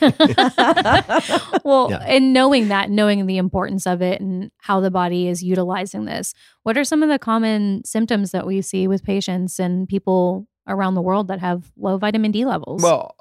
well, 1.62 1.88
Yeah. 1.90 2.02
and 2.06 2.32
knowing 2.32 2.68
that, 2.68 2.88
knowing 2.88 3.26
the 3.26 3.36
importance 3.36 3.86
of 3.86 4.00
it 4.00 4.18
and 4.18 4.50
how 4.58 4.80
the 4.80 4.90
body 4.90 5.28
is 5.28 5.42
utilizing 5.42 6.06
this, 6.06 6.32
what 6.62 6.78
are 6.78 6.84
some 6.84 7.02
of 7.02 7.10
the 7.10 7.18
common 7.18 7.84
symptoms 7.84 8.30
that 8.30 8.46
we 8.46 8.62
see 8.62 8.88
with 8.88 9.04
patients 9.04 9.58
and 9.58 9.86
people 9.88 10.48
around 10.66 10.94
the 10.94 11.02
world 11.02 11.28
that 11.28 11.38
have 11.40 11.70
low 11.76 11.98
vitamin 11.98 12.32
D 12.32 12.46
levels? 12.46 12.82
Well, 12.82 13.14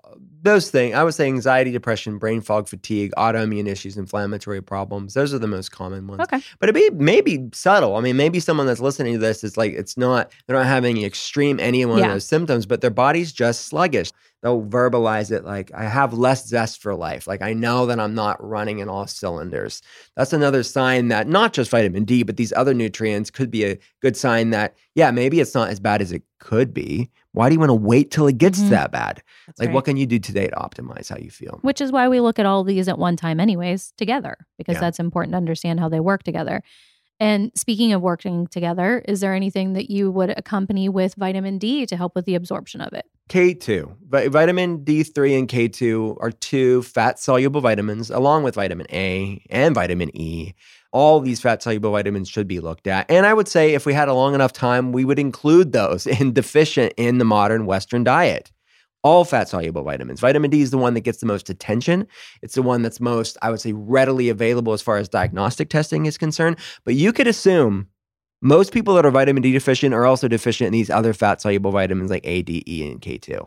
those 0.44 0.70
things, 0.70 0.94
I 0.94 1.04
would 1.04 1.14
say 1.14 1.26
anxiety, 1.26 1.72
depression, 1.72 2.18
brain 2.18 2.42
fog, 2.42 2.68
fatigue, 2.68 3.12
autoimmune 3.18 3.68
issues, 3.68 3.98
inflammatory 3.98 4.62
problems. 4.62 5.14
Those 5.14 5.34
are 5.34 5.40
the 5.40 5.48
most 5.48 5.72
common 5.72 6.06
ones. 6.06 6.22
okay. 6.22 6.42
But 6.60 6.70
it 6.70 6.76
may, 6.76 6.90
may 6.90 7.22
be 7.22 7.50
subtle. 7.54 7.96
I 7.96 8.02
mean, 8.02 8.18
maybe 8.18 8.40
someone 8.40 8.68
that's 8.68 8.80
listening 8.82 9.14
to 9.14 9.20
this 9.20 9.44
is 9.44 9.58
like, 9.58 9.74
it's 9.74 9.98
not, 9.98 10.32
they're 10.46 10.58
not 10.58 10.66
having 10.66 10.92
any 10.98 11.06
extreme 11.06 11.60
any 11.60 11.86
one 11.86 12.00
Yeah. 12.00 12.08
of 12.08 12.12
those 12.14 12.26
symptoms, 12.26 12.66
but 12.66 12.82
their 12.82 12.92
body's 12.92 13.32
just 13.32 13.66
sluggish. 13.66 14.12
They'll 14.42 14.62
verbalize 14.62 15.32
it 15.32 15.46
like, 15.46 15.72
I 15.74 15.86
have 15.86 16.12
less 16.14 16.46
zest 16.46 16.82
for 16.82 16.94
life. 16.94 17.26
Like, 17.28 17.42
I 17.42 17.54
know 17.54 17.86
that 17.86 17.98
I'm 17.98 18.14
not 18.14 18.44
running 18.46 18.80
in 18.80 18.90
all 18.90 19.08
cylinders. 19.08 19.82
That's 20.18 20.34
another 20.34 20.64
sign 20.64 21.08
that 21.08 21.28
not 21.30 21.54
just 21.54 21.72
vitamin 21.72 22.04
D, 22.04 22.24
but 22.24 22.36
these 22.36 22.52
other 22.52 22.74
nutrients 22.74 23.32
could 23.32 23.50
be 23.50 23.64
a 23.64 23.78
good 24.02 24.18
sign 24.18 24.50
that, 24.50 24.76
yeah, 24.96 25.12
maybe 25.12 25.40
it's 25.40 25.56
not 25.56 25.70
as 25.70 25.80
bad 25.80 26.02
as 26.02 26.12
it 26.12 26.24
could 26.40 26.74
be. 26.74 27.10
Why 27.34 27.50
do 27.50 27.54
you 27.54 27.60
want 27.60 27.70
to 27.72 27.76
wait 27.76 28.10
till 28.12 28.28
it 28.28 28.38
gets 28.38 28.60
Mhm. 28.62 28.70
that 28.70 28.92
bad? 28.92 29.22
That's 29.48 29.60
Like, 29.60 29.68
right. 29.68 29.74
what 29.76 29.86
can 29.86 29.98
you 29.98 30.06
do 30.06 30.20
today 30.20 30.48
to 30.48 30.56
optimize 30.56 31.10
how 31.10 31.18
you 31.18 31.30
feel? 31.32 31.60
Which 31.62 31.82
is 31.82 31.92
why 31.92 32.08
we 32.08 32.20
look 32.20 32.40
at 32.40 32.46
all 32.46 32.64
these 32.64 32.88
at 32.88 32.98
one 32.98 33.16
time, 33.16 33.40
anyways, 33.40 33.92
together, 33.98 34.38
because 34.58 34.76
Yeah. 34.76 34.82
that's 34.82 35.00
important 35.00 35.34
to 35.34 35.38
understand 35.38 35.80
how 35.80 35.90
they 35.90 36.00
work 36.00 36.24
together. 36.24 36.62
And 37.20 37.52
speaking 37.56 37.94
of 37.94 38.02
working 38.02 38.48
together, 38.48 39.04
is 39.08 39.20
there 39.20 39.34
anything 39.34 39.74
that 39.74 39.90
you 39.90 40.12
would 40.12 40.32
accompany 40.38 40.90
with 40.90 41.16
vitamin 41.16 41.58
D 41.58 41.86
to 41.86 41.96
help 41.96 42.16
with 42.16 42.26
the 42.26 42.36
absorption 42.36 42.82
of 42.82 42.92
it? 42.94 43.06
K2. 43.30 43.96
Vi- 44.10 44.28
vitamin 44.28 44.84
D3 44.84 45.38
and 45.38 45.48
K2 45.48 46.18
are 46.20 46.32
two 46.32 46.82
fat 46.84 47.20
soluble 47.20 47.62
vitamins, 47.62 48.10
along 48.10 48.44
with 48.44 48.56
vitamin 48.56 48.88
A 48.92 49.42
and 49.50 49.74
vitamin 49.74 50.10
E. 50.16 50.54
All 50.94 51.20
these 51.20 51.42
fat 51.42 51.62
soluble 51.62 51.92
vitamins 51.92 52.30
should 52.30 52.48
be 52.48 52.60
looked 52.60 52.88
at. 52.88 53.10
And 53.10 53.26
I 53.26 53.34
would 53.34 53.48
say 53.48 53.74
if 53.74 53.86
we 53.86 53.94
had 53.94 54.08
a 54.08 54.14
long 54.14 54.36
enough 54.36 54.54
time, 54.54 54.92
we 54.92 55.04
would 55.04 55.20
include 55.20 55.74
those 55.74 56.08
in 56.20 56.32
deficient 56.34 56.94
in 56.96 57.18
the 57.18 57.26
modern 57.26 57.66
Western 57.66 58.04
diet. 58.04 58.52
All 59.04 59.26
fat 59.26 59.50
soluble 59.50 59.84
vitamins. 59.84 60.22
Vitamin 60.22 60.50
D 60.50 60.62
is 60.62 60.72
the 60.72 60.78
one 60.78 60.94
that 60.94 61.02
gets 61.02 61.18
the 61.18 61.26
most 61.26 61.50
attention. 61.50 62.08
It's 62.42 62.56
the 62.56 62.62
one 62.62 62.84
that's 62.84 63.02
most, 63.02 63.38
I 63.42 63.50
would 63.50 63.60
say, 63.60 63.74
readily 63.74 64.30
available 64.30 64.72
as 64.72 64.82
far 64.82 64.96
as 64.96 65.10
diagnostic 65.10 65.70
testing 65.70 66.06
is 66.06 66.18
concerned. 66.18 66.56
But 66.86 66.96
you 66.96 67.12
could 67.12 67.28
assume 67.28 67.90
most 68.42 68.72
people 68.72 68.94
that 68.96 69.06
are 69.06 69.12
vitamin 69.12 69.42
D 69.42 69.52
deficient 69.52 69.94
are 69.94 70.06
also 70.06 70.30
deficient 70.30 70.68
in 70.68 70.74
these 70.74 70.90
other 70.90 71.14
fat 71.14 71.42
soluble 71.42 71.72
vitamins 71.72 72.12
like 72.12 72.26
A, 72.26 72.44
D, 72.44 72.64
E, 72.68 72.90
and 72.90 73.02
K2. 73.02 73.46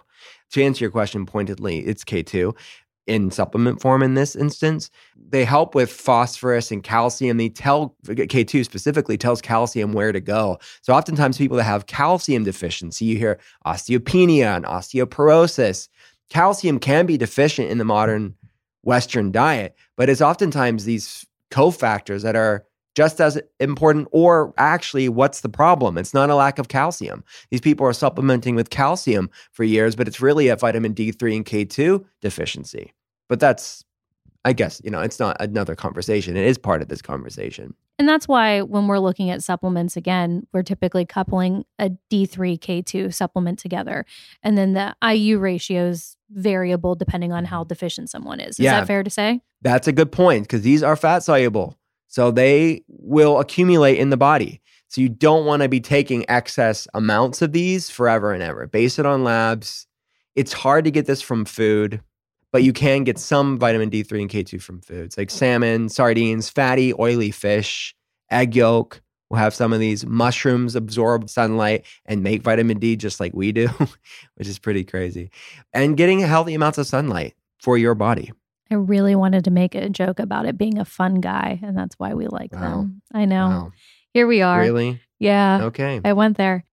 To 0.52 0.62
answer 0.62 0.84
your 0.84 0.90
question 0.90 1.26
pointedly, 1.26 1.78
it's 1.78 2.04
K2 2.04 2.54
in 3.06 3.30
supplement 3.30 3.80
form 3.80 4.02
in 4.02 4.14
this 4.14 4.34
instance. 4.34 4.90
They 5.28 5.44
help 5.44 5.74
with 5.74 5.90
phosphorus 5.90 6.70
and 6.70 6.82
calcium. 6.82 7.36
They 7.36 7.48
tell 7.48 7.94
K2 8.06 8.64
specifically 8.64 9.16
tells 9.16 9.40
calcium 9.40 9.92
where 9.92 10.12
to 10.12 10.20
go. 10.20 10.58
So 10.82 10.92
oftentimes 10.92 11.38
people 11.38 11.56
that 11.56 11.64
have 11.64 11.86
calcium 11.86 12.44
deficiency, 12.44 13.04
you 13.04 13.18
hear 13.18 13.38
osteopenia 13.64 14.56
and 14.56 14.64
osteoporosis. 14.64 15.88
Calcium 16.30 16.78
can 16.78 17.06
be 17.06 17.16
deficient 17.16 17.70
in 17.70 17.78
the 17.78 17.84
modern 17.84 18.34
Western 18.82 19.32
diet, 19.32 19.76
but 19.96 20.08
it's 20.08 20.20
oftentimes 20.20 20.84
these 20.84 21.26
cofactors 21.50 22.22
that 22.22 22.36
are 22.36 22.64
just 22.96 23.20
as 23.20 23.38
important, 23.60 24.08
or 24.10 24.54
actually, 24.56 25.08
what's 25.08 25.42
the 25.42 25.50
problem? 25.50 25.98
It's 25.98 26.14
not 26.14 26.30
a 26.30 26.34
lack 26.34 26.58
of 26.58 26.68
calcium. 26.68 27.22
These 27.50 27.60
people 27.60 27.86
are 27.86 27.92
supplementing 27.92 28.54
with 28.54 28.70
calcium 28.70 29.28
for 29.52 29.64
years, 29.64 29.94
but 29.94 30.08
it's 30.08 30.20
really 30.20 30.48
a 30.48 30.56
vitamin 30.56 30.94
D3 30.94 31.36
and 31.36 31.44
K2 31.44 32.04
deficiency. 32.22 32.94
But 33.28 33.40
that's, 33.40 33.84
I 34.44 34.52
guess, 34.52 34.80
you 34.84 34.90
know, 34.90 35.00
it's 35.00 35.18
not 35.18 35.36
another 35.40 35.74
conversation. 35.74 36.36
It 36.36 36.46
is 36.46 36.58
part 36.58 36.82
of 36.82 36.88
this 36.88 37.02
conversation. 37.02 37.74
And 37.98 38.08
that's 38.08 38.28
why 38.28 38.60
when 38.60 38.86
we're 38.88 38.98
looking 38.98 39.30
at 39.30 39.42
supplements 39.42 39.96
again, 39.96 40.46
we're 40.52 40.62
typically 40.62 41.06
coupling 41.06 41.64
a 41.78 41.90
D3 42.10 42.58
K2 42.58 43.12
supplement 43.14 43.58
together. 43.58 44.04
And 44.42 44.56
then 44.58 44.74
the 44.74 44.94
IU 45.02 45.38
ratio 45.38 45.86
is 45.86 46.16
variable 46.30 46.94
depending 46.94 47.32
on 47.32 47.46
how 47.46 47.64
deficient 47.64 48.10
someone 48.10 48.38
is. 48.38 48.56
Is 48.56 48.60
Yeah. 48.60 48.80
that 48.80 48.86
fair 48.86 49.02
to 49.02 49.08
say? 49.10 49.40
That's 49.62 49.88
a 49.88 49.92
good 49.92 50.12
point 50.12 50.44
because 50.44 50.62
these 50.62 50.82
are 50.82 50.94
fat 50.94 51.20
soluble. 51.22 51.78
So 52.08 52.30
they 52.30 52.82
will 52.88 53.40
accumulate 53.40 53.98
in 53.98 54.10
the 54.10 54.16
body. 54.16 54.60
So 54.88 55.00
you 55.00 55.08
don't 55.08 55.46
want 55.46 55.62
to 55.62 55.68
be 55.68 55.80
taking 55.80 56.28
excess 56.28 56.86
amounts 56.94 57.42
of 57.42 57.52
these 57.52 57.90
forever 57.90 58.32
and 58.32 58.42
ever. 58.42 58.66
Base 58.66 58.98
it 58.98 59.06
on 59.06 59.24
labs. 59.24 59.86
It's 60.34 60.52
hard 60.52 60.84
to 60.84 60.90
get 60.90 61.06
this 61.06 61.22
from 61.22 61.44
food, 61.44 62.00
but 62.52 62.62
you 62.62 62.72
can 62.72 63.04
get 63.04 63.18
some 63.18 63.58
vitamin 63.58 63.90
D3 63.90 64.20
and 64.22 64.30
K2 64.30 64.60
from 64.62 64.80
foods 64.80 65.16
like 65.18 65.30
salmon, 65.30 65.88
sardines, 65.88 66.48
fatty, 66.48 66.92
oily 66.98 67.30
fish, 67.30 67.94
egg 68.30 68.54
yolk. 68.56 69.00
We'll 69.28 69.40
have 69.40 69.54
some 69.54 69.72
of 69.72 69.80
these 69.80 70.06
mushrooms 70.06 70.76
absorb 70.76 71.28
sunlight 71.28 71.84
and 72.04 72.22
make 72.22 72.42
vitamin 72.42 72.78
D 72.78 72.94
just 72.94 73.18
like 73.18 73.34
we 73.34 73.50
do, 73.52 73.66
which 74.36 74.46
is 74.46 74.58
pretty 74.58 74.84
crazy. 74.84 75.30
And 75.72 75.96
getting 75.96 76.20
healthy 76.20 76.54
amounts 76.54 76.78
of 76.78 76.86
sunlight 76.86 77.34
for 77.60 77.76
your 77.76 77.94
body. 77.96 78.32
I 78.70 78.74
really 78.74 79.14
wanted 79.14 79.44
to 79.44 79.50
make 79.50 79.74
a 79.74 79.88
joke 79.88 80.18
about 80.20 80.46
it 80.46 80.56
being 80.58 80.78
a 80.78 80.84
fun 80.84 81.16
guy, 81.20 81.60
and 81.62 81.76
that's 81.76 81.96
why 81.98 82.14
we 82.14 82.26
like 82.26 82.52
Wow. 82.52 82.60
them. 82.60 83.02
I 83.12 83.24
know. 83.24 83.48
Wow. 83.48 83.72
Here 84.12 84.26
we 84.26 84.42
are. 84.42 84.60
Really? 84.60 85.00
Yeah. 85.18 85.64
Okay. 85.64 86.00
I 86.04 86.12
went 86.12 86.36
there. 86.36 86.64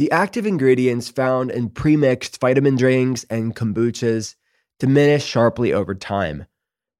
The 0.00 0.10
active 0.12 0.46
ingredients 0.46 1.10
found 1.10 1.50
in 1.50 1.68
premixed 1.68 2.40
vitamin 2.40 2.76
drinks 2.76 3.26
and 3.28 3.54
kombuchas 3.54 4.34
diminish 4.78 5.26
sharply 5.26 5.74
over 5.74 5.94
time. 5.94 6.46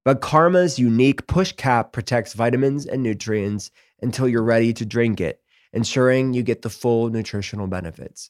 But 0.05 0.21
Karma's 0.21 0.77
unique 0.77 1.25
push 1.25 1.51
cap 1.51 1.93
protects 1.93 2.33
vitamins 2.33 2.85
and 2.85 3.01
nutrients 3.01 3.71
until 4.03 4.27
you're 4.27 4.43
ready 4.43 4.71
to 4.73 4.85
drink 4.85 5.19
it, 5.19 5.41
ensuring 5.73 6.35
you 6.35 6.43
get 6.43 6.61
the 6.61 6.69
full 6.69 7.09
nutritional 7.09 7.65
benefits. 7.65 8.29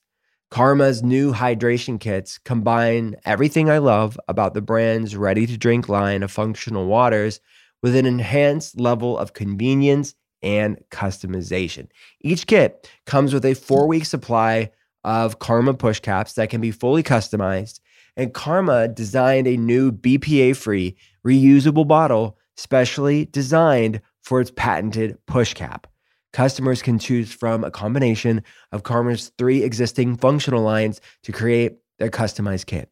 Karma's 0.50 1.04
new 1.04 1.34
hydration 1.34 2.00
kits 2.00 2.38
combine 2.38 3.18
everything 3.26 3.70
I 3.70 3.80
love 3.80 4.18
about 4.30 4.54
the 4.54 4.62
brand's 4.62 5.18
ready 5.18 5.46
to 5.48 5.58
drink 5.58 5.90
line 5.90 6.24
of 6.24 6.32
functional 6.32 6.86
waters 6.86 7.42
with 7.84 7.94
an 7.94 8.06
enhanced 8.06 8.80
level 8.80 9.18
of 9.18 9.34
convenience 9.34 10.16
and 10.42 10.78
customization. 10.92 11.88
Each 12.22 12.48
kit 12.48 12.90
comes 13.06 13.34
with 13.34 13.46
a 13.46 13.54
four 13.54 13.88
week 13.88 14.06
supply 14.06 14.72
of 15.04 15.40
Karma 15.40 15.74
push 15.74 16.00
caps 16.00 16.34
that 16.34 16.50
can 16.50 16.62
be 16.62 16.72
fully 16.72 17.04
customized. 17.04 17.80
And 18.18 18.34
Karma 18.34 18.88
designed 18.88 19.48
a 19.48 19.58
new 19.58 19.92
BPA 19.92 20.56
free 20.56 20.96
reusable 21.26 21.88
bottle 21.88 22.38
specially 22.56 23.26
designed 23.26 24.02
for 24.22 24.42
its 24.42 24.52
patented 24.52 25.18
push 25.26 25.54
cap. 25.54 25.88
Customers 26.34 26.82
can 26.82 27.00
choose 27.00 27.34
from 27.34 27.64
a 27.64 27.72
combination 27.72 28.44
of 28.72 28.84
Karma's 28.84 29.32
three 29.38 29.64
existing 29.64 30.18
functional 30.18 30.62
lines 30.62 31.02
to 31.24 31.32
create 31.32 31.78
their 32.00 32.10
customized 32.10 32.68
kit. 32.68 32.90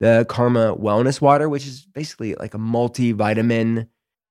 The 0.00 0.24
Karma 0.28 0.76
Wellness 0.76 1.20
Water, 1.20 1.48
which 1.48 1.66
is 1.66 1.86
basically 1.92 2.34
like 2.36 2.54
a 2.54 2.58
multivitamin 2.58 3.88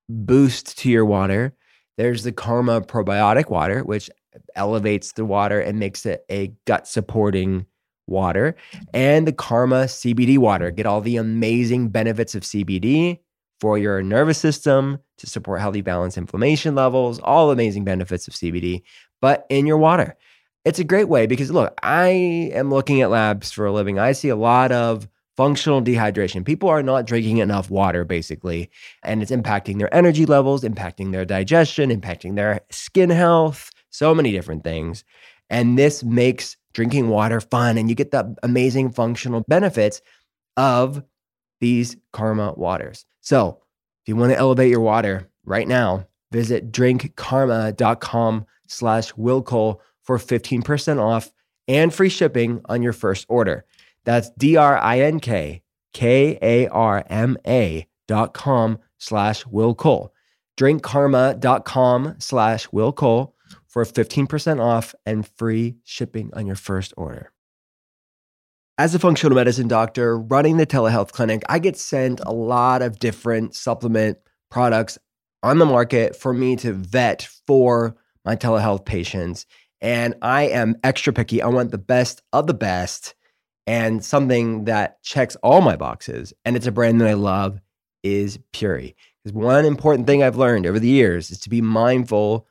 boost 0.09 0.77
to 0.79 0.89
your 0.89 1.05
water. 1.05 1.53
There's 1.97 2.23
the 2.23 2.31
Karma 2.31 2.81
Probiotic 2.81 3.49
Water, 3.49 3.83
which 3.83 4.09
elevates 4.55 5.13
the 5.13 5.25
water 5.25 5.59
and 5.59 5.79
makes 5.79 6.05
it 6.05 6.25
a 6.29 6.53
gut 6.65 6.87
supporting 6.87 7.65
water. 8.07 8.55
And 8.93 9.27
the 9.27 9.33
Karma 9.33 9.85
CBD 9.85 10.37
Water. 10.37 10.71
Get 10.71 10.85
all 10.85 11.01
the 11.01 11.17
amazing 11.17 11.89
benefits 11.89 12.35
of 12.35 12.43
CBD 12.43 13.19
for 13.59 13.77
your 13.77 14.01
nervous 14.03 14.37
system 14.37 14.99
to 15.17 15.27
support 15.27 15.59
healthy 15.59 15.81
balance 15.81 16.17
inflammation 16.17 16.75
levels, 16.75 17.19
all 17.19 17.51
amazing 17.51 17.83
benefits 17.83 18.27
of 18.27 18.33
CBD, 18.33 18.83
but 19.21 19.45
in 19.49 19.65
your 19.65 19.77
water. 19.77 20.15
It's 20.63 20.79
a 20.79 20.83
great 20.83 21.07
way 21.07 21.27
because 21.27 21.49
look, 21.49 21.73
I 21.81 22.09
am 22.53 22.69
looking 22.69 23.01
at 23.01 23.09
labs 23.09 23.51
for 23.51 23.65
a 23.65 23.71
living. 23.71 23.99
I 23.99 24.11
see 24.11 24.29
a 24.29 24.35
lot 24.35 24.71
of 24.71 25.07
functional 25.37 25.81
dehydration. 25.81 26.43
People 26.43 26.67
are 26.67 26.83
not 26.83 27.05
drinking 27.05 27.37
enough 27.37 27.69
water, 27.69 28.03
basically, 28.03 28.69
and 29.03 29.21
it's 29.21 29.31
impacting 29.31 29.77
their 29.77 29.93
energy 29.93 30.25
levels, 30.25 30.63
impacting 30.63 31.11
their 31.11 31.23
digestion, 31.25 31.89
impacting 31.89 32.35
their 32.35 32.61
skin 32.71 33.11
health, 33.11 33.69
so 33.91 34.13
many 34.13 34.31
different 34.31 34.63
things. 34.63 35.03
And 35.49 35.77
this 35.77 36.03
makes 36.03 36.57
drinking 36.73 37.07
water 37.09 37.39
fun, 37.39 37.77
and 37.77 37.87
you 37.87 37.95
get 37.95 38.11
the 38.11 38.35
amazing 38.43 38.91
functional 38.91 39.45
benefits 39.47 40.01
of 40.57 41.03
these 41.61 41.95
Karma 42.11 42.53
waters. 42.53 43.05
So, 43.21 43.61
if 44.03 44.09
you 44.09 44.15
want 44.15 44.31
to 44.31 44.37
elevate 44.37 44.71
your 44.71 44.81
water 44.81 45.29
right 45.45 45.67
now, 45.67 46.07
visit 46.31 46.71
drinkkarma.com 46.71 48.45
slash 48.67 49.13
willcole 49.13 49.79
for 50.03 50.17
15% 50.17 51.01
off 51.01 51.31
and 51.67 51.93
free 51.93 52.09
shipping 52.09 52.61
on 52.65 52.81
your 52.81 52.93
first 52.93 53.25
order. 53.29 53.65
That's 54.07 54.31
D-R-I-N-K 54.31 55.61
K-A-R-M-A 55.97 57.87
dot 58.07 58.33
com 58.33 58.79
slash 58.97 59.43
willcole. 59.45 60.09
Drinkkarma.com 60.57 62.15
slash 62.19 62.67
willcole 62.67 63.33
for 63.67 63.83
15% 63.83 64.63
off 64.63 64.95
and 65.05 65.27
free 65.27 65.75
shipping 65.83 66.29
on 66.33 66.47
your 66.47 66.55
first 66.55 66.93
order. 66.95 67.31
As 68.77 68.93
a 68.95 68.99
functional 68.99 69.35
medicine 69.35 69.67
doctor 69.67 70.17
running 70.17 70.57
the 70.57 70.67
telehealth 70.67 71.11
clinic, 71.11 71.41
I 71.49 71.57
get 71.57 71.77
sent 71.77 72.21
a 72.23 72.31
lot 72.31 72.83
of 72.83 72.99
different 72.99 73.55
supplement 73.55 74.19
products 74.51 74.99
on 75.41 75.57
the 75.57 75.65
market 75.65 76.15
for 76.15 76.31
me 76.31 76.55
to 76.57 76.73
vet 76.73 77.27
for 77.47 77.97
my 78.23 78.35
telehealth 78.35 78.85
patients. 78.85 79.47
And 79.81 80.13
I 80.21 80.43
am 80.43 80.75
extra 80.83 81.11
picky. 81.11 81.41
I 81.41 81.47
want 81.47 81.71
the 81.71 81.77
best 81.79 82.21
of 82.31 82.45
the 82.45 82.53
best 82.53 83.15
and 83.67 84.03
something 84.03 84.63
that 84.63 85.03
checks 85.03 85.35
all 85.43 85.61
my 85.61 85.75
boxes. 85.75 86.33
And 86.45 86.55
it's 86.55 86.65
a 86.65 86.71
brand 86.71 87.01
that 87.01 87.09
I 87.09 87.13
love 87.13 87.59
is 88.01 88.39
Puori. 88.53 88.95
Because 89.23 89.33
one 89.33 89.65
important 89.65 90.07
thing 90.07 90.23
I've 90.23 90.37
learned 90.37 90.65
over 90.65 90.79
the 90.79 90.87
years 90.87 91.29
is 91.29 91.39
to 91.41 91.49
be 91.49 91.61
mindful 91.61 92.47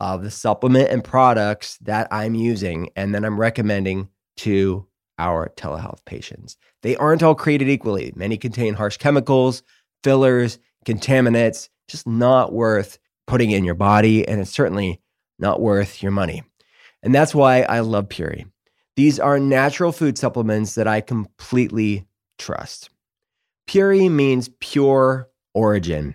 of 0.00 0.22
the 0.22 0.30
supplement 0.30 0.88
and 0.88 1.04
products 1.04 1.76
that 1.82 2.08
I'm 2.10 2.34
using 2.34 2.88
and 2.96 3.14
then 3.14 3.24
I'm 3.24 3.38
recommending 3.38 4.08
to 4.38 4.86
our 5.18 5.50
telehealth 5.56 6.04
patients. 6.06 6.56
They 6.82 6.96
aren't 6.96 7.22
all 7.22 7.34
created 7.34 7.68
equally. 7.68 8.12
Many 8.16 8.36
contain 8.36 8.74
harsh 8.74 8.96
chemicals, 8.96 9.62
fillers, 10.02 10.58
contaminants, 10.84 11.68
just 11.88 12.06
not 12.06 12.52
worth 12.52 12.98
putting 13.26 13.50
in 13.50 13.64
your 13.64 13.74
body. 13.74 14.26
And 14.26 14.40
it's 14.40 14.50
certainly 14.50 15.00
not 15.38 15.60
worth 15.60 16.02
your 16.02 16.12
money. 16.12 16.42
And 17.02 17.14
that's 17.14 17.34
why 17.34 17.62
I 17.62 17.80
love 17.80 18.08
Puori. 18.08 18.46
These 18.96 19.18
are 19.18 19.40
natural 19.40 19.92
food 19.92 20.16
supplements 20.16 20.74
that 20.76 20.86
I 20.86 21.00
completely 21.00 22.06
trust. 22.38 22.90
Puori 23.68 24.10
means 24.10 24.50
pure 24.60 25.28
origin. 25.54 26.14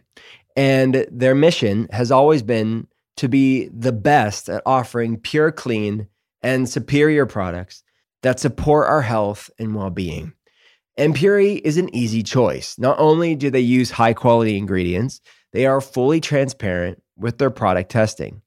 And 0.55 1.05
their 1.11 1.35
mission 1.35 1.87
has 1.91 2.11
always 2.11 2.43
been 2.43 2.87
to 3.17 3.27
be 3.27 3.67
the 3.69 3.91
best 3.91 4.49
at 4.49 4.63
offering 4.65 5.17
pure, 5.17 5.51
clean, 5.51 6.07
and 6.41 6.69
superior 6.69 7.25
products 7.25 7.83
that 8.23 8.39
support 8.39 8.87
our 8.87 9.01
health 9.01 9.49
and 9.59 9.75
well 9.75 9.89
being. 9.89 10.33
And 10.97 11.15
Puori 11.15 11.61
is 11.63 11.77
an 11.77 11.93
easy 11.95 12.23
choice. 12.23 12.77
Not 12.77 12.99
only 12.99 13.35
do 13.35 13.49
they 13.49 13.59
use 13.59 13.91
high 13.91 14.13
quality 14.13 14.57
ingredients, 14.57 15.21
they 15.53 15.65
are 15.65 15.81
fully 15.81 16.19
transparent 16.19 17.01
with 17.17 17.37
their 17.37 17.49
product 17.49 17.89
testing. 17.89 18.41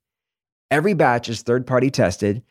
Every 0.71 0.95
batch 0.95 1.29
is 1.29 1.43
third 1.43 1.67
party 1.67 1.91
tested 1.91 2.43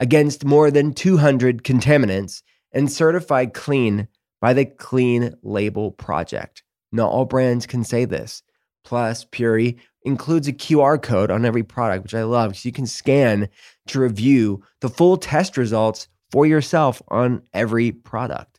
against 0.00 0.44
more 0.44 0.70
than 0.70 0.92
200 0.92 1.62
contaminants 1.62 2.42
and 2.72 2.90
certified 2.90 3.54
clean 3.54 4.08
by 4.40 4.52
the 4.52 4.64
Clean 4.64 5.34
Label 5.42 5.92
Project. 5.92 6.62
Not 6.90 7.10
all 7.10 7.26
brands 7.26 7.66
can 7.66 7.84
say 7.84 8.06
this. 8.06 8.42
Plus, 8.82 9.24
Puori 9.26 9.78
includes 10.04 10.48
a 10.48 10.52
QR 10.52 11.00
code 11.00 11.30
on 11.30 11.44
every 11.44 11.62
product, 11.62 12.02
which 12.02 12.14
I 12.14 12.24
love, 12.24 12.56
so 12.56 12.66
you 12.66 12.72
can 12.72 12.86
scan 12.86 13.48
to 13.88 14.00
review 14.00 14.62
the 14.80 14.88
full 14.88 15.18
test 15.18 15.56
results 15.56 16.08
for 16.30 16.46
yourself 16.46 17.02
on 17.08 17.42
every 17.52 17.92
product. 17.92 18.58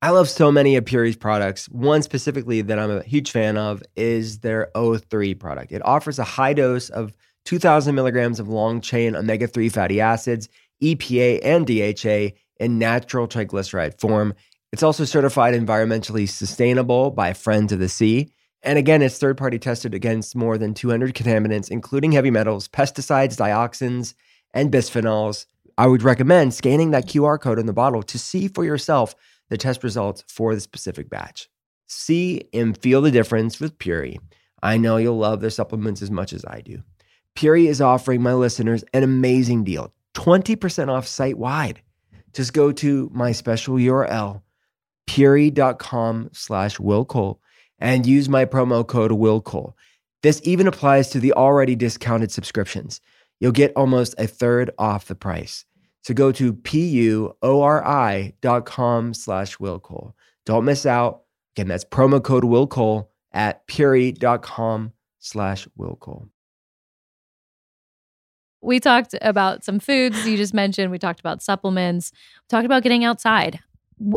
I 0.00 0.10
love 0.10 0.28
so 0.28 0.52
many 0.52 0.76
of 0.76 0.84
Puori's 0.84 1.16
products. 1.16 1.68
One 1.68 2.02
specifically 2.02 2.62
that 2.62 2.78
I'm 2.78 2.90
a 2.90 3.02
huge 3.02 3.32
fan 3.32 3.56
of 3.56 3.82
is 3.96 4.38
their 4.38 4.70
O3 4.76 5.36
product. 5.38 5.72
It 5.72 5.84
offers 5.84 6.20
a 6.20 6.24
high 6.24 6.52
dose 6.52 6.88
of 6.88 7.16
2,000 7.46 7.94
milligrams 7.94 8.38
of 8.38 8.48
long 8.48 8.80
chain 8.80 9.16
omega 9.16 9.48
3 9.48 9.68
fatty 9.70 10.00
acids, 10.00 10.48
EPA, 10.82 11.40
and 11.42 11.66
DHA 11.66 12.36
in 12.58 12.78
natural 12.78 13.28
triglyceride 13.28 14.00
form. 14.00 14.34
It's 14.72 14.82
also 14.82 15.04
certified 15.04 15.54
environmentally 15.54 16.28
sustainable 16.28 17.10
by 17.10 17.32
Friends 17.32 17.72
of 17.72 17.78
the 17.78 17.88
Sea. 17.88 18.30
And 18.62 18.78
again, 18.78 19.02
it's 19.02 19.18
third 19.18 19.38
party 19.38 19.58
tested 19.58 19.94
against 19.94 20.36
more 20.36 20.58
than 20.58 20.74
200 20.74 21.14
contaminants, 21.14 21.70
including 21.70 22.12
heavy 22.12 22.30
metals, 22.30 22.68
pesticides, 22.68 23.36
dioxins, 23.36 24.14
and 24.52 24.72
bisphenols. 24.72 25.46
I 25.78 25.86
would 25.86 26.02
recommend 26.02 26.54
scanning 26.54 26.90
that 26.90 27.06
QR 27.06 27.40
code 27.40 27.58
on 27.58 27.66
the 27.66 27.72
bottle 27.72 28.02
to 28.02 28.18
see 28.18 28.48
for 28.48 28.64
yourself 28.64 29.14
the 29.48 29.56
test 29.56 29.84
results 29.84 30.24
for 30.26 30.54
the 30.54 30.60
specific 30.60 31.08
batch. 31.08 31.48
See 31.86 32.42
and 32.52 32.76
feel 32.76 33.00
the 33.00 33.10
difference 33.10 33.60
with 33.60 33.78
Puori. 33.78 34.18
I 34.62 34.76
know 34.76 34.96
you'll 34.96 35.18
love 35.18 35.40
their 35.40 35.50
supplements 35.50 36.02
as 36.02 36.10
much 36.10 36.32
as 36.32 36.44
I 36.44 36.60
do. 36.60 36.82
Puori 37.36 37.68
is 37.68 37.80
offering 37.80 38.20
my 38.20 38.34
listeners 38.34 38.84
an 38.92 39.04
amazing 39.04 39.62
deal 39.64 39.94
20% 40.18 40.88
off 40.88 41.06
site 41.06 41.38
wide. 41.38 41.80
Just 42.32 42.52
go 42.52 42.72
to 42.72 43.08
my 43.14 43.30
special 43.32 43.76
URL, 43.76 44.42
puori.com 45.08 46.30
slash 46.32 46.80
Will 46.80 47.04
Cole, 47.04 47.40
and 47.78 48.04
use 48.04 48.28
my 48.28 48.44
promo 48.44 48.86
code 48.86 49.12
Will 49.12 49.40
Cole. 49.40 49.76
This 50.22 50.40
even 50.42 50.66
applies 50.66 51.10
to 51.10 51.20
the 51.20 51.32
already 51.34 51.76
discounted 51.76 52.32
subscriptions. 52.32 53.00
You'll 53.38 53.52
get 53.52 53.72
almost 53.76 54.16
a 54.18 54.26
third 54.26 54.72
off 54.76 55.06
the 55.06 55.14
price. 55.14 55.64
So 56.02 56.14
go 56.14 56.32
to 56.32 56.52
P-U-O-R-I 56.52 58.32
dot 58.40 58.66
com 58.66 59.14
slash 59.14 59.60
Will 59.60 59.78
Cole. 59.78 60.16
Don't 60.44 60.64
miss 60.64 60.84
out. 60.84 61.22
Again, 61.54 61.68
that's 61.68 61.84
promo 61.84 62.22
code 62.22 62.44
Will 62.44 62.66
Cole 62.66 63.12
at 63.32 63.66
puori.com 63.68 64.92
slash 65.20 65.68
Will 65.76 65.96
Cole. 65.96 66.28
We 68.60 68.80
talked 68.80 69.14
about 69.22 69.64
some 69.64 69.78
foods 69.78 70.26
you 70.26 70.36
just 70.36 70.54
mentioned. 70.54 70.90
We 70.90 70.98
talked 70.98 71.20
about 71.20 71.42
supplements. 71.42 72.12
We 72.12 72.46
talked 72.48 72.66
about 72.66 72.82
getting 72.82 73.04
outside. 73.04 73.60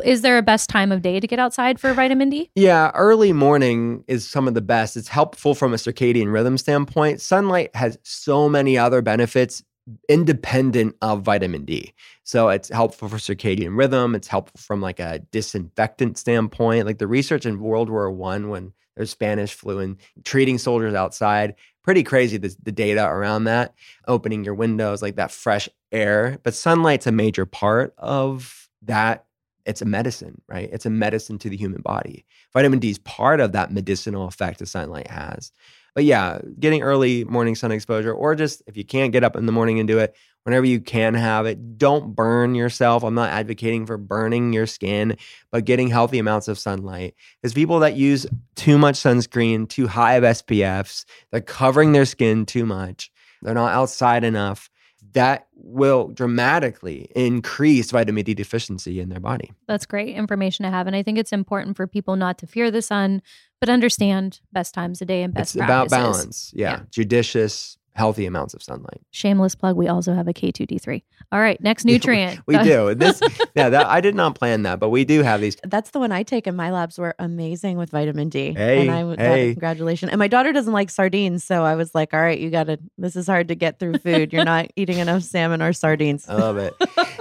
Is 0.04 0.22
there 0.22 0.38
a 0.38 0.44
best 0.44 0.70
time 0.70 0.92
of 0.92 1.02
day 1.02 1.20
to 1.20 1.28
get 1.28 1.40
outside 1.40 1.80
for 1.80 1.94
vitamin 1.94 2.30
D? 2.30 2.52
Yeah, 2.56 2.92
early 2.94 3.34
morning 3.34 4.04
is 4.08 4.28
some 4.28 4.48
of 4.48 4.54
the 4.54 4.62
best. 4.62 4.96
It's 4.96 5.08
helpful 5.08 5.56
from 5.56 5.74
a 5.74 5.78
circadian 5.78 6.32
rhythm 6.32 6.58
standpoint. 6.58 7.20
Sunlight 7.20 7.76
has 7.76 7.98
so 8.04 8.48
many 8.48 8.78
other 8.78 9.02
benefits 9.02 9.64
independent 10.08 10.96
of 11.02 11.24
vitamin 11.24 11.66
D. 11.66 11.94
So 12.24 12.50
it's 12.50 12.70
helpful 12.70 13.10
for 13.10 13.18
circadian 13.18 13.78
rhythm. 13.78 14.14
It's 14.16 14.28
helpful 14.28 14.60
from 14.60 14.82
like 14.82 15.00
a 15.00 15.20
disinfectant 15.32 16.18
standpoint. 16.18 16.86
Like 16.86 17.00
the 17.00 17.08
research 17.08 17.46
in 17.46 17.60
World 17.60 17.90
War 17.90 18.12
One 18.12 18.50
when 18.50 18.74
there's 18.96 19.10
Spanish 19.10 19.54
flu 19.54 19.80
and 19.80 19.98
treating 20.24 20.58
soldiers 20.58 20.94
outside, 20.94 21.56
pretty 21.84 22.04
crazy 22.04 22.38
the, 22.38 22.56
the 22.64 22.72
data 22.72 23.06
around 23.06 23.46
that. 23.46 23.74
Opening 24.08 24.44
your 24.44 24.54
windows, 24.54 25.02
like 25.02 25.16
that 25.16 25.32
fresh 25.32 25.70
air. 25.92 26.38
But 26.44 26.54
sunlight's 26.54 27.08
a 27.08 27.12
major 27.12 27.46
part 27.46 27.94
of 27.98 28.70
that 28.84 29.26
it's 29.66 29.82
a 29.82 29.86
medicine, 29.86 30.42
right? 30.48 30.70
It's 30.72 30.86
a 30.86 30.90
medicine 30.90 31.38
to 31.40 31.50
the 31.50 31.58
human 31.58 31.82
body. 31.82 32.26
Vitamin 32.54 32.80
D 32.80 32.90
is 32.90 32.98
part 33.00 33.40
of 33.40 33.52
that 33.52 33.72
medicinal 33.72 34.28
effect 34.28 34.60
that 34.60 34.66
sunlight 34.68 35.08
has. 35.08 35.52
But 35.94 36.06
yeah, 36.06 36.40
getting 36.60 36.82
early 36.82 37.26
morning 37.26 37.56
sun 37.56 37.72
exposure, 37.72 38.14
or 38.14 38.36
just 38.36 38.64
if 38.66 38.78
you 38.78 38.86
can't 38.86 39.12
get 39.12 39.24
up 39.24 39.36
in 39.36 39.46
the 39.46 39.52
morning 39.52 39.80
and 39.80 39.88
do 39.88 40.00
it, 40.00 40.16
whenever 40.44 40.66
you 40.66 40.80
can 40.80 41.14
have 41.14 41.46
it, 41.46 41.78
don't 41.78 42.16
burn 42.16 42.56
yourself. 42.56 43.04
I'm 43.04 43.14
not 43.14 43.30
advocating 43.30 43.86
for 43.86 43.98
burning 43.98 44.54
your 44.54 44.68
skin, 44.68 45.18
but 45.52 45.66
getting 45.66 45.90
healthy 45.90 46.18
amounts 46.18 46.48
of 46.48 46.58
sunlight. 46.58 47.16
Because 47.42 47.54
people 47.54 47.80
that 47.80 47.96
use 47.96 48.26
too 48.56 48.78
much 48.78 48.96
sunscreen, 48.96 49.68
too 49.68 49.88
high 49.88 50.14
of 50.14 50.24
SPFs, 50.24 51.06
they're 51.32 51.42
covering 51.42 51.92
their 51.92 52.06
skin 52.06 52.46
too 52.46 52.66
much, 52.66 53.12
they're 53.42 53.54
not 53.54 53.74
outside 53.74 54.24
enough 54.24 54.70
that 55.14 55.48
will 55.54 56.08
dramatically 56.10 57.10
increase 57.16 57.92
vitamin 57.92 58.24
D 58.24 58.34
deficiency 58.34 59.00
in 59.00 59.10
their 59.10 59.20
body. 59.20 59.52
That's 59.68 59.86
great 59.86 60.16
information 60.16 60.64
to 60.64 60.70
have. 60.70 60.88
And 60.88 60.96
I 60.96 61.04
think 61.04 61.18
it's 61.18 61.32
important 61.32 61.78
for 61.78 61.88
people 61.88 62.16
not 62.16 62.38
to 62.40 62.48
fear 62.48 62.72
the 62.72 62.82
sun, 62.82 63.22
but 63.60 63.70
understand 63.70 64.42
best 64.52 64.74
times 64.74 65.02
of 65.02 65.08
day 65.08 65.24
and 65.24 65.34
best 65.34 65.56
it's 65.56 65.64
about 65.64 65.90
balance. 65.90 66.52
Yeah. 66.56 66.72
Yeah. 66.72 66.82
Judicious, 66.92 67.78
healthy 67.94 68.26
amounts 68.26 68.54
of 68.54 68.64
sunlight. 68.64 69.02
Shameless 69.12 69.56
plug. 69.56 69.76
We 69.76 69.88
also 69.88 70.14
have 70.14 70.28
a 70.28 70.34
K2D3. 70.34 71.04
All 71.32 71.40
right. 71.40 71.62
Next 71.62 71.86
nutrient. 71.86 72.40
We 72.46 72.58
do. 72.58 72.96
This 73.02 73.22
yeah, 73.56 73.70
that 73.70 73.88
I 73.88 74.00
did 74.00 74.16
not 74.16 74.36
plan 74.36 74.64
that, 74.64 74.80
but 74.80 74.90
we 74.90 75.06
do 75.06 75.24
have 75.24 75.42
these. 75.42 75.58
That's 75.64 75.90
the 75.90 76.00
one 76.00 76.12
I 76.12 76.22
take, 76.24 76.46
and 76.46 76.56
my 76.56 76.72
labs 76.72 77.00
were 77.00 77.16
amazing 77.18 77.78
with 77.78 77.90
vitamin 77.90 78.30
D. 78.30 78.54
Hey, 78.54 78.82
and 78.82 78.92
I 78.92 79.04
would 79.04 79.20
hey. 79.20 79.54
congratulations. 79.54 80.12
And 80.12 80.20
my 80.20 80.28
daughter 80.28 80.54
doesn't 80.54 80.74
like 80.74 80.90
sardines, 80.92 81.44
so 81.44 81.64
I 81.64 81.76
was 81.76 81.96
like, 81.96 82.14
"All 82.14 82.22
right, 82.22 82.38
you 82.38 82.52
got 82.52 82.66
to. 82.66 82.80
This 82.98 83.16
is 83.16 83.26
hard 83.28 83.48
to 83.48 83.56
get 83.56 83.80
through 83.80 83.98
food. 84.00 84.34
You're 84.34 84.46
not 84.46 84.68
eating 84.76 85.00
enough 85.00 85.24
salmon 85.24 85.62
or 85.62 85.74
sardines." 85.74 86.28
I 86.30 86.36
love 86.36 86.58
it. 86.58 86.76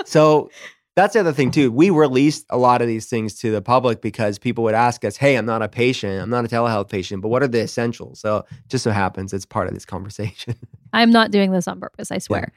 so 0.04 0.50
that's 0.97 1.14
the 1.14 1.20
other 1.20 1.32
thing 1.32 1.51
too. 1.51 1.70
We 1.70 1.91
released 1.91 2.47
a 2.51 2.59
lot 2.59 2.82
of 2.82 2.88
these 2.88 3.07
things 3.07 3.38
to 3.41 3.51
the 3.51 3.62
public 3.62 4.03
because 4.03 4.38
people 4.38 4.64
would 4.64 4.74
ask 4.74 5.05
us, 5.05 5.16
"Hey, 5.16 5.36
I'm 5.36 5.47
not 5.47 5.62
a 5.62 5.68
patient. 5.68 6.20
I'm 6.22 6.30
not 6.30 6.45
a 6.45 6.49
telehealth 6.49 6.88
patient, 6.88 7.22
but 7.22 7.28
what 7.28 7.43
are 7.43 7.49
the 7.49 7.62
essentials?" 7.62 8.20
So 8.20 8.45
just 8.68 8.84
so 8.84 8.91
happens 8.91 9.32
it's 9.32 9.47
part 9.47 9.68
of 9.68 9.74
this 9.74 9.84
conversation. 9.84 10.55
I'm 10.93 11.11
not 11.11 11.30
doing 11.30 11.53
this 11.53 11.68
on 11.68 11.80
purpose. 11.80 12.11
I 12.11 12.18
swear. 12.18 12.53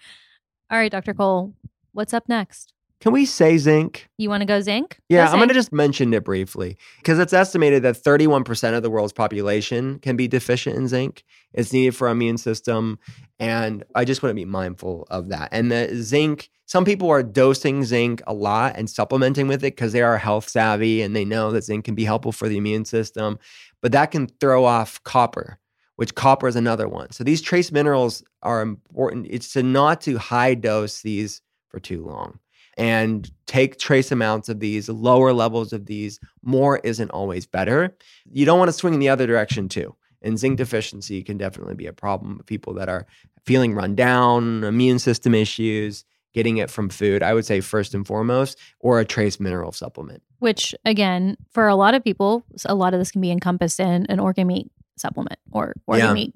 All 0.72 0.78
right, 0.78 0.92
Dr. 0.92 1.14
Cole, 1.14 1.54
what's 1.92 2.14
up 2.14 2.28
next? 2.28 2.73
Can 3.04 3.12
we 3.12 3.26
say 3.26 3.58
zinc? 3.58 4.08
You 4.18 4.30
want 4.30 4.44
to 4.44 4.46
go 4.46 4.62
zinc? 4.62 4.98
Yeah, 5.10 5.26
Go 5.26 5.34
I'm 5.34 5.40
going 5.40 5.50
to 5.50 5.54
just 5.54 5.74
mention 5.74 6.14
it 6.14 6.24
briefly 6.24 6.78
because 7.00 7.20
it's 7.20 7.34
estimated 7.34 7.84
that 7.84 7.98
31% 7.98 8.78
of 8.78 8.82
the 8.82 8.90
world's 8.90 9.12
population 9.12 10.00
can 10.00 10.16
be 10.16 10.26
deficient 10.26 10.78
in 10.78 10.88
zinc. 10.88 11.26
It's 11.52 11.74
needed 11.74 11.98
for 11.98 12.08
our 12.08 12.14
immune 12.14 12.38
system. 12.38 12.98
And 13.42 13.84
I 13.94 14.06
just 14.06 14.24
want 14.24 14.32
to 14.32 14.36
be 14.36 14.46
mindful 14.46 15.06
of 15.12 15.28
that. 15.28 15.50
And 15.52 15.70
the 15.70 15.90
zinc, 16.02 16.50
some 16.66 16.86
people 16.86 17.10
are 17.10 17.22
dosing 17.22 17.84
zinc 17.84 18.22
a 18.26 18.34
lot 18.34 18.78
and 18.78 18.90
supplementing 18.90 19.50
with 19.50 19.66
it 19.66 19.76
because 19.76 19.92
they 19.92 20.02
are 20.02 20.18
health 20.18 20.48
savvy 20.48 21.02
and 21.02 21.14
they 21.14 21.26
know 21.26 21.52
that 21.52 21.66
zinc 21.66 21.84
can 21.84 21.96
be 21.96 22.06
helpful 22.06 22.32
for 22.32 22.48
the 22.48 22.56
immune 22.56 22.86
system. 22.86 23.38
But 23.82 23.92
that 23.92 24.12
can 24.12 24.28
throw 24.40 24.64
off 24.64 25.04
copper, 25.04 25.60
which 25.98 26.16
copper 26.16 26.48
is 26.48 26.56
another 26.56 26.88
one. 26.88 27.12
So 27.12 27.26
these 27.26 27.42
trace 27.42 27.70
minerals 27.70 28.24
are 28.44 28.62
important. 28.62 29.28
It's 29.30 29.52
to 29.52 29.62
not 29.62 30.00
to 30.04 30.18
high 30.20 30.54
dose 30.54 31.02
these 31.02 31.42
for 31.68 31.82
too 31.82 32.06
long 32.06 32.40
and 32.78 33.30
take 33.46 33.78
trace 33.78 34.12
amounts 34.12 34.50
of 34.50 34.60
these, 34.60 34.90
lower 34.90 35.34
levels 35.34 35.74
of 35.74 35.86
these. 35.86 36.20
More 36.42 36.80
isn't 36.84 37.12
always 37.12 37.46
better. 37.46 37.96
You 38.32 38.46
don't 38.46 38.60
want 38.60 38.70
to 38.70 38.74
swing 38.74 38.94
in 38.94 39.00
the 39.00 39.10
other 39.10 39.28
direction 39.28 39.70
too. 39.70 39.96
And 40.22 40.40
zinc 40.40 40.58
deficiency 40.58 41.22
can 41.24 41.38
definitely 41.38 41.76
be 41.76 41.86
a 41.88 41.94
problem 41.94 42.38
with 42.38 42.46
people 42.46 42.74
that 42.76 42.90
are 42.90 43.06
feeling 43.46 43.74
run 43.76 43.94
down, 43.96 44.64
immune 44.64 44.98
system 45.00 45.36
issues, 45.36 46.06
getting 46.34 46.58
it 46.58 46.70
from 46.72 46.90
food. 46.90 47.22
I 47.22 47.34
would 47.34 47.46
say 47.46 47.60
first 47.60 47.94
and 47.94 48.08
foremost, 48.08 48.58
or 48.80 49.00
a 49.00 49.06
trace 49.06 49.40
mineral 49.40 49.72
supplement. 49.74 50.24
Which, 50.40 50.74
again, 50.86 51.38
for 51.52 51.68
a 51.68 51.76
lot 51.76 51.94
of 51.94 52.04
people, 52.04 52.44
a 52.66 52.74
lot 52.76 52.94
of 52.94 53.00
this 53.00 53.12
can 53.12 53.22
be 53.22 53.32
encompassed 53.32 53.80
in 53.80 54.06
an 54.08 54.20
organ 54.20 54.48
meat 54.48 54.72
supplement 54.98 55.40
or 55.52 55.74
organ 55.88 56.06
Yeah. 56.08 56.14
meat 56.14 56.32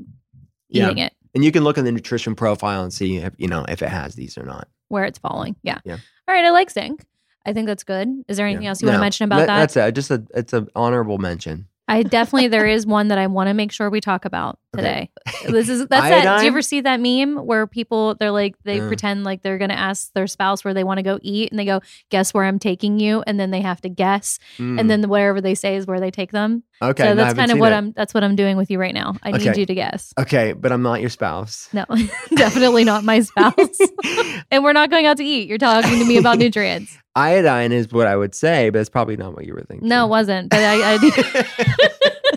Yeah. 0.69 0.85
eating 0.88 0.97
it 0.99 1.13
And 1.35 1.45
you 1.45 1.51
can 1.51 1.63
look 1.63 1.77
at 1.77 1.85
the 1.85 1.91
nutrition 1.91 2.35
profile 2.35 2.83
and 2.83 2.91
see 2.91 3.17
if, 3.17 3.33
you 3.38 3.47
know 3.47 3.63
if 3.69 3.81
it 3.81 3.89
has 3.89 4.15
these 4.15 4.38
or 4.38 4.43
not. 4.43 4.67
where 4.89 5.03
it's 5.05 5.19
falling. 5.19 5.55
Yeah. 5.63 5.79
Yeah. 5.85 5.97
All 6.28 6.36
right. 6.36 6.45
I 6.45 6.49
like 6.51 6.69
zinc. 6.69 7.03
I 7.45 7.53
think 7.53 7.67
that's 7.67 7.84
good. 7.84 8.09
Is 8.28 8.38
there 8.38 8.45
anything 8.45 8.63
Yeah. 8.63 8.69
else 8.69 8.82
you 8.82 8.88
want 8.88 8.97
to 8.97 9.01
mention 9.01 9.23
about 9.25 9.38
that? 9.47 9.47
That's 9.47 9.78
it. 9.78 9.91
Just 9.95 10.11
a 10.11 10.23
it's 10.34 10.53
an 10.53 10.67
honorable 10.75 11.17
mention. 11.17 11.67
I 11.88 12.03
definitely 12.03 12.49
there 12.49 12.65
is 12.75 12.86
one 12.86 13.07
that 13.07 13.17
I 13.17 13.28
want 13.28 13.47
to 13.47 13.53
make 13.53 13.71
sure 13.71 13.89
we 13.89 14.01
talk 14.01 14.25
about. 14.25 14.59
Today. 14.76 15.09
This 15.47 15.70
is 15.70 15.88
that's 15.88 16.09
that. 16.09 16.38
Do 16.39 16.43
you 16.43 16.49
ever 16.51 16.61
see 16.61 16.82
that 16.82 16.99
meme 16.99 17.38
where 17.45 17.65
people 17.68 18.15
they're 18.15 18.32
like 18.32 18.55
they 18.63 18.78
Yeah. 18.78 18.88
pretend 18.88 19.24
like 19.24 19.41
they're 19.41 19.57
gonna 19.57 19.74
ask 19.74 20.11
their 20.13 20.28
spouse 20.28 20.63
where 20.65 20.74
they 20.74 20.84
want 20.84 20.97
to 20.99 21.03
go 21.03 21.20
eat, 21.22 21.51
and 21.51 21.57
they 21.59 21.65
go, 21.65 21.82
"Guess 22.09 22.34
where 22.34 22.43
I'm 22.45 22.59
taking 22.59 22.99
you," 22.99 23.24
and 23.26 23.39
then 23.39 23.51
they 23.51 23.61
have 23.61 23.82
to 23.82 23.89
guess, 23.89 24.39
Mm. 24.57 24.80
and 24.80 24.89
then 24.89 25.07
whatever 25.09 25.41
they 25.41 25.55
say 25.55 25.76
is 25.76 25.86
where 25.88 25.99
they 25.99 26.11
take 26.11 26.32
them. 26.32 26.63
okay, 26.82 27.03
so 27.03 27.15
that's 27.15 27.28
haven't 27.30 27.38
kind 27.38 27.51
of 27.51 27.59
what. 27.59 27.74
I'm. 27.74 27.91
That's 27.93 28.13
what 28.13 28.24
I'm 28.24 28.36
doing 28.36 28.57
with 28.57 28.70
you 28.70 28.80
right 28.80 28.93
now. 28.93 29.15
I 29.24 29.32
need 29.32 29.57
you 29.57 29.65
to 29.65 29.74
guess. 29.76 30.13
Okay, 30.20 30.53
but 30.53 30.72
I'm 30.72 30.82
not 30.84 31.01
your 31.01 31.09
spouse. 31.09 31.70
No, 31.74 31.86
definitely 32.36 32.84
not 32.84 33.03
my 33.03 33.22
spouse. 33.22 33.80
and 34.51 34.63
we're 34.63 34.74
not 34.74 34.89
going 34.91 35.05
out 35.05 35.18
to 35.18 35.24
eat. 35.24 35.47
You're 35.49 35.57
talking 35.57 35.97
to 35.99 36.05
me 36.05 36.18
about 36.18 36.38
nutrients. 36.38 36.95
Iodine 37.15 37.72
is 37.72 37.91
what 37.91 38.05
I 38.05 38.15
would 38.15 38.36
say, 38.36 38.70
but 38.70 38.80
it's 38.80 38.89
probably 38.91 39.18
not 39.18 39.34
what 39.34 39.45
you 39.45 39.53
were 39.55 39.63
thinking. 39.68 39.88
No, 39.89 40.05
it 40.05 40.09
wasn't. 40.09 40.49
But 40.51 40.59
I, 40.59 40.93
I 40.93 42.36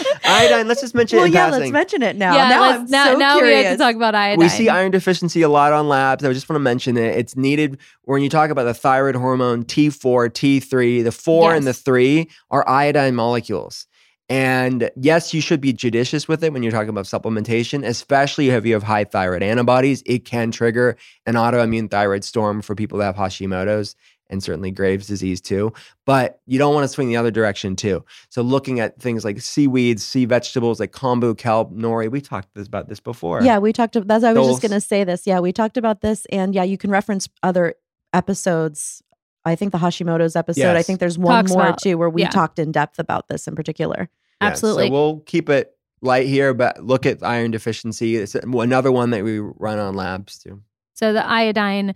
iodine. 0.24 0.68
Let's 0.68 0.80
just 0.80 0.94
mention 0.94 1.16
well, 1.16 1.24
it 1.24 1.28
in 1.28 1.34
yeah, 1.34 1.46
passing. 1.46 1.60
let's 1.60 1.72
mention 1.72 2.02
it 2.02 2.16
now. 2.16 2.34
yeah. 2.34 2.48
now 2.48 2.62
I'm 2.62 2.86
now, 2.86 3.12
so 3.12 3.18
now 3.18 3.34
we 3.34 3.40
curious. 3.40 3.66
have 3.66 3.78
to 3.78 3.84
talk 3.84 3.96
about 3.96 4.14
iodine. 4.14 4.38
We 4.38 4.48
see 4.48 4.68
iron 4.68 4.90
deficiency 4.90 5.42
a 5.42 5.48
lot 5.48 5.72
on 5.72 5.88
labs. 5.88 6.24
I 6.24 6.32
just 6.32 6.48
want 6.48 6.56
to 6.56 6.64
mention 6.64 6.96
it. 6.96 7.16
It's 7.16 7.36
needed 7.36 7.78
when 8.02 8.22
you 8.22 8.28
talk 8.28 8.50
about 8.50 8.64
the 8.64 8.74
thyroid 8.74 9.14
hormone 9.14 9.64
T4, 9.64 10.30
T3. 10.30 11.04
The 11.04 11.12
four 11.12 11.54
and 11.54 11.66
the 11.66 11.74
three 11.74 12.28
are 12.50 12.68
iodine 12.68 13.14
molecules. 13.14 13.86
And 14.32 14.90
yes, 14.96 15.34
you 15.34 15.42
should 15.42 15.60
be 15.60 15.74
judicious 15.74 16.26
with 16.26 16.42
it 16.42 16.54
when 16.54 16.62
you're 16.62 16.72
talking 16.72 16.88
about 16.88 17.04
supplementation, 17.04 17.84
especially 17.84 18.48
if 18.48 18.64
you 18.64 18.72
have 18.72 18.82
high 18.82 19.04
thyroid 19.04 19.42
antibodies. 19.42 20.02
It 20.06 20.24
can 20.24 20.50
trigger 20.50 20.96
an 21.26 21.34
autoimmune 21.34 21.90
thyroid 21.90 22.24
storm 22.24 22.62
for 22.62 22.74
people 22.74 22.98
that 22.98 23.04
have 23.04 23.16
Hashimoto's 23.16 23.94
and 24.32 24.42
certainly 24.42 24.70
Graves' 24.70 25.06
disease 25.06 25.40
too. 25.40 25.72
But 26.06 26.40
you 26.46 26.58
don't 26.58 26.74
want 26.74 26.84
to 26.84 26.88
swing 26.88 27.08
the 27.08 27.16
other 27.16 27.30
direction 27.30 27.76
too. 27.76 28.04
So 28.30 28.42
looking 28.42 28.80
at 28.80 29.00
things 29.00 29.24
like 29.24 29.40
seaweeds, 29.40 30.04
sea 30.04 30.24
vegetables 30.24 30.80
like 30.80 30.90
kombu, 30.90 31.36
kelp, 31.38 31.72
nori. 31.72 32.10
We 32.10 32.20
talked 32.20 32.54
this, 32.54 32.66
about 32.66 32.88
this 32.88 32.98
before. 32.98 33.42
Yeah, 33.42 33.58
we 33.58 33.72
talked. 33.72 33.94
About 33.94 34.08
that's. 34.08 34.24
I 34.24 34.32
was 34.32 34.48
just 34.48 34.62
going 34.62 34.72
to 34.72 34.80
say 34.80 35.04
this. 35.04 35.26
Yeah, 35.26 35.38
we 35.38 35.52
talked 35.52 35.76
about 35.76 36.00
this, 36.00 36.26
and 36.32 36.54
yeah, 36.54 36.64
you 36.64 36.78
can 36.78 36.90
reference 36.90 37.28
other 37.42 37.74
episodes. 38.12 39.02
I 39.44 39.54
think 39.54 39.72
the 39.72 39.78
Hashimoto's 39.78 40.36
episode. 40.36 40.76
I 40.76 40.82
think 40.82 41.00
there's 41.00 41.18
one 41.18 41.44
Talks 41.44 41.52
more 41.52 41.62
about- 41.62 41.80
too 41.80 41.98
where 41.98 42.10
we 42.10 42.22
yeah. 42.22 42.30
talked 42.30 42.58
in 42.58 42.72
depth 42.72 42.98
about 42.98 43.28
this 43.28 43.46
in 43.46 43.54
particular. 43.54 44.08
Yeah, 44.40 44.48
Absolutely. 44.48 44.86
So 44.86 44.92
we'll 44.92 45.20
keep 45.20 45.48
it 45.48 45.76
light 46.00 46.26
here, 46.26 46.54
but 46.54 46.84
look 46.84 47.06
at 47.06 47.22
iron 47.22 47.50
deficiency. 47.50 48.16
It's 48.16 48.34
another 48.34 48.90
one 48.92 49.10
that 49.10 49.24
we 49.24 49.38
run 49.38 49.78
on 49.78 49.94
labs 49.94 50.38
too. 50.38 50.62
So 50.94 51.12
the 51.12 51.26
iodine, 51.26 51.94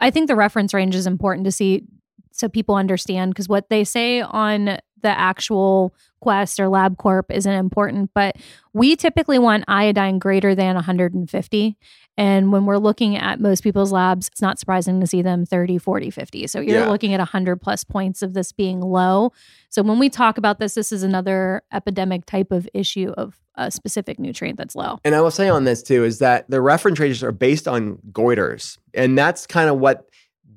I 0.00 0.10
think 0.10 0.28
the 0.28 0.36
reference 0.36 0.74
range 0.74 0.94
is 0.94 1.06
important 1.06 1.44
to 1.46 1.52
see 1.52 1.84
so 2.32 2.48
people 2.48 2.74
understand 2.74 3.32
because 3.32 3.48
what 3.48 3.70
they 3.70 3.82
say 3.82 4.20
on 4.20 4.78
the 5.02 5.08
actual 5.08 5.94
Quest 6.20 6.58
or 6.58 6.64
LabCorp 6.66 7.24
isn't 7.30 7.52
important, 7.52 8.10
but 8.14 8.36
we 8.72 8.96
typically 8.96 9.38
want 9.38 9.64
iodine 9.68 10.18
greater 10.18 10.54
than 10.54 10.74
150. 10.74 11.76
And 12.18 12.50
when 12.50 12.64
we're 12.64 12.78
looking 12.78 13.16
at 13.16 13.38
most 13.38 13.62
people's 13.62 13.92
labs, 13.92 14.28
it's 14.28 14.40
not 14.40 14.58
surprising 14.58 15.00
to 15.00 15.06
see 15.06 15.20
them 15.22 15.44
30, 15.44 15.78
40, 15.78 16.10
50. 16.10 16.46
So 16.46 16.60
you're 16.60 16.80
Yeah. 16.80 16.88
looking 16.90 17.12
at 17.12 17.20
100 17.20 17.60
plus 17.60 17.84
points 17.84 18.22
of 18.22 18.32
this 18.32 18.50
being 18.52 18.80
low. 18.80 19.32
So 19.68 19.82
when 19.82 19.98
we 19.98 20.08
talk 20.08 20.38
about 20.38 20.58
this, 20.58 20.74
this 20.74 20.90
is 20.90 21.02
another 21.02 21.62
epidemic 21.72 22.24
type 22.24 22.50
of 22.50 22.66
issue 22.72 23.12
of 23.16 23.38
a 23.56 23.70
specific 23.70 24.18
nutrient 24.18 24.56
that's 24.58 24.74
low. 24.74 24.98
And 25.04 25.14
I 25.14 25.20
will 25.20 25.30
say 25.30 25.48
on 25.48 25.64
this 25.64 25.82
too 25.82 26.04
is 26.04 26.18
that 26.20 26.48
the 26.50 26.60
reference 26.62 26.98
ranges 26.98 27.22
are 27.22 27.32
based 27.32 27.68
on 27.68 27.98
goiters, 28.12 28.78
and 28.94 29.16
that's 29.16 29.46
kind 29.46 29.68
of 29.68 29.78
what 29.78 30.06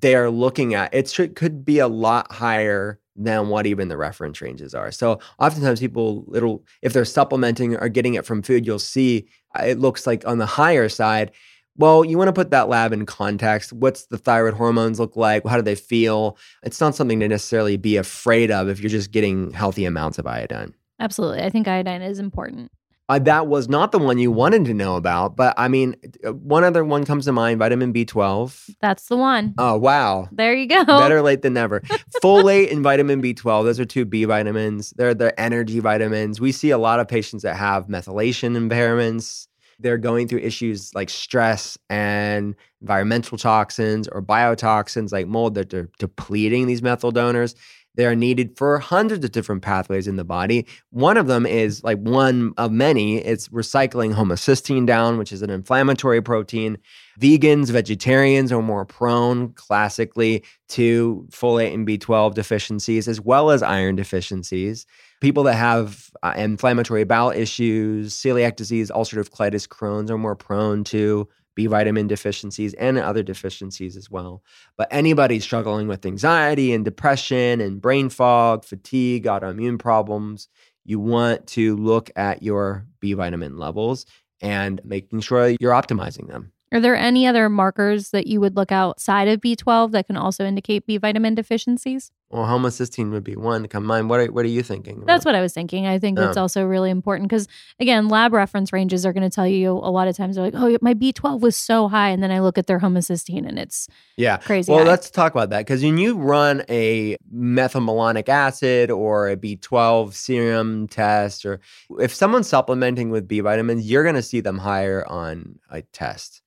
they're 0.02 0.32
looking 0.32 0.74
at. 0.74 0.94
It 0.94 1.10
should 1.10 1.36
could 1.36 1.66
be 1.66 1.80
a 1.80 1.88
lot 1.90 2.32
higher 2.32 3.00
than 3.20 3.50
what 3.50 3.68
even 3.68 3.90
the 3.90 3.98
reference 3.98 4.42
ranges 4.42 4.74
are. 4.74 4.92
So 4.92 5.20
oftentimes 5.40 5.80
people 5.80 6.26
it'll 6.34 6.64
if 6.82 6.94
they're 6.94 7.06
supplementing 7.06 7.76
or 7.76 7.90
getting 7.90 8.14
it 8.16 8.26
from 8.26 8.42
food, 8.42 8.66
you'll 8.66 8.80
see 8.80 9.28
uh, 9.58 9.64
it 9.64 9.80
looks 9.80 10.08
like 10.08 10.26
on 10.28 10.38
the 10.38 10.46
higher 10.46 10.90
side. 10.90 11.32
Well, 11.78 12.04
you 12.04 12.18
want 12.18 12.28
to 12.28 12.34
put 12.34 12.52
that 12.52 12.68
lab 12.68 12.92
in 12.92 13.06
context. 13.06 13.72
What's 13.72 14.08
the 14.08 14.18
thyroid 14.18 14.54
hormones 14.54 15.00
look 15.00 15.16
like? 15.16 15.46
How 15.48 15.56
do 15.56 15.62
they 15.62 15.76
feel? 15.76 16.38
It's 16.64 16.82
not 16.82 16.96
something 16.96 17.20
to 17.22 17.28
necessarily 17.28 17.78
be 17.78 17.96
afraid 17.96 18.52
of 18.52 18.68
if 18.68 18.82
you're 18.82 18.90
just 18.90 19.12
getting 19.12 19.52
healthy 19.52 19.86
amounts 19.86 20.20
of 20.20 20.28
iodine. 20.28 20.76
Absolutely. 21.00 21.42
I 21.42 21.50
think 21.50 21.68
iodine 21.68 22.02
is 22.02 22.20
important. 22.20 22.70
Uh, 23.10 23.18
that 23.18 23.48
was 23.48 23.68
not 23.68 23.92
the 23.92 23.98
one 23.98 24.20
you 24.20 24.32
wanted 24.32 24.64
to 24.66 24.74
know 24.74 24.96
about, 24.96 25.36
but 25.36 25.56
I 25.58 25.68
mean, 25.68 25.96
uh, 26.24 26.32
one 26.32 26.64
other 26.64 26.86
one 26.86 27.06
comes 27.06 27.26
to 27.26 27.32
mind: 27.32 27.58
vitamin 27.58 27.92
B12. 27.92 28.76
That's 28.80 29.08
the 29.08 29.18
one. 29.18 29.56
Oh 29.58 29.78
wow, 29.78 30.30
There 30.32 30.54
you 30.54 30.68
go. 30.68 30.86
better 30.86 31.22
late 31.24 31.42
than 31.42 31.54
never. 31.54 31.80
Folate 32.24 32.72
and 32.72 32.84
vitamin 32.84 33.20
B12; 33.22 33.64
those 33.64 33.80
are 33.80 33.86
two 33.86 34.06
B 34.06 34.26
vitamins. 34.26 34.92
They're 34.96 35.16
the 35.16 35.38
energy 35.40 35.80
vitamins. 35.80 36.40
We 36.40 36.52
see 36.52 36.70
a 36.70 36.78
lot 36.78 37.00
of 37.00 37.08
patients 37.08 37.42
that 37.44 37.56
have 37.56 37.88
methylation 37.88 38.56
impairments. 38.56 39.48
They're 39.82 39.98
going 39.98 40.28
through 40.28 40.40
issues 40.40 40.94
like 40.94 41.10
stress 41.10 41.78
and 41.90 42.54
environmental 42.82 43.38
toxins 43.38 44.08
or 44.10 44.22
biotoxins 44.22 45.12
like 45.14 45.26
mold 45.26 45.56
that 45.56 45.70
they're 45.70 45.90
depleting 46.00 46.68
these 46.68 46.82
methyl 46.82 47.12
donors. 47.12 47.56
They 48.00 48.06
are 48.06 48.16
needed 48.16 48.58
for 48.58 48.80
hundreds 48.80 49.26
of 49.26 49.34
different 49.34 49.62
pathways 49.62 50.08
in 50.08 50.16
the 50.16 50.24
body. 50.24 50.66
One 50.90 51.18
of 51.18 51.28
them 51.28 51.46
is 51.46 51.84
like 51.84 51.98
one 51.98 52.54
of 52.56 52.72
many. 52.72 53.18
It's 53.18 53.50
recycling 53.50 54.14
homocysteine 54.14 54.86
down, 54.86 55.18
which 55.18 55.34
is 55.34 55.42
an 55.42 55.50
inflammatory 55.50 56.22
protein. 56.22 56.78
Vegans, 57.20 57.70
vegetarians 57.72 58.54
are 58.54 58.62
more 58.62 58.86
prone 58.86 59.52
classically 59.52 60.46
to 60.70 61.28
folate 61.30 61.74
and 61.74 61.86
B12 61.86 62.36
deficiencies, 62.36 63.10
as 63.10 63.20
well 63.20 63.52
as 63.52 63.62
iron 63.62 63.98
deficiencies. 63.98 64.86
People 65.20 65.44
that 65.44 65.56
have 65.56 66.10
uh, 66.24 66.34
inflammatory 66.38 67.04
bowel 67.04 67.32
issues, 67.32 68.14
celiac 68.16 68.56
disease, 68.56 68.90
ulcerative 68.92 69.30
colitis, 69.30 69.68
Crohn's 69.68 70.10
are 70.10 70.18
more 70.18 70.38
prone 70.38 70.86
to 70.86 71.28
B 71.56 71.68
vitamin 71.68 72.08
deficiencies 72.08 72.74
and 72.76 72.98
other 72.98 73.24
deficiencies 73.24 73.98
as 73.98 74.10
well. 74.10 74.44
But 74.78 74.88
anybody 74.92 75.40
struggling 75.40 75.88
with 75.88 76.06
anxiety 76.06 76.74
and 76.74 76.86
depression 76.86 77.62
and 77.62 77.82
brain 77.82 78.10
fog, 78.10 78.64
fatigue, 78.66 79.26
autoimmune 79.26 79.80
problems, 79.80 80.48
you 80.86 81.00
want 81.00 81.48
to 81.48 81.76
look 81.76 82.10
at 82.16 82.42
your 82.44 82.86
B 83.00 83.14
vitamin 83.14 83.58
levels 83.58 84.06
and 84.42 84.82
making 84.84 85.22
sure 85.22 85.56
you're 85.60 85.74
optimizing 85.74 86.28
them. 86.28 86.52
Are 86.72 86.80
there 86.80 86.96
any 86.96 87.26
other 87.26 87.50
markers 87.50 88.12
that 88.12 88.28
you 88.28 88.40
would 88.42 88.56
look 88.56 88.72
outside 88.72 89.28
of 89.28 89.42
B12 89.42 89.92
that 89.92 90.06
can 90.08 90.16
also 90.18 90.46
indicate 90.46 90.86
B 90.86 90.98
vitamin 90.98 91.34
deficiencies? 91.34 92.12
Well, 92.30 92.46
homocysteine 92.46 93.10
would 93.10 93.24
be 93.24 93.36
one 93.36 93.64
to 93.64 93.68
come 93.68 93.82
to 93.84 93.88
mind. 93.88 94.08
What 94.08 94.20
are, 94.20 94.26
what 94.32 94.46
are 94.46 94.50
you 94.50 94.62
thinking? 94.62 95.02
That's 95.04 95.26
what 95.26 95.34
I 95.34 95.42
was 95.42 95.52
thinking. 95.52 95.88
I 95.88 95.98
think 95.98 96.16
that's 96.20 96.36
Yeah. 96.36 96.42
Oh. 96.42 96.44
also 96.44 96.64
really 96.64 96.92
important 96.92 97.28
because, 97.28 97.48
again, 97.80 98.08
lab 98.08 98.34
reference 98.34 98.72
ranges 98.72 99.04
are 99.04 99.14
going 99.14 99.28
to 99.28 99.34
tell 99.34 99.48
you 99.48 99.72
a 99.72 99.90
lot 99.90 100.08
of 100.08 100.16
times 100.16 100.36
they're 100.36 100.46
like, 100.46 100.54
oh, 100.56 100.78
my 100.80 100.94
B12 100.94 101.40
was 101.42 101.56
so 101.56 101.88
high. 101.88 102.10
And 102.10 102.22
then 102.22 102.30
I 102.30 102.40
look 102.40 102.60
at 102.60 102.68
their 102.68 102.80
homocysteine 102.80 103.48
and 103.48 103.58
it's 103.58 103.88
Yeah. 104.16 104.38
crazy. 104.38 104.72
Well, 104.72 104.84
high. 104.84 104.92
let's 104.92 105.10
talk 105.10 105.32
about 105.34 105.50
that 105.50 105.62
because 105.62 105.82
when 105.82 105.98
you 105.98 106.18
run 106.20 106.62
a 106.70 107.18
methylmalonic 107.36 108.30
acid 108.30 108.92
or 108.92 109.28
a 109.30 109.36
B12 109.36 110.14
serum 110.14 110.88
test, 110.88 111.48
or 111.48 111.60
if 112.00 112.14
someone's 112.14 112.48
supplementing 112.48 113.10
with 113.10 113.28
B 113.28 113.40
vitamins, 113.40 113.90
you're 113.90 114.04
going 114.04 114.14
to 114.14 114.22
see 114.22 114.40
them 114.40 114.60
higher 114.60 115.04
on 115.08 115.58
a 115.72 115.82
test. 115.82 116.44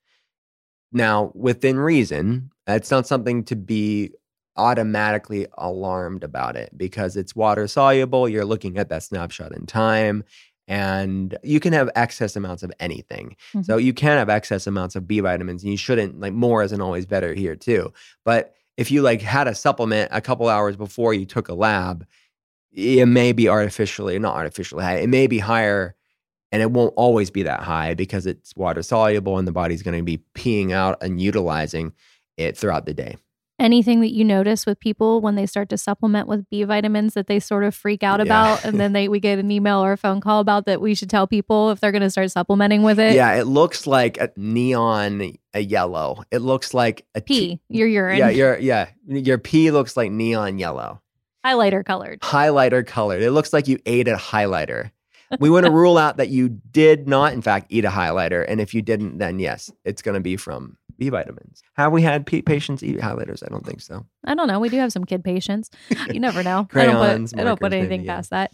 Now, 0.93 1.31
within 1.33 1.77
reason, 1.77 2.51
it's 2.67 2.91
not 2.91 3.07
something 3.07 3.43
to 3.45 3.55
be 3.55 4.11
automatically 4.55 5.47
alarmed 5.57 6.23
about 6.23 6.55
it 6.55 6.77
because 6.77 7.17
it's 7.17 7.35
water 7.35 7.67
soluble. 7.67 8.29
You're 8.29 8.45
looking 8.45 8.77
at 8.77 8.89
that 8.89 9.03
snapshot 9.03 9.51
in 9.51 9.65
time. 9.65 10.23
And 10.67 11.37
you 11.43 11.59
can 11.59 11.73
have 11.73 11.89
excess 11.95 12.37
amounts 12.37 12.63
of 12.63 12.71
anything. 12.79 13.35
So 13.51 13.59
mm-hmm. 13.59 13.85
you 13.85 13.93
can 13.93 14.17
have 14.17 14.29
excess 14.29 14.65
amounts 14.65 14.95
of 14.95 15.05
B 15.05 15.19
vitamins 15.19 15.61
and 15.63 15.71
you 15.71 15.77
shouldn't 15.77 16.21
like 16.21 16.31
more 16.31 16.63
isn't 16.63 16.79
always 16.79 17.05
better 17.05 17.33
here 17.33 17.57
too. 17.57 17.91
But 18.23 18.55
if 18.77 18.89
you 18.89 19.01
like 19.01 19.21
had 19.21 19.47
a 19.49 19.55
supplement 19.55 20.09
a 20.13 20.21
couple 20.21 20.47
hours 20.47 20.77
before 20.77 21.13
you 21.13 21.25
took 21.25 21.49
a 21.49 21.53
lab, 21.53 22.07
it 22.71 23.07
may 23.07 23.33
be 23.33 23.49
artificially, 23.49 24.17
not 24.19 24.35
artificially 24.35 24.83
high. 24.83 24.97
It 24.99 25.09
may 25.09 25.27
be 25.27 25.39
higher 25.39 25.95
and 26.53 26.61
it 26.61 26.71
won't 26.71 26.93
always 26.95 27.29
be 27.31 27.43
that 27.43 27.59
high 27.61 27.93
because 27.95 28.25
it's 28.25 28.55
water 28.55 28.81
soluble 28.81 29.37
and 29.37 29.45
the 29.47 29.51
body's 29.51 29.81
going 29.83 29.97
to 29.97 30.03
be 30.03 30.23
peeing 30.35 30.71
out 30.71 31.01
and 31.03 31.19
utilizing 31.19 31.91
it 32.37 32.55
throughout 32.57 32.85
the 32.85 32.93
day. 32.93 33.17
anything 33.59 34.01
that 34.01 34.11
you 34.11 34.25
notice 34.25 34.65
with 34.65 34.79
people 34.79 35.21
when 35.21 35.35
they 35.35 35.45
start 35.45 35.69
to 35.69 35.77
supplement 35.77 36.27
with 36.27 36.49
B 36.49 36.63
vitamins 36.63 37.13
that 37.13 37.27
they 37.27 37.39
sort 37.39 37.63
of 37.63 37.73
freak 37.75 38.01
out 38.03 38.19
Yeah. 38.19 38.23
about, 38.25 38.65
and 38.65 38.79
then 38.79 38.91
they 38.97 39.07
we 39.07 39.19
get 39.19 39.39
an 39.39 39.51
email 39.51 39.83
or 39.83 39.93
a 39.93 39.97
phone 39.97 40.19
call 40.21 40.39
about 40.39 40.65
that 40.65 40.81
we 40.81 40.95
should 40.95 41.09
tell 41.09 41.27
people 41.27 41.69
if 41.71 41.79
they're 41.79 41.91
going 41.91 42.01
to 42.01 42.09
start 42.09 42.29
supplementing 42.31 42.81
with 42.83 42.99
it. 42.99 43.13
yeah, 43.13 43.35
it 43.35 43.45
looks 43.47 43.85
like 43.87 44.17
a 44.19 44.31
neon 44.35 45.33
a 45.53 45.59
yellow. 45.59 46.23
It 46.31 46.39
looks 46.39 46.73
like 46.73 47.05
a 47.15 47.21
Pee, 47.21 47.59
your 47.69 47.87
urine, 47.87 48.17
Yeah, 48.17 48.29
your 48.29 48.57
yeah, 48.59 48.87
your 49.07 49.37
pee 49.37 49.69
looks 49.71 49.95
like 49.95 50.11
neon 50.11 50.57
yellow. 50.57 50.99
highlighter 51.45 51.85
colored. 51.85 52.19
highlighter 52.21 52.85
colored. 52.85 53.21
It 53.21 53.31
looks 53.31 53.53
like 53.53 53.67
you 53.67 53.77
ate 53.85 54.07
a 54.07 54.15
highlighter. 54.15 54.91
We 55.39 55.49
want 55.49 55.65
to 55.65 55.71
rule 55.71 55.97
out 55.97 56.17
that 56.17 56.29
you 56.29 56.49
did 56.49 57.07
not, 57.07 57.33
in 57.33 57.41
fact, 57.41 57.67
eat 57.69 57.85
a 57.85 57.89
highlighter. 57.89 58.45
And 58.47 58.61
if 58.61 58.73
you 58.73 58.81
didn't, 58.81 59.17
then 59.17 59.39
yes, 59.39 59.71
it's 59.85 60.01
going 60.01 60.15
to 60.15 60.21
be 60.21 60.37
from 60.37 60.77
B 60.97 61.09
vitamins. 61.09 61.61
Have 61.73 61.91
we 61.91 62.01
had 62.01 62.25
p- 62.25 62.41
patients 62.41 62.83
eat 62.83 62.99
highlighters? 62.99 63.43
I 63.43 63.49
don't 63.49 63.65
think 63.65 63.81
so. 63.81 64.05
I 64.25 64.35
don't 64.35 64.47
know. 64.47 64.59
We 64.59 64.69
do 64.69 64.77
have 64.77 64.91
some 64.91 65.05
kid 65.05 65.23
patients. 65.23 65.69
You 66.13 66.19
never 66.19 66.43
know. 66.43 66.67
Crayons, 66.69 66.93
I 66.93 66.97
don't 66.97 67.19
put, 67.29 67.39
I 67.39 67.43
don't 67.43 67.59
put 67.59 67.73
anything 67.73 68.01
maybe, 68.01 68.05
yeah. 68.05 68.15
past 68.15 68.29
that. 68.31 68.51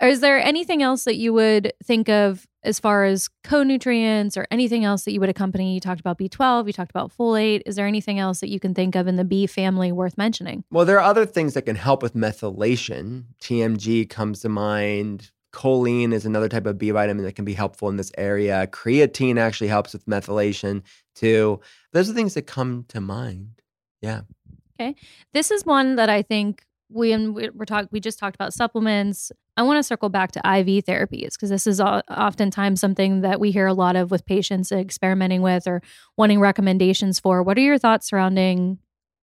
Or 0.00 0.08
is 0.08 0.20
there 0.20 0.38
anything 0.38 0.82
else 0.82 1.04
that 1.04 1.16
you 1.16 1.32
would 1.32 1.72
think 1.84 2.08
of 2.08 2.46
as 2.62 2.78
far 2.78 3.04
as 3.04 3.28
co-nutrients 3.42 4.36
or 4.36 4.46
anything 4.50 4.84
else 4.84 5.04
that 5.04 5.12
you 5.12 5.20
would 5.20 5.28
accompany? 5.28 5.74
You 5.74 5.80
talked 5.80 6.00
about 6.00 6.18
B12, 6.18 6.66
you 6.66 6.72
talked 6.72 6.90
about 6.90 7.12
folate. 7.16 7.62
Is 7.66 7.76
there 7.76 7.86
anything 7.86 8.18
else 8.18 8.40
that 8.40 8.48
you 8.48 8.60
can 8.60 8.74
think 8.74 8.94
of 8.94 9.08
in 9.08 9.16
the 9.16 9.24
B 9.24 9.46
family 9.46 9.90
worth 9.90 10.16
mentioning? 10.16 10.64
Well, 10.70 10.84
there 10.84 10.98
are 10.98 11.04
other 11.04 11.26
things 11.26 11.54
that 11.54 11.62
can 11.62 11.76
help 11.76 12.02
with 12.02 12.14
methylation. 12.14 13.24
TMG 13.40 14.08
comes 14.08 14.40
to 14.40 14.48
mind. 14.48 15.30
Choline 15.58 16.12
is 16.12 16.24
another 16.24 16.48
type 16.48 16.66
of 16.66 16.78
B 16.78 16.90
vitamin 16.92 17.24
that 17.24 17.34
can 17.34 17.44
be 17.44 17.52
helpful 17.54 17.88
in 17.88 17.96
this 17.96 18.12
area. 18.16 18.68
Creatine 18.70 19.38
actually 19.38 19.66
helps 19.66 19.92
with 19.92 20.06
methylation 20.06 20.82
too. 21.16 21.60
Those 21.92 22.08
are 22.08 22.14
things 22.14 22.34
that 22.34 22.42
come 22.46 22.84
to 22.88 23.00
mind. 23.00 23.60
Yeah. 24.00 24.20
Okay. 24.80 24.94
This 25.34 25.50
is 25.50 25.66
one 25.66 25.96
that 25.96 26.08
I 26.08 26.22
think 26.22 26.64
we 26.88 27.10
and 27.10 27.34
we- 27.34 27.50
we're 27.50 27.64
talk 27.64 27.88
we 27.90 27.98
just 27.98 28.20
talked 28.20 28.36
about 28.36 28.54
supplements. 28.54 29.32
I 29.56 29.62
want 29.64 29.78
to 29.78 29.82
circle 29.82 30.08
back 30.08 30.30
to 30.32 30.38
IV 30.38 30.84
therapies 30.84 31.32
because 31.32 31.50
this 31.50 31.66
is 31.66 31.80
oftentimes 31.80 32.80
something 32.80 33.22
that 33.22 33.40
we 33.40 33.50
hear 33.50 33.66
a 33.66 33.74
lot 33.74 33.96
of 33.96 34.12
with 34.12 34.24
patients 34.24 34.70
experimenting 34.70 35.42
with 35.42 35.66
or 35.66 35.82
wanting 36.16 36.38
recommendations 36.38 37.18
for. 37.18 37.42
What 37.42 37.58
are 37.58 37.62
your 37.62 37.78
thoughts 37.78 38.06
surrounding 38.06 38.78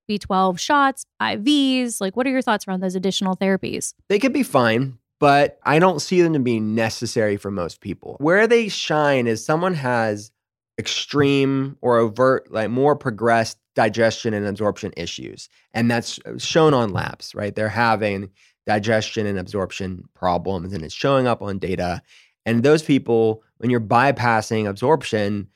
B12 0.06 0.58
shots, 0.58 1.06
IVs? 1.20 2.02
Like, 2.02 2.14
what 2.14 2.26
are 2.26 2.30
your 2.30 2.42
thoughts 2.42 2.68
around 2.68 2.80
those 2.80 2.94
additional 2.94 3.34
therapies? 3.36 3.94
They 4.10 4.18
could 4.18 4.34
be 4.34 4.42
fine, 4.42 4.98
but 5.18 5.58
I 5.64 5.78
don't 5.78 6.00
see 6.00 6.22
them 6.22 6.32
to 6.34 6.38
be 6.38 6.60
necessary 6.60 7.36
for 7.36 7.50
most 7.50 7.80
people. 7.80 8.16
Where 8.20 8.46
they 8.46 8.68
shine 8.68 9.26
is 9.26 9.44
someone 9.44 9.74
has 9.74 10.30
extreme 10.78 11.76
or 11.80 11.96
overt, 11.96 12.52
like 12.52 12.70
more 12.70 12.96
progressed 12.96 13.58
digestion 13.74 14.34
and 14.34 14.46
absorption 14.46 14.92
issues. 14.96 15.48
And 15.72 15.90
that's 15.90 16.18
uh, 16.26 16.38
shown 16.38 16.74
on 16.74 16.92
labs, 16.92 17.34
right? 17.34 17.54
They're 17.54 17.68
having 17.68 18.30
digestion 18.66 19.26
and 19.26 19.38
absorption 19.38 20.08
problems 20.14 20.72
and 20.72 20.82
it's 20.82 20.94
showing 20.94 21.26
up 21.26 21.40
on 21.40 21.58
data. 21.58 22.02
And 22.44 22.62
those 22.62 22.82
people, 22.82 23.42
when 23.58 23.70
you're 23.70 23.80
bypassing 23.80 24.68
absorption, 24.68 25.48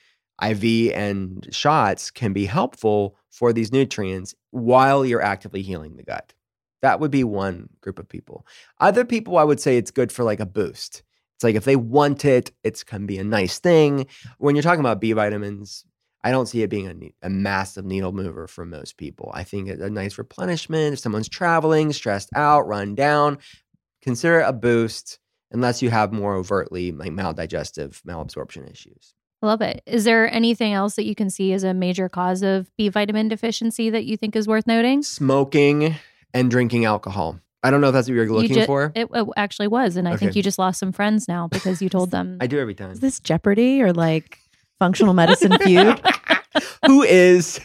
IV 0.43 0.93
and 0.95 1.47
shots 1.51 2.11
can 2.11 2.33
be 2.33 2.47
helpful 2.47 3.17
for 3.31 3.53
these 3.53 3.73
nutrients 3.73 4.35
while 4.51 5.05
you're 5.05 5.23
actively 5.23 5.63
healing 5.63 5.97
the 5.97 6.03
gut. 6.03 6.33
That 6.83 7.01
would 7.01 7.11
be 7.11 7.24
one 7.24 7.68
group 7.81 7.99
of 7.99 8.09
people. 8.09 8.47
Other 8.78 9.05
people, 9.05 9.39
I 9.39 9.45
would 9.45 9.61
say 9.61 9.76
it's 9.76 9.91
good 9.91 10.11
for 10.11 10.24
like 10.24 10.41
a 10.41 10.47
boost. 10.47 11.03
It's 11.37 11.45
like 11.45 11.55
if 11.55 11.64
they 11.64 11.76
want 11.76 12.24
it, 12.24 12.53
it's 12.64 12.85
can 12.85 13.07
be 13.07 13.18
a 13.18 13.24
nice 13.24 13.59
thing. 13.59 14.07
When 14.39 14.55
you're 14.55 14.62
talking 14.62 14.81
about 14.81 15.01
B 15.01 15.12
vitamins, 15.12 15.85
I 16.22 16.31
don't 16.31 16.47
see 16.47 16.62
it 16.62 16.68
being 16.68 16.87
a, 17.22 17.26
a 17.26 17.31
massive 17.31 17.85
needle 17.85 18.12
mover 18.12 18.47
for 18.47 18.66
most 18.66 18.99
people. 18.99 19.31
I 19.33 19.45
think 19.45 19.68
it's 19.68 19.81
a 19.81 19.89
nice 19.89 20.18
replenishment. 20.18 20.95
If 20.95 20.99
someone's 20.99 21.28
traveling, 21.28 21.93
stressed 21.93 22.28
out, 22.35 22.66
run 22.68 22.95
down, 22.95 23.39
consider 24.03 24.41
it 24.41 24.49
a 24.49 24.53
boost 24.53 25.18
unless 25.51 25.83
you 25.83 25.91
have 25.91 26.12
more 26.12 26.35
overtly 26.35 26.93
like 26.93 27.12
maldigestive, 27.12 28.03
malabsorption 28.03 28.70
issues. 28.70 29.14
I 29.43 29.47
love 29.47 29.62
it. 29.62 29.83
Is 29.87 30.05
there 30.05 30.31
anything 30.31 30.74
else 30.74 30.97
that 30.97 31.07
you 31.07 31.14
can 31.14 31.31
see 31.31 31.55
as 31.55 31.64
a 31.64 31.72
major 31.72 32.11
cause 32.11 32.43
of 32.43 32.70
B 32.76 32.91
vitamin 32.91 33.28
deficiency 33.28 33.89
that 33.89 34.05
you 34.05 34.18
think 34.18 34.37
is 34.37 34.47
worth 34.47 34.66
noting? 34.66 35.03
Smoking 35.03 35.97
and 36.35 36.51
drinking 36.51 36.85
alcohol. 36.85 37.39
I 37.62 37.70
don't 37.70 37.81
know 37.83 37.89
if 37.89 37.93
that's 37.93 38.09
what 38.09 38.14
you're 38.14 38.24
You 38.24 38.33
looking 38.33 38.55
ju- 38.55 38.64
for. 38.66 38.91
It, 38.95 39.09
it 39.12 39.26
actually 39.37 39.68
was, 39.68 39.97
and 39.97 40.09
I 40.09 40.16
think 40.16 40.35
you 40.35 40.43
just 40.43 40.59
lost 40.59 40.78
some 40.81 40.93
friends 40.93 41.28
now 41.28 41.47
because 41.49 41.83
you 41.83 41.89
told 41.91 42.11
them. 42.11 42.39
I 42.41 42.47
do 42.47 42.59
every 42.59 42.74
time. 42.74 42.91
Is 42.93 43.01
this 43.01 43.20
Jeopardy 43.20 43.83
or 43.83 43.93
like 43.93 44.39
functional 44.78 45.12
medicine 45.12 45.59
feud? 45.62 46.01
Who 46.87 47.03
is 47.03 47.61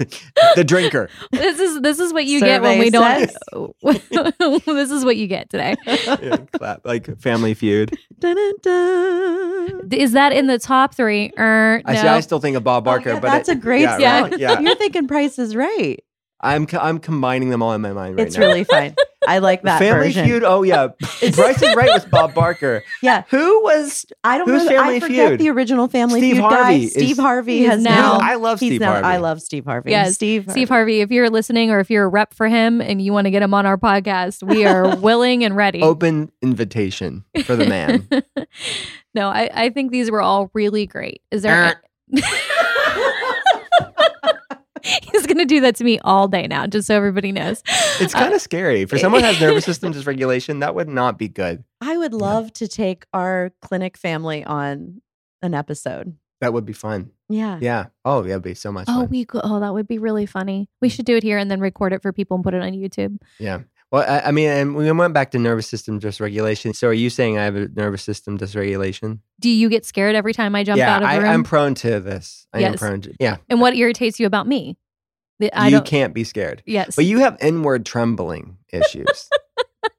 the 0.56 0.64
drinker? 0.66 1.10
this 1.32 1.60
is 1.60 1.82
this 1.82 2.00
is 2.00 2.12
what 2.14 2.26
you 2.26 2.40
get 2.42 2.62
when 2.62 2.78
we 2.78 2.90
don't. 2.90 3.32
this 3.82 4.92
is 4.92 5.06
what 5.06 5.16
you 5.18 5.28
get 5.28 5.50
today. 5.50 5.76
Yeah, 5.88 6.38
clap, 6.54 6.86
like 6.86 7.18
Family 7.20 7.54
Feud. 7.54 7.98
Dun, 8.20 8.36
dun, 8.36 8.54
dun. 8.62 9.88
Is 9.92 10.12
that 10.12 10.34
in 10.34 10.48
the 10.48 10.60
top 10.60 10.94
three? 10.94 11.32
Er, 11.40 11.82
I 11.86 11.96
see. 11.96 12.08
I 12.08 12.20
still 12.20 12.40
think 12.40 12.58
of 12.58 12.64
Bob 12.64 12.84
Barker, 12.84 13.12
Oh, 13.12 13.14
yeah, 13.14 13.20
but 13.22 13.32
that's 13.32 13.50
it- 13.50 13.58
a 13.58 13.60
great 13.62 13.82
yeah, 13.82 13.98
Yeah. 13.98 14.22
right, 14.22 14.40
yeah. 14.40 14.60
You're 14.60 14.76
thinking 14.76 15.08
Price 15.08 15.40
is 15.40 15.56
Right. 15.56 16.04
I'm 16.42 16.68
co- 16.68 16.80
I'm 16.80 17.00
combining 17.00 17.50
them 17.50 17.64
all 17.64 17.74
in 17.74 17.82
my 17.82 17.94
mind 17.94 18.18
right 18.18 18.28
it's 18.28 18.38
now. 18.38 18.46
really 18.46 18.64
fun. 18.66 18.94
I 19.28 19.40
like 19.40 19.64
that 19.64 19.80
Family 19.80 20.08
version. 20.08 20.26
Feud. 20.28 20.44
Oh 20.44 20.62
yeah, 20.62 20.88
Price 21.00 21.62
is 21.62 21.76
right 21.76 21.90
with 21.94 22.12
Bob 22.12 22.36
Barker. 22.36 22.84
Yeah. 23.02 23.24
Who 23.30 23.64
was 23.64 24.06
I 24.24 24.38
don't 24.38 24.48
Who's 24.48 24.64
know. 24.66 24.70
Family 24.70 24.96
I 24.98 25.00
forget 25.00 25.28
Feud? 25.30 25.40
the 25.40 25.50
original 25.50 25.88
Family 25.88 26.20
Steve 26.20 26.36
Feud 26.36 26.44
Harvey 26.44 26.58
guy. 26.58 26.72
is- 26.86 26.92
Steve 26.94 27.18
Harvey 27.18 27.58
He's 27.60 27.70
has 27.70 27.82
now- 27.82 28.18
now. 28.18 28.20
I 28.22 28.36
love 28.36 28.60
he's 28.60 28.70
Steve 28.70 28.82
now, 28.82 28.92
Harvey. 28.92 29.08
I 29.08 29.18
love 29.18 29.42
Steve 29.42 29.66
Harvey. 29.66 29.92
Yes, 29.92 30.14
Steve. 30.16 30.46
Steve 30.52 30.70
Harvey. 30.70 31.02
If 31.02 31.10
you're 31.10 31.30
listening, 31.32 31.72
or 31.72 31.80
if 31.80 31.90
you're 31.90 32.04
a 32.06 32.10
rep 32.10 32.34
for 32.36 32.48
him 32.48 32.82
and 32.82 33.02
you 33.02 33.12
want 33.14 33.26
to 33.26 33.32
get 33.32 33.42
him 33.42 33.54
on 33.56 33.66
our 33.66 33.78
podcast, 33.78 34.44
we 34.44 34.66
are 34.66 34.96
willing 35.00 35.44
and 35.44 35.56
ready. 35.56 35.82
open 35.82 36.32
invitation 36.44 37.24
for 37.46 37.56
the 37.56 37.66
man? 37.66 38.08
no, 39.16 39.30
I, 39.30 39.50
I 39.54 39.70
think 39.72 39.92
these 39.92 40.12
were 40.12 40.22
all 40.22 40.52
really 40.54 40.86
great. 40.86 41.22
Is 41.32 41.42
there? 41.42 41.82
Eh. 42.16 42.22
He's 45.12 45.26
gonna 45.26 45.46
do 45.46 45.62
that 45.62 45.76
to 45.78 45.84
me 45.84 46.00
all 46.04 46.28
day 46.28 46.48
now, 46.48 46.68
just 46.68 46.88
so 46.88 46.96
everybody 46.96 47.32
knows. 47.32 47.64
It's 48.00 48.14
uh, 48.14 48.20
kind 48.20 48.34
of 48.34 48.42
scary 48.42 48.86
for 48.86 48.98
someone 48.98 49.22
who 49.22 49.28
has 49.28 49.40
nervous 49.42 49.66
system 49.66 49.94
dysregulation. 49.94 50.60
That 50.60 50.76
would 50.76 50.88
not 50.90 51.18
be 51.18 51.28
good. 51.28 51.64
I 51.82 51.98
would 51.98 52.14
love 52.14 52.54
to 52.54 52.68
take 52.68 53.06
our 53.14 53.52
clinic 53.62 53.98
family 53.98 54.44
on 54.44 55.02
an 55.42 55.54
episode. 55.54 56.16
That 56.42 56.54
would 56.54 56.66
be 56.66 56.74
fun. 56.74 57.12
Yeah. 57.30 57.58
Yeah. 57.62 57.86
Oh, 58.04 58.22
that'd 58.22 58.44
be 58.44 58.54
so 58.54 58.72
much 58.72 58.86
Oh, 58.90 59.02
fun. 59.02 59.10
we 59.10 59.26
could, 59.26 59.42
oh 59.44 59.60
that 59.60 59.74
would 59.74 59.88
be 59.88 59.98
really 59.98 60.26
funny. 60.26 60.70
We 60.82 60.90
should 60.90 61.06
do 61.06 61.16
it 61.16 61.24
here 61.24 61.38
and 61.38 61.50
then 61.50 61.60
record 61.60 61.94
it 61.94 62.02
for 62.02 62.12
people 62.14 62.36
and 62.36 62.44
put 62.44 62.54
it 62.54 62.62
on 62.62 62.74
YouTube. 62.74 63.18
Yeah. 63.40 63.62
Well, 63.96 64.04
I, 64.06 64.28
I 64.28 64.32
mean, 64.32 64.50
and 64.50 64.76
we 64.76 64.92
went 64.92 65.14
back 65.14 65.32
to 65.32 65.40
nervous 65.40 65.68
system 65.68 66.02
dysregulation. 66.02 66.76
So, 66.76 66.90
are 66.90 66.94
you 66.94 67.10
saying 67.10 67.38
I 67.38 67.46
have 67.46 67.56
a 67.56 67.70
nervous 67.70 68.04
system 68.04 68.38
dysregulation? 68.38 69.20
Do 69.40 69.48
you 69.48 69.70
get 69.70 69.86
scared 69.86 70.16
every 70.16 70.34
time 70.34 70.54
I 70.54 70.66
jump 70.66 70.80
yeah, 70.80 70.98
out 70.98 71.02
of 71.02 71.08
I, 71.08 71.16
the 71.16 71.22
room? 71.22 71.32
I'm 71.32 71.44
prone 71.46 71.76
to 71.76 72.02
this. 72.02 72.46
I 72.52 72.60
am 72.64 72.74
prone 72.74 73.00
to. 73.00 73.14
Yeah, 73.22 73.38
and 73.50 73.62
what 73.62 73.74
irritates 73.74 74.20
you 74.20 74.26
about 74.26 74.48
me? 74.48 74.78
That 75.40 75.58
I 75.58 75.68
you 75.68 75.78
don't. 75.78 75.86
can't 75.86 76.14
be 76.14 76.26
scared, 76.26 76.62
Yes. 76.66 76.98
but 76.98 77.06
you 77.06 77.20
have 77.20 77.38
inward 77.40 77.86
trembling 77.86 78.58
issues. 78.74 79.30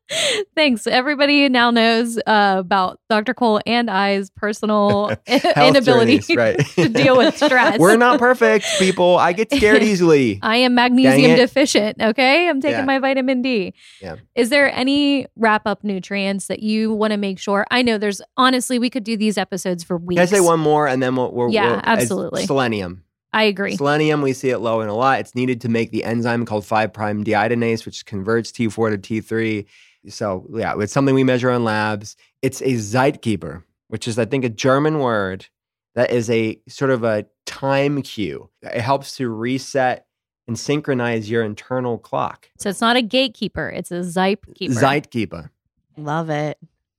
Thanks. 0.55 0.87
Everybody 0.87 1.49
now 1.49 1.71
knows 1.71 2.19
uh, 2.27 2.57
about 2.59 3.01
Dr. 3.09 3.35
Cole 3.35 3.61
and 3.67 3.91
I's 3.91 4.31
personal 4.31 5.11
inability 5.27 6.19
journeys, 6.21 6.37
right? 6.37 6.59
to 6.77 6.89
deal 6.89 7.17
with 7.17 7.37
stress. 7.37 7.79
We're 7.79 7.97
not 7.97 8.19
perfect, 8.19 8.67
people. 8.79 9.17
I 9.17 9.33
get 9.33 9.51
scared 9.53 9.83
easily. 9.83 10.39
I 10.43 10.57
am 10.57 10.75
magnesium 10.75 11.37
deficient. 11.37 12.01
Okay. 12.01 12.49
I'm 12.49 12.61
taking 12.61 12.79
Yeah. 12.79 12.85
my 12.85 12.99
vitamin 12.99 13.43
D. 13.43 13.75
Yeah. 14.01 14.17
Is 14.35 14.51
there 14.51 14.73
any 14.73 15.27
wrap 15.37 15.67
up 15.67 15.83
nutrients 15.83 16.47
that 16.47 16.61
you 16.63 16.93
want 16.93 17.11
to 17.13 17.17
make 17.17 17.39
sure? 17.39 17.67
I 17.71 17.83
know 17.83 17.99
there's 17.99 18.23
honestly, 18.37 18.79
we 18.79 18.91
could 18.91 19.05
do 19.05 19.17
these 19.17 19.37
episodes 19.37 19.83
for 19.83 19.97
weeks. 19.97 20.19
Can 20.19 20.23
I 20.23 20.27
say 20.27 20.41
one 20.41 20.61
more, 20.61 20.87
and 20.87 21.03
then 21.03 21.17
we'll, 21.17 21.33
we'll 21.33 21.51
Yeah, 21.51 21.71
we'll- 21.73 21.81
absolutely. 21.85 22.47
Selenium. 22.47 23.03
I 23.33 23.43
agree. 23.43 23.77
Selenium, 23.77 24.23
we 24.23 24.33
see 24.33 24.49
it 24.49 24.59
low 24.61 24.81
in 24.81 24.89
a 24.89 24.95
lot. 24.95 25.21
It's 25.21 25.35
needed 25.35 25.61
to 25.63 25.69
make 25.69 25.91
the 25.91 26.05
enzyme 26.05 26.47
called 26.47 26.65
5' 26.65 26.91
prime 26.95 27.23
deiodinase, 27.23 27.85
which 27.85 28.07
converts 28.07 28.51
T4 28.51 29.03
to 29.03 29.23
T3. 29.23 29.67
So, 30.09 30.47
yeah, 30.53 30.75
it's 30.79 30.93
something 30.93 31.15
we 31.15 31.25
measure 31.25 31.51
on 31.51 31.65
labs. 31.65 32.17
It's 32.43 32.61
a 32.63 32.75
Zeitgeber, 32.75 33.63
which 33.89 34.07
is, 34.09 34.19
I 34.19 34.25
think, 34.25 34.45
a 34.45 34.49
German 34.49 35.01
word 35.01 35.47
that 35.95 36.11
is 36.11 36.29
a 36.31 36.61
sort 36.69 36.91
of 36.91 37.05
a 37.05 37.27
time 37.47 38.03
cue. 38.03 38.51
It 38.63 38.81
helps 38.81 39.17
to 39.17 39.29
reset 39.29 40.07
and 40.49 40.59
synchronize 40.59 41.29
your 41.31 41.43
internal 41.43 41.99
clock. 41.99 42.51
So 42.59 42.69
it's 42.71 42.81
not 42.81 42.97
a 42.97 43.03
gatekeeper, 43.03 43.69
it's 43.69 43.91
a 43.91 44.01
Zype 44.01 44.55
keeper. 44.55 44.75
Zeitgeber. 44.75 45.51
Love 45.97 46.31
it. 46.31 46.59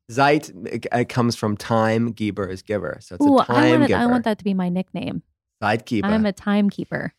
Zeit 0.10 0.50
it, 0.66 0.86
it 0.92 1.10
comes 1.10 1.36
from 1.36 1.56
time, 1.58 2.12
Geber 2.12 2.48
is 2.48 2.62
giver. 2.62 2.98
So 3.02 3.16
it's 3.16 3.26
Ooh, 3.26 3.38
a 3.38 3.42
I 3.42 3.46
time 3.46 3.80
want, 3.80 3.88
giver. 3.88 4.02
I 4.02 4.06
want 4.06 4.24
that 4.24 4.38
to 4.40 4.44
be 4.44 4.54
my 4.54 4.70
nickname. 4.70 5.22
Zeitgeber. 5.62 6.06
I'm 6.06 6.26
a 6.26 6.34
timekeeper. 6.34 7.14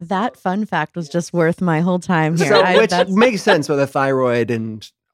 That 0.00 0.36
fun 0.36 0.66
fact 0.66 0.94
was 0.94 1.08
just 1.08 1.32
worth 1.32 1.60
my 1.60 1.80
whole 1.80 1.98
time 1.98 2.36
here. 2.36 2.48
So, 2.48 2.60
I- 2.60 2.76
which 2.76 2.90
that's- 2.90 3.14
makes 3.14 3.42
sense 3.42 3.68
with 3.68 3.80
a 3.80 3.86
thyroid 3.86 4.50
and 4.50 4.82
all, 4.82 4.82
co- 4.82 5.05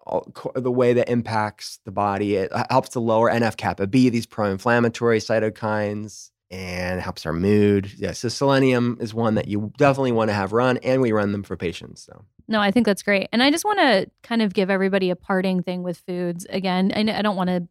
the 0.55 0.71
way 0.71 0.93
that 0.95 1.09
impacts 1.09 1.79
the 1.85 1.93
body. 1.93 2.37
It 2.37 2.53
uh, 2.53 2.65
helps 2.71 2.91
to 2.91 3.01
lower 3.01 3.31
NF 3.31 3.57
kappa 3.57 3.87
B, 3.87 4.09
these 4.09 4.27
pro-inflammatory 4.27 5.19
cytokines, 5.19 6.31
and 6.51 7.01
helps 7.01 7.25
our 7.25 7.33
mood. 7.33 7.91
Yeah, 7.97 8.13
so 8.13 8.29
selenium 8.29 8.99
is 9.01 9.15
one 9.15 9.35
that 9.37 9.49
you 9.49 9.73
definitely 9.79 10.13
want 10.13 10.29
to 10.29 10.35
have 10.35 10.53
run, 10.53 10.79
and 10.79 11.01
we 11.01 11.13
run 11.13 11.33
them 11.33 11.43
for 11.43 11.57
patients. 11.57 12.03
So 12.03 12.25
No, 12.49 12.61
I 12.61 12.71
think 12.71 12.87
that's 12.87 13.03
great. 13.03 13.29
And 13.33 13.43
I 13.43 13.51
just 13.51 13.65
want 13.65 13.79
to 13.79 14.11
kind 14.23 14.43
of 14.43 14.55
give 14.55 14.71
everybody 14.71 15.11
a 15.11 15.17
parting 15.17 15.63
thing 15.63 15.83
with 15.83 15.99
foods. 16.07 16.47
Again, 16.51 16.93
I, 16.95 17.01
I 17.19 17.23
don't 17.23 17.37
want 17.37 17.49
to 17.49 17.69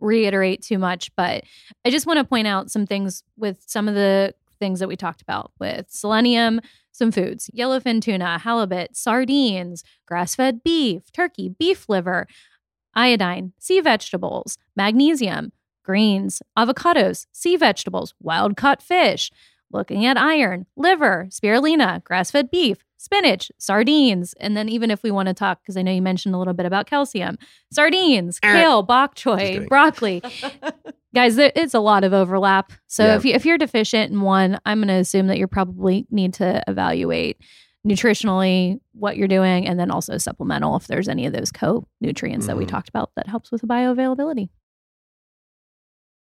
reiterate 0.00 0.62
too 0.62 0.78
much, 0.78 1.14
but 1.16 1.44
I 1.84 1.90
just 1.90 2.06
want 2.06 2.18
to 2.18 2.24
point 2.24 2.46
out 2.46 2.70
some 2.70 2.86
things 2.86 3.22
with 3.36 3.62
some 3.66 3.88
of 3.88 3.94
the 3.94 4.34
things 4.58 4.80
that 4.80 4.88
we 4.88 4.96
talked 4.96 5.22
about 5.22 5.52
with 5.58 5.86
selenium, 5.88 6.60
some 6.98 7.12
foods, 7.12 7.48
yellowfin 7.56 8.02
tuna, 8.02 8.38
halibut, 8.38 8.96
sardines, 8.96 9.84
grass 10.06 10.34
fed 10.34 10.62
beef, 10.62 11.10
turkey, 11.12 11.48
beef 11.48 11.88
liver, 11.88 12.26
iodine, 12.94 13.52
sea 13.58 13.80
vegetables, 13.80 14.58
magnesium, 14.76 15.52
greens, 15.84 16.42
avocados, 16.58 17.26
sea 17.32 17.56
vegetables, 17.56 18.14
wild 18.20 18.56
caught 18.56 18.82
fish, 18.82 19.30
looking 19.72 20.04
at 20.04 20.18
iron, 20.18 20.66
liver, 20.76 21.28
spirulina, 21.30 22.02
grass 22.02 22.32
fed 22.32 22.50
beef, 22.50 22.78
spinach, 22.96 23.52
sardines. 23.58 24.34
And 24.40 24.56
then, 24.56 24.68
even 24.68 24.90
if 24.90 25.02
we 25.04 25.12
want 25.12 25.28
to 25.28 25.34
talk, 25.34 25.62
because 25.62 25.76
I 25.76 25.82
know 25.82 25.92
you 25.92 26.02
mentioned 26.02 26.34
a 26.34 26.38
little 26.38 26.54
bit 26.54 26.66
about 26.66 26.86
calcium, 26.86 27.38
sardines, 27.72 28.38
er, 28.44 28.52
kale, 28.52 28.82
bok 28.82 29.14
choy, 29.14 29.66
broccoli. 29.68 30.22
Guys, 31.18 31.34
there, 31.34 31.50
it's 31.56 31.74
a 31.74 31.80
lot 31.80 32.04
of 32.04 32.12
overlap. 32.12 32.70
So 32.86 33.04
Yeah. 33.04 33.16
if 33.16 33.24
you 33.24 33.34
if 33.34 33.44
you're 33.44 33.58
deficient 33.58 34.12
in 34.12 34.20
one, 34.20 34.60
I'm 34.64 34.78
going 34.78 34.86
to 34.86 34.94
assume 34.94 35.26
that 35.26 35.36
you're 35.36 35.48
probably 35.48 36.06
need 36.12 36.32
to 36.34 36.62
evaluate 36.68 37.38
nutritionally 37.84 38.78
what 38.92 39.16
you're 39.16 39.26
doing 39.26 39.66
and 39.66 39.80
then 39.80 39.90
also 39.90 40.16
supplemental 40.16 40.76
if 40.76 40.86
there's 40.86 41.08
any 41.08 41.26
of 41.26 41.32
those 41.32 41.50
co-nutrients 41.50 42.46
that 42.46 42.56
we 42.56 42.64
Mhm. 42.64 42.68
talked 42.68 42.88
about 42.88 43.10
that 43.16 43.26
helps 43.26 43.50
with 43.50 43.62
the 43.62 43.66
bioavailability. 43.66 44.48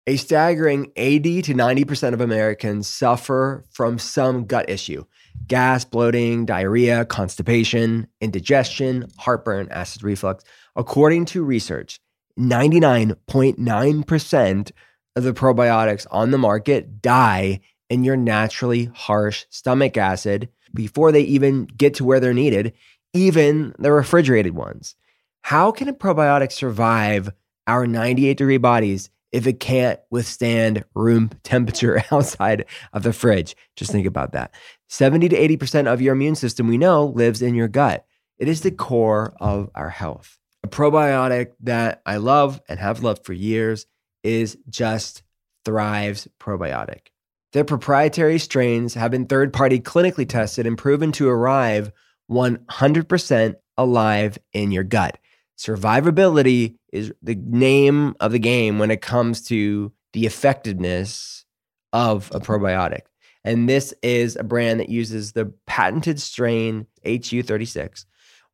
A 0.07 0.17
staggering 0.17 0.91
80 0.97 1.41
to 1.43 1.53
90% 1.53 2.13
of 2.13 2.19
Americans 2.19 2.85
suffer 2.87 3.63
from 3.69 3.97
some 3.97 4.43
gut 4.43 4.69
issue 4.69 5.05
gas, 5.47 5.85
bloating, 5.85 6.45
diarrhea, 6.45 7.05
constipation, 7.05 8.07
indigestion, 8.19 9.05
heartburn, 9.17 9.69
acid 9.71 10.03
reflux. 10.03 10.43
According 10.75 11.25
to 11.27 11.43
research, 11.45 11.97
99.9% 12.41 14.71
of 15.15 15.23
the 15.23 15.33
probiotics 15.33 16.05
on 16.11 16.31
the 16.31 16.37
market 16.37 17.01
die 17.01 17.61
in 17.89 18.03
your 18.03 18.17
naturally 18.17 18.91
harsh 18.93 19.45
stomach 19.49 19.97
acid 19.97 20.49
before 20.73 21.11
they 21.11 21.21
even 21.21 21.65
get 21.65 21.93
to 21.95 22.05
where 22.05 22.19
they're 22.19 22.33
needed, 22.33 22.73
even 23.13 23.73
the 23.77 23.91
refrigerated 23.91 24.55
ones. 24.55 24.95
How 25.41 25.71
can 25.71 25.89
a 25.89 25.93
probiotic 25.93 26.51
survive 26.51 27.29
our 27.67 27.85
98 27.85 28.37
degree 28.37 28.57
bodies 28.57 29.09
if 29.31 29.47
it 29.47 29.59
can't 29.59 29.99
withstand 30.09 30.83
room 30.95 31.29
temperature 31.43 32.03
outside 32.11 32.65
of 32.93 33.03
the 33.03 33.13
fridge? 33.13 33.55
Just 33.75 33.91
think 33.91 34.07
about 34.07 34.31
that. 34.31 34.53
70 34.89 35.29
to 35.29 35.57
80% 35.57 35.91
of 35.91 36.01
your 36.01 36.13
immune 36.13 36.35
system 36.35 36.67
we 36.67 36.77
know 36.77 37.07
lives 37.07 37.41
in 37.41 37.55
your 37.55 37.67
gut. 37.67 38.05
It 38.37 38.47
is 38.47 38.61
the 38.61 38.71
core 38.71 39.33
of 39.39 39.69
our 39.75 39.89
health. 39.89 40.37
A 40.63 40.67
probiotic 40.67 41.53
that 41.61 42.01
I 42.05 42.17
love 42.17 42.61
and 42.69 42.79
have 42.79 43.03
loved 43.03 43.25
for 43.25 43.33
years 43.33 43.85
is 44.23 44.57
Just 44.69 45.23
Thrive's 45.65 46.27
probiotic. 46.39 47.07
Their 47.53 47.65
proprietary 47.65 48.37
strains 48.39 48.93
have 48.93 49.11
been 49.11 49.25
third 49.25 49.51
party 49.53 49.79
clinically 49.79 50.27
tested 50.27 50.65
and 50.65 50.77
proven 50.77 51.11
to 51.13 51.27
arrive 51.27 51.91
100% 52.29 53.55
alive 53.77 54.37
in 54.53 54.71
your 54.71 54.83
gut. 54.83 55.17
Survivability 55.57 56.75
is 56.93 57.13
the 57.21 57.35
name 57.35 58.15
of 58.19 58.31
the 58.31 58.39
game 58.39 58.79
when 58.79 58.91
it 58.91 59.01
comes 59.01 59.43
to 59.47 59.91
the 60.13 60.25
effectiveness 60.25 61.45
of 61.93 62.31
a 62.33 62.39
probiotic. 62.39 63.01
And 63.43 63.67
this 63.67 63.93
is 64.01 64.35
a 64.35 64.43
brand 64.43 64.79
that 64.79 64.89
uses 64.89 65.33
the 65.33 65.53
patented 65.65 66.19
strain 66.21 66.87
HU36, 67.05 68.05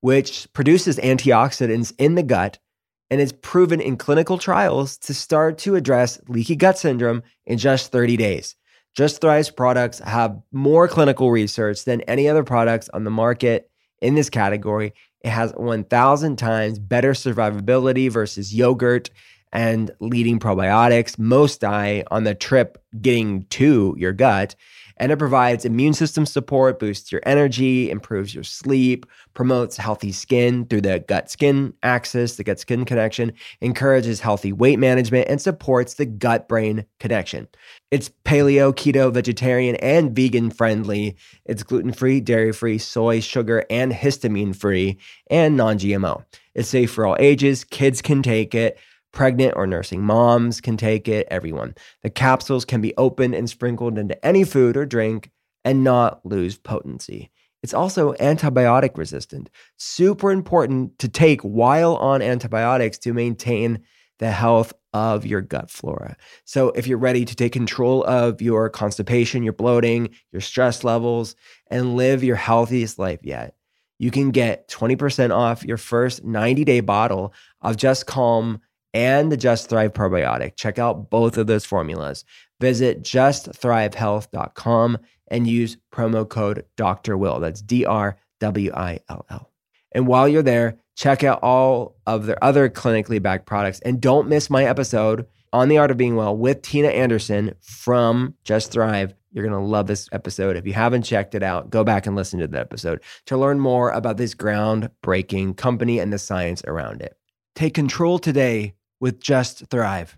which 0.02 0.48
produces 0.54 0.98
antioxidants 0.98 1.94
in 1.98 2.16
the 2.16 2.24
gut 2.24 2.60
and 3.10 3.22
is 3.22 3.32
proven 3.32 3.80
in 3.80 3.98
clinical 3.98 4.38
trials 4.38 4.98
to 4.98 5.14
start 5.14 5.58
to 5.60 5.76
address 5.76 6.20
leaky 6.28 6.56
gut 6.56 6.78
syndrome 6.78 7.24
in 7.46 7.58
just 7.58 7.92
30 7.92 8.18
days. 8.18 8.56
Just 8.96 9.22
Thrive's 9.22 9.52
products 9.52 10.00
have 10.00 10.42
more 10.52 10.88
clinical 10.88 11.32
research 11.32 11.86
than 11.86 12.02
any 12.02 12.28
other 12.28 12.44
products 12.44 12.90
on 12.94 13.04
the 13.04 13.12
market 13.12 13.70
in 14.02 14.16
this 14.16 14.30
category. 14.30 14.94
It 15.22 15.30
has 15.30 15.52
1,000 15.54 16.36
times 16.38 16.80
better 16.80 17.14
survivability 17.14 18.10
versus 18.10 18.54
yogurt 18.54 19.10
and 19.54 19.92
leading 20.00 20.40
probiotics. 20.40 21.18
Most 21.18 21.62
die 21.62 22.04
on 22.12 22.24
the 22.24 22.36
trip 22.36 22.84
getting 23.02 23.46
to 23.46 23.96
your 23.98 24.14
gut. 24.14 24.56
And 24.98 25.12
it 25.12 25.18
provides 25.18 25.66
immune 25.66 25.94
system 25.94 26.26
support, 26.26 26.80
boosts 26.80 27.12
your 27.12 27.22
energy, 27.26 27.90
improves 27.90 28.34
your 28.34 28.44
sleep, 28.44 29.06
promotes 29.34 29.78
healthy 29.78 30.12
skin 30.12 30.66
through 30.66 30.82
the 30.82 31.00
gut 31.00 31.30
skin 31.30 31.74
axis, 31.84 32.36
the 32.36 32.44
gut 32.44 32.60
skin 32.60 32.86
connection, 32.86 33.32
encourages 33.62 34.20
healthy 34.20 34.52
weight 34.52 34.80
management, 34.80 35.28
and 35.30 35.42
supports 35.42 35.96
the 35.96 36.06
gut 36.06 36.48
brain 36.48 36.86
connection. 37.00 37.48
It's 37.92 38.10
paleo, 38.26 38.74
keto, 38.74 39.14
vegetarian, 39.14 39.76
and 39.78 40.16
vegan 40.16 40.50
friendly. 40.52 41.16
It's 41.46 41.64
gluten 41.64 41.94
free, 41.94 42.20
dairy 42.20 42.52
free, 42.52 42.78
soy, 42.78 43.22
sugar, 43.22 43.64
and 43.70 43.92
histamine 43.92 44.56
free, 44.56 44.98
and 45.30 45.56
non 45.56 45.78
GMO. 45.78 46.24
It's 46.54 46.70
safe 46.70 46.92
for 46.92 47.06
all 47.06 47.16
ages. 47.20 47.64
Kids 47.64 48.02
can 48.02 48.24
take 48.24 48.56
it. 48.56 48.78
Pregnant 49.18 49.56
or 49.56 49.66
nursing 49.66 50.04
moms 50.04 50.62
can 50.62 50.78
take 50.78 51.08
it, 51.08 51.26
everyone. 51.32 51.74
The 52.04 52.10
capsules 52.12 52.66
can 52.66 52.82
be 52.82 52.94
opened 52.98 53.34
and 53.34 53.50
sprinkled 53.50 53.98
into 53.98 54.24
any 54.24 54.44
food 54.44 54.78
or 54.78 54.86
drink 54.86 55.32
and 55.66 55.84
not 55.84 56.24
lose 56.24 56.60
potency. 56.60 57.32
It's 57.64 57.74
also 57.74 58.14
antibiotic 58.14 58.96
resistant. 58.96 59.50
Super 59.78 60.30
important 60.30 61.00
to 61.00 61.08
take 61.08 61.42
while 61.42 61.96
on 61.96 62.22
antibiotics 62.22 63.00
to 63.00 63.12
maintain 63.12 63.82
the 64.20 64.30
health 64.30 64.72
of 64.94 65.26
your 65.26 65.42
gut 65.42 65.72
flora. 65.72 66.16
So, 66.46 66.70
if 66.76 66.86
you're 66.86 67.00
ready 67.00 67.26
to 67.26 67.36
take 67.36 67.54
control 67.54 68.04
of 68.04 68.40
your 68.40 68.70
constipation, 68.70 69.42
your 69.42 69.54
bloating, 69.54 70.12
your 70.32 70.42
stress 70.42 70.84
levels, 70.84 71.36
and 71.72 71.96
live 71.96 72.24
your 72.24 72.36
healthiest 72.36 73.00
life 73.00 73.22
yet, 73.24 73.56
you 73.98 74.12
can 74.12 74.30
get 74.30 74.68
20% 74.68 75.36
off 75.36 75.66
your 75.66 75.78
first 75.78 76.24
90 76.24 76.64
day 76.66 76.82
bottle 76.82 77.34
of 77.64 77.78
Just 77.78 78.06
Calm 78.06 78.62
and 78.98 79.32
the 79.32 79.38
Just 79.38 79.70
Thrive 79.70 79.94
probiotic. 79.94 80.56
Check 80.56 80.80
out 80.80 81.12
both 81.12 81.38
of 81.38 81.46
those 81.46 81.64
formulas. 81.64 82.26
Visit 82.60 83.04
justthrivehealth.com 83.04 84.98
and 85.28 85.46
use 85.48 85.78
promo 85.94 86.28
code 86.28 86.66
Dr. 86.78 87.16
Will. 87.16 87.40
That's 87.40 87.62
D 87.62 87.86
R 87.86 88.18
W 88.40 88.72
I 88.74 89.00
L 89.08 89.24
L. 89.30 89.52
And 89.92 90.08
while 90.08 90.28
you're 90.28 90.42
there, 90.42 90.80
check 90.96 91.24
out 91.24 91.44
all 91.44 91.96
of 92.08 92.26
their 92.26 92.44
other 92.44 92.70
clinically 92.70 93.22
backed 93.22 93.46
products. 93.46 93.80
And 93.82 94.02
don't 94.02 94.28
miss 94.28 94.50
my 94.50 94.66
episode 94.66 95.28
on 95.54 95.70
the 95.70 95.78
art 95.78 95.92
of 95.92 95.98
being 95.98 96.16
well 96.16 96.36
with 96.36 96.64
Tina 96.64 96.88
Anderson 96.88 97.54
from 97.62 98.34
Just 98.44 98.72
Thrive. 98.72 99.14
You're 99.32 99.48
going 99.48 99.62
to 99.62 99.70
love 99.70 99.86
this 99.86 100.10
episode. 100.12 100.58
If 100.58 100.66
you 100.66 100.74
haven't 100.74 101.04
checked 101.04 101.36
it 101.36 101.44
out, 101.44 101.70
go 101.70 101.84
back 101.84 102.08
and 102.08 102.16
listen 102.16 102.40
to 102.40 102.48
the 102.48 102.60
episode 102.60 103.04
to 103.28 103.38
learn 103.38 103.60
more 103.60 103.92
about 103.92 104.18
this 104.18 104.34
groundbreaking 104.34 105.56
company 105.56 106.00
and 106.00 106.12
the 106.12 106.18
science 106.18 106.64
around 106.66 107.04
it. 107.04 107.16
Take 107.54 107.76
control 107.76 108.18
today 108.18 108.74
with 109.00 109.20
Just 109.20 109.68
Thrive. 109.68 110.18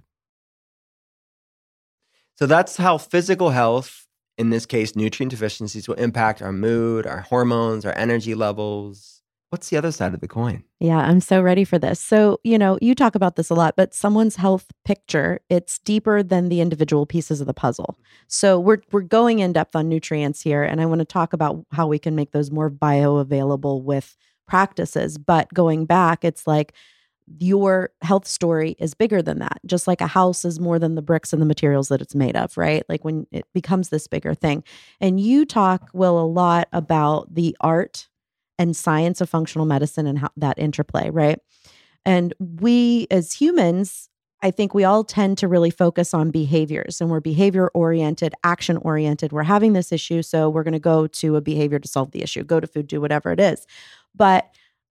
So 2.35 2.45
that's 2.45 2.77
how 2.77 2.97
physical 2.97 3.49
health, 3.49 4.07
in 4.37 4.49
this 4.49 4.65
case, 4.65 4.95
nutrient 4.95 5.31
deficiencies, 5.31 5.89
will 5.89 5.95
impact 5.95 6.41
our 6.41 6.53
mood, 6.53 7.05
our 7.05 7.19
hormones, 7.19 7.85
our 7.85 7.93
energy 7.97 8.33
levels. 8.33 9.21
What's 9.49 9.69
the 9.69 9.77
other 9.77 9.91
side 9.91 10.13
of 10.13 10.21
the 10.21 10.27
coin? 10.27 10.63
Yeah, 10.79 10.99
I'm 10.99 11.19
so 11.19 11.41
ready 11.41 11.65
for 11.65 11.77
this. 11.77 11.99
So, 11.99 12.39
you 12.43 12.57
know, 12.57 12.77
you 12.81 12.95
talk 12.95 13.15
about 13.15 13.35
this 13.35 13.49
a 13.49 13.55
lot, 13.55 13.75
but 13.75 13.93
someone's 13.93 14.37
health 14.37 14.67
picture, 14.85 15.41
it's 15.49 15.79
deeper 15.79 16.23
than 16.23 16.47
the 16.47 16.61
individual 16.61 17.05
pieces 17.05 17.41
of 17.41 17.47
the 17.47 17.53
puzzle. 17.53 17.97
So, 18.27 18.57
we're 18.57 18.77
we're 18.91 19.01
going 19.01 19.39
in 19.39 19.51
depth 19.51 19.75
on 19.75 19.89
nutrients 19.89 20.41
here 20.41 20.63
and 20.63 20.79
I 20.79 20.85
want 20.85 20.99
to 20.99 21.05
talk 21.05 21.33
about 21.33 21.65
how 21.71 21.87
we 21.87 21.99
can 21.99 22.15
make 22.15 22.31
those 22.31 22.51
more 22.51 22.69
bioavailable 22.69 23.83
with 23.83 24.15
practices, 24.47 25.17
but 25.17 25.53
going 25.53 25.85
back, 25.85 26.23
it's 26.23 26.47
like 26.47 26.73
your 27.37 27.91
health 28.01 28.27
story 28.27 28.75
is 28.79 28.93
bigger 28.93 29.21
than 29.21 29.39
that. 29.39 29.59
Just 29.65 29.87
like 29.87 30.01
a 30.01 30.07
house 30.07 30.43
is 30.45 30.59
more 30.59 30.79
than 30.79 30.95
the 30.95 31.01
bricks 31.01 31.31
and 31.33 31.41
the 31.41 31.45
materials 31.45 31.89
that 31.89 32.01
it's 32.01 32.15
made 32.15 32.35
of, 32.35 32.57
right? 32.57 32.83
Like 32.89 33.05
when 33.05 33.27
it 33.31 33.45
becomes 33.53 33.89
this 33.89 34.07
bigger 34.07 34.33
thing. 34.33 34.63
And 34.99 35.19
you 35.19 35.45
talk, 35.45 35.89
Will, 35.93 36.19
a 36.19 36.25
lot 36.25 36.67
about 36.73 37.33
the 37.33 37.55
art 37.61 38.07
and 38.57 38.75
science 38.75 39.21
of 39.21 39.29
functional 39.29 39.65
medicine 39.65 40.07
and 40.07 40.19
how 40.19 40.29
that 40.37 40.57
interplay, 40.59 41.09
right? 41.09 41.39
And 42.05 42.33
we 42.39 43.07
as 43.11 43.33
humans, 43.33 44.09
I 44.41 44.51
think 44.51 44.73
we 44.73 44.83
all 44.83 45.03
tend 45.03 45.37
to 45.39 45.47
really 45.47 45.69
focus 45.69 46.13
on 46.13 46.31
behaviors 46.31 47.01
and 47.01 47.09
we're 47.09 47.19
behavior 47.19 47.69
oriented, 47.73 48.33
action 48.43 48.77
oriented. 48.77 49.31
We're 49.31 49.43
having 49.43 49.73
this 49.73 49.91
issue, 49.91 50.21
so 50.21 50.49
we're 50.49 50.63
going 50.63 50.73
to 50.73 50.79
go 50.79 51.07
to 51.07 51.35
a 51.35 51.41
behavior 51.41 51.79
to 51.79 51.87
solve 51.87 52.11
the 52.11 52.23
issue, 52.23 52.43
go 52.43 52.59
to 52.59 52.67
food, 52.67 52.87
do 52.87 53.01
whatever 53.01 53.31
it 53.31 53.39
is. 53.39 53.67
But 54.15 54.49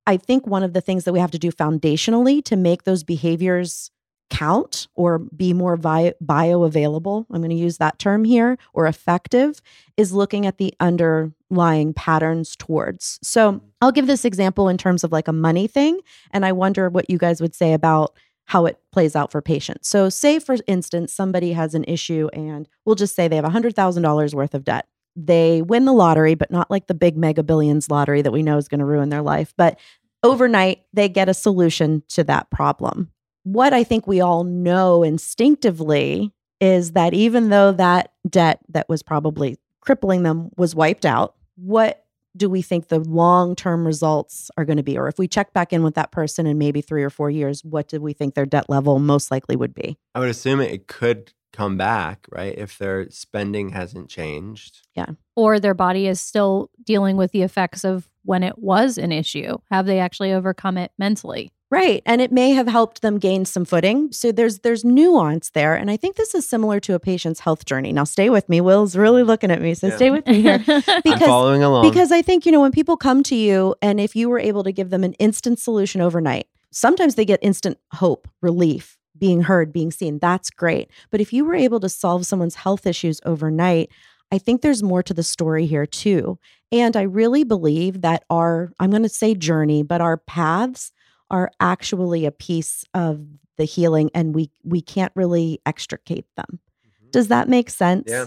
I 0.08 0.16
think 0.16 0.46
one 0.46 0.62
of 0.62 0.72
the 0.72 0.80
things 0.80 1.04
that 1.04 1.12
we 1.12 1.20
have 1.20 1.32
to 1.32 1.38
do 1.38 1.52
foundationally 1.52 2.42
to 2.44 2.56
make 2.56 2.84
those 2.84 3.04
behaviors 3.04 3.90
count 4.30 4.88
or 4.94 5.18
be 5.18 5.52
more 5.52 5.76
vi- 5.76 6.14
bioavailable, 6.24 7.26
I'm 7.30 7.42
going 7.42 7.50
to 7.50 7.54
use 7.54 7.76
that 7.76 7.98
term 7.98 8.24
here, 8.24 8.56
or 8.72 8.86
effective, 8.86 9.60
is 9.98 10.14
looking 10.14 10.46
at 10.46 10.56
the 10.56 10.72
underlying 10.80 11.92
patterns 11.92 12.56
towards. 12.56 13.18
So 13.22 13.52
mm-hmm. 13.52 13.66
I'll 13.82 13.92
give 13.92 14.06
this 14.06 14.24
example 14.24 14.70
in 14.70 14.78
terms 14.78 15.04
of 15.04 15.12
like 15.12 15.28
a 15.28 15.32
money 15.32 15.66
thing. 15.66 16.00
And 16.30 16.46
I 16.46 16.52
wonder 16.52 16.88
what 16.88 17.10
you 17.10 17.18
guys 17.18 17.42
would 17.42 17.54
say 17.54 17.74
about 17.74 18.16
how 18.46 18.64
it 18.64 18.78
plays 18.92 19.14
out 19.14 19.30
for 19.30 19.42
patients. 19.42 19.88
So, 19.88 20.08
say 20.08 20.38
for 20.38 20.56
instance, 20.66 21.12
somebody 21.12 21.52
has 21.52 21.74
an 21.74 21.84
issue 21.84 22.30
and 22.32 22.66
we'll 22.86 22.94
just 22.94 23.14
say 23.14 23.28
they 23.28 23.36
have 23.36 23.44
$100,000 23.44 24.34
worth 24.34 24.54
of 24.54 24.64
debt 24.64 24.86
they 25.18 25.62
win 25.62 25.84
the 25.84 25.92
lottery, 25.92 26.34
but 26.34 26.50
not 26.50 26.70
like 26.70 26.86
the 26.86 26.94
big 26.94 27.16
mega 27.16 27.42
billions 27.42 27.90
lottery 27.90 28.22
that 28.22 28.30
we 28.30 28.42
know 28.42 28.56
is 28.56 28.68
going 28.68 28.78
to 28.78 28.84
ruin 28.84 29.08
their 29.08 29.22
life. 29.22 29.52
But 29.56 29.78
overnight, 30.22 30.82
they 30.92 31.08
get 31.08 31.28
a 31.28 31.34
solution 31.34 32.02
to 32.08 32.24
that 32.24 32.50
problem. 32.50 33.10
What 33.44 33.72
I 33.72 33.84
think 33.84 34.06
we 34.06 34.20
all 34.20 34.44
know 34.44 35.02
instinctively 35.02 36.32
is 36.60 36.92
that 36.92 37.14
even 37.14 37.50
though 37.50 37.72
that 37.72 38.12
debt 38.28 38.60
that 38.68 38.88
was 38.88 39.02
probably 39.02 39.56
crippling 39.80 40.22
them 40.22 40.50
was 40.56 40.74
wiped 40.74 41.06
out, 41.06 41.34
what 41.56 42.04
do 42.36 42.48
we 42.48 42.62
think 42.62 42.88
the 42.88 43.00
long 43.00 43.56
term 43.56 43.86
results 43.86 44.50
are 44.56 44.64
going 44.64 44.76
to 44.76 44.82
be? 44.82 44.98
Or 44.98 45.08
if 45.08 45.18
we 45.18 45.28
check 45.28 45.52
back 45.52 45.72
in 45.72 45.82
with 45.82 45.94
that 45.94 46.12
person 46.12 46.46
in 46.46 46.58
maybe 46.58 46.80
three 46.80 47.02
or 47.02 47.10
four 47.10 47.30
years, 47.30 47.64
what 47.64 47.88
do 47.88 48.00
we 48.00 48.12
think 48.12 48.34
their 48.34 48.46
debt 48.46 48.68
level 48.68 48.98
most 48.98 49.30
likely 49.30 49.56
would 49.56 49.74
be? 49.74 49.98
I 50.14 50.20
would 50.20 50.28
assume 50.28 50.60
it 50.60 50.86
could 50.86 51.32
come 51.52 51.76
back, 51.76 52.26
right? 52.30 52.54
If 52.56 52.78
their 52.78 53.08
spending 53.10 53.70
hasn't 53.70 54.08
changed. 54.10 54.86
Yeah. 54.94 55.10
Or 55.36 55.58
their 55.60 55.74
body 55.74 56.06
is 56.06 56.20
still 56.20 56.70
dealing 56.84 57.16
with 57.16 57.32
the 57.32 57.42
effects 57.42 57.84
of 57.84 58.08
when 58.24 58.42
it 58.42 58.58
was 58.58 58.98
an 58.98 59.12
issue. 59.12 59.58
Have 59.70 59.86
they 59.86 59.98
actually 60.00 60.32
overcome 60.32 60.76
it 60.76 60.92
mentally? 60.98 61.50
Right. 61.70 62.02
And 62.06 62.20
it 62.22 62.32
may 62.32 62.50
have 62.52 62.66
helped 62.66 63.02
them 63.02 63.18
gain 63.18 63.44
some 63.44 63.66
footing. 63.66 64.10
So 64.12 64.32
there's 64.32 64.60
there's 64.60 64.84
nuance 64.86 65.50
there. 65.50 65.74
And 65.74 65.90
I 65.90 65.96
think 65.98 66.16
this 66.16 66.34
is 66.34 66.48
similar 66.48 66.80
to 66.80 66.94
a 66.94 66.98
patient's 67.00 67.40
health 67.40 67.66
journey. 67.66 67.92
Now 67.92 68.04
stay 68.04 68.30
with 68.30 68.48
me. 68.48 68.60
Will's 68.62 68.96
really 68.96 69.22
looking 69.22 69.50
at 69.50 69.60
me. 69.60 69.74
So 69.74 69.88
Yeah. 69.88 69.96
stay 69.96 70.10
with 70.10 70.26
me 70.26 70.40
here. 70.42 70.64
I'm 70.68 71.02
Because- 71.04 71.20
following 71.26 71.62
along. 71.62 71.88
Because 71.88 72.10
I 72.10 72.22
think, 72.22 72.46
you 72.46 72.52
know, 72.52 72.60
when 72.60 72.72
people 72.72 72.96
come 72.96 73.22
to 73.24 73.34
you 73.34 73.74
and 73.82 74.00
if 74.00 74.16
you 74.16 74.28
were 74.30 74.38
able 74.38 74.64
to 74.64 74.72
give 74.72 74.88
them 74.90 75.04
an 75.04 75.12
instant 75.14 75.58
solution 75.58 76.00
overnight, 76.00 76.46
sometimes 76.72 77.14
they 77.16 77.24
get 77.24 77.38
instant 77.42 77.78
hope, 77.92 78.28
relief, 78.42 78.97
being 79.18 79.42
heard, 79.42 79.72
being 79.72 79.90
seen. 79.90 80.18
That's 80.18 80.50
great. 80.50 80.90
But 81.10 81.20
if 81.20 81.32
you 81.32 81.44
were 81.44 81.54
able 81.54 81.80
to 81.80 81.88
solve 81.88 82.26
someone's 82.26 82.54
health 82.54 82.86
issues 82.86 83.20
overnight, 83.24 83.90
I 84.30 84.38
think 84.38 84.62
there's 84.62 84.82
more 84.82 85.02
to 85.02 85.14
the 85.14 85.22
story 85.22 85.66
here 85.66 85.86
too. 85.86 86.38
And 86.70 86.96
I 86.96 87.02
really 87.02 87.44
believe 87.44 88.02
that 88.02 88.24
our, 88.28 88.72
I'm 88.78 88.90
going 88.90 89.02
to 89.02 89.08
say 89.08 89.34
journey, 89.34 89.82
but 89.82 90.00
our 90.00 90.18
paths 90.18 90.92
are 91.30 91.50
actually 91.60 92.24
a 92.24 92.30
piece 92.30 92.84
of 92.94 93.24
the 93.56 93.64
healing 93.64 94.10
and 94.14 94.34
we 94.34 94.50
we 94.64 94.80
can't 94.80 95.12
really 95.14 95.60
extricate 95.66 96.24
them. 96.36 96.46
Mm-hmm. 96.48 97.10
Does 97.10 97.28
that 97.28 97.48
make 97.48 97.68
sense? 97.68 98.04
Yeah. 98.06 98.26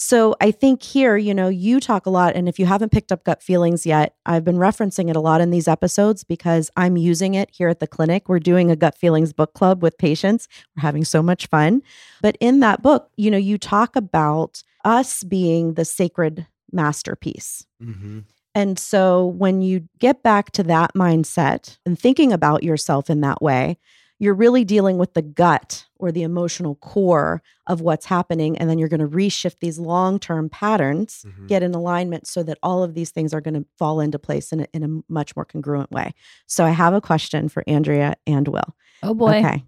So 0.00 0.36
I 0.40 0.52
think 0.52 0.80
here, 0.82 1.16
you 1.16 1.34
know, 1.34 1.48
you 1.48 1.80
talk 1.80 2.06
a 2.06 2.10
lot. 2.10 2.36
And 2.36 2.48
if 2.48 2.58
you 2.60 2.66
haven't 2.66 2.92
picked 2.92 3.10
up 3.10 3.24
gut 3.24 3.42
feelings 3.42 3.84
yet, 3.84 4.14
I've 4.24 4.44
been 4.44 4.56
referencing 4.56 5.10
it 5.10 5.16
a 5.16 5.20
lot 5.20 5.40
in 5.40 5.50
these 5.50 5.66
episodes 5.66 6.22
because 6.22 6.70
I'm 6.76 6.96
using 6.96 7.34
it 7.34 7.50
here 7.52 7.68
at 7.68 7.80
the 7.80 7.88
clinic. 7.88 8.28
We're 8.28 8.38
doing 8.38 8.70
a 8.70 8.76
gut 8.76 8.96
feelings 8.96 9.32
book 9.32 9.54
club 9.54 9.82
with 9.82 9.98
patients. 9.98 10.46
We're 10.76 10.82
having 10.82 11.04
so 11.04 11.20
much 11.20 11.48
fun. 11.48 11.82
But 12.22 12.36
in 12.38 12.60
that 12.60 12.80
book, 12.80 13.10
you 13.16 13.28
know, 13.28 13.38
you 13.38 13.58
talk 13.58 13.96
about 13.96 14.62
us 14.84 15.24
being 15.24 15.74
the 15.74 15.84
sacred 15.84 16.46
masterpiece. 16.70 17.66
Mhm. 17.82 18.24
And 18.54 18.78
so 18.78 19.26
when 19.26 19.62
you 19.62 19.88
get 19.98 20.22
back 20.22 20.52
to 20.52 20.62
that 20.64 20.94
mindset 20.94 21.78
and 21.84 21.98
thinking 21.98 22.32
about 22.32 22.62
yourself 22.62 23.10
in 23.10 23.20
that 23.22 23.42
way, 23.42 23.78
you're 24.18 24.34
really 24.34 24.64
dealing 24.64 24.98
with 24.98 25.14
the 25.14 25.22
gut 25.22 25.86
or 25.96 26.10
the 26.12 26.22
emotional 26.22 26.76
core 26.76 27.42
of 27.66 27.80
what's 27.80 28.06
happening. 28.06 28.56
And 28.58 28.68
then 28.68 28.78
you're 28.78 28.88
going 28.88 29.00
to 29.00 29.08
reshift 29.08 29.56
these 29.60 29.78
long 29.78 30.18
term 30.18 30.48
patterns, 30.48 31.24
Mhm. 31.26 31.46
get 31.48 31.62
in 31.62 31.74
alignment 31.74 32.26
so 32.26 32.42
that 32.42 32.58
all 32.62 32.82
of 32.82 32.94
these 32.94 33.10
things 33.10 33.32
are 33.32 33.40
going 33.40 33.54
to 33.54 33.66
fall 33.78 34.00
into 34.00 34.18
place 34.18 34.52
in 34.52 34.60
a, 34.60 34.66
in 34.72 34.82
a 34.84 35.12
much 35.12 35.34
more 35.36 35.44
congruent 35.44 35.90
way. 35.90 36.12
So 36.46 36.64
I 36.64 36.70
have 36.70 36.94
a 36.94 37.00
question 37.00 37.48
for 37.48 37.62
Andrea 37.66 38.14
and 38.26 38.48
Will. 38.48 38.74
Oh 39.02 39.14
boy. 39.14 39.38
Okay. 39.38 39.64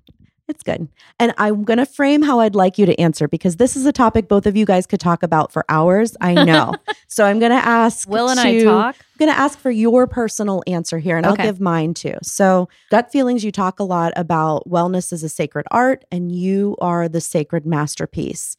It's 0.51 0.65
good. 0.65 0.89
And 1.21 1.33
I'm 1.39 1.63
going 1.63 1.79
to 1.79 1.87
frame 1.87 2.23
how 2.23 2.41
I'd 2.41 2.57
like 2.57 2.77
you 2.77 2.85
to 2.85 3.01
answer 3.01 3.29
because 3.29 3.57
this 3.57 3.77
is 3.77 3.87
a 3.87 3.93
topic 3.93 4.27
both 4.27 4.47
of 4.47 4.57
you 4.57 4.67
guys 4.67 4.85
could 4.85 4.99
talk 4.99 5.23
about 5.23 5.53
for 5.53 5.65
hours. 5.69 6.17
I 6.21 6.35
know. 6.45 6.75
so 7.07 7.25
I'm 7.25 7.39
going 7.39 7.53
to 7.53 7.65
ask 7.65 8.09
Will 8.09 8.29
and 8.29 8.41
I 8.41 8.65
talk. 8.65 8.97
I'm 8.99 9.19
going 9.19 9.31
to 9.31 9.39
ask 9.39 9.57
for 9.61 9.71
your 9.71 10.09
personal 10.09 10.65
answer 10.67 10.99
here 10.99 11.17
and 11.17 11.25
Okay. 11.25 11.43
I'll 11.45 11.49
give 11.49 11.61
mine 11.61 11.95
too. 11.95 12.17
So, 12.25 12.69
gut 12.91 13.13
feelings, 13.13 13.45
you 13.45 13.53
talk 13.53 13.79
a 13.79 13.85
lot 13.85 14.13
about 14.17 14.69
wellness 14.69 15.13
is 15.13 15.23
a 15.23 15.29
sacred 15.29 15.67
art 15.71 16.05
and 16.11 16.33
you 16.33 16.77
are 16.81 17.09
the 17.09 17.21
sacred 17.21 17.65
masterpiece. 17.65 18.57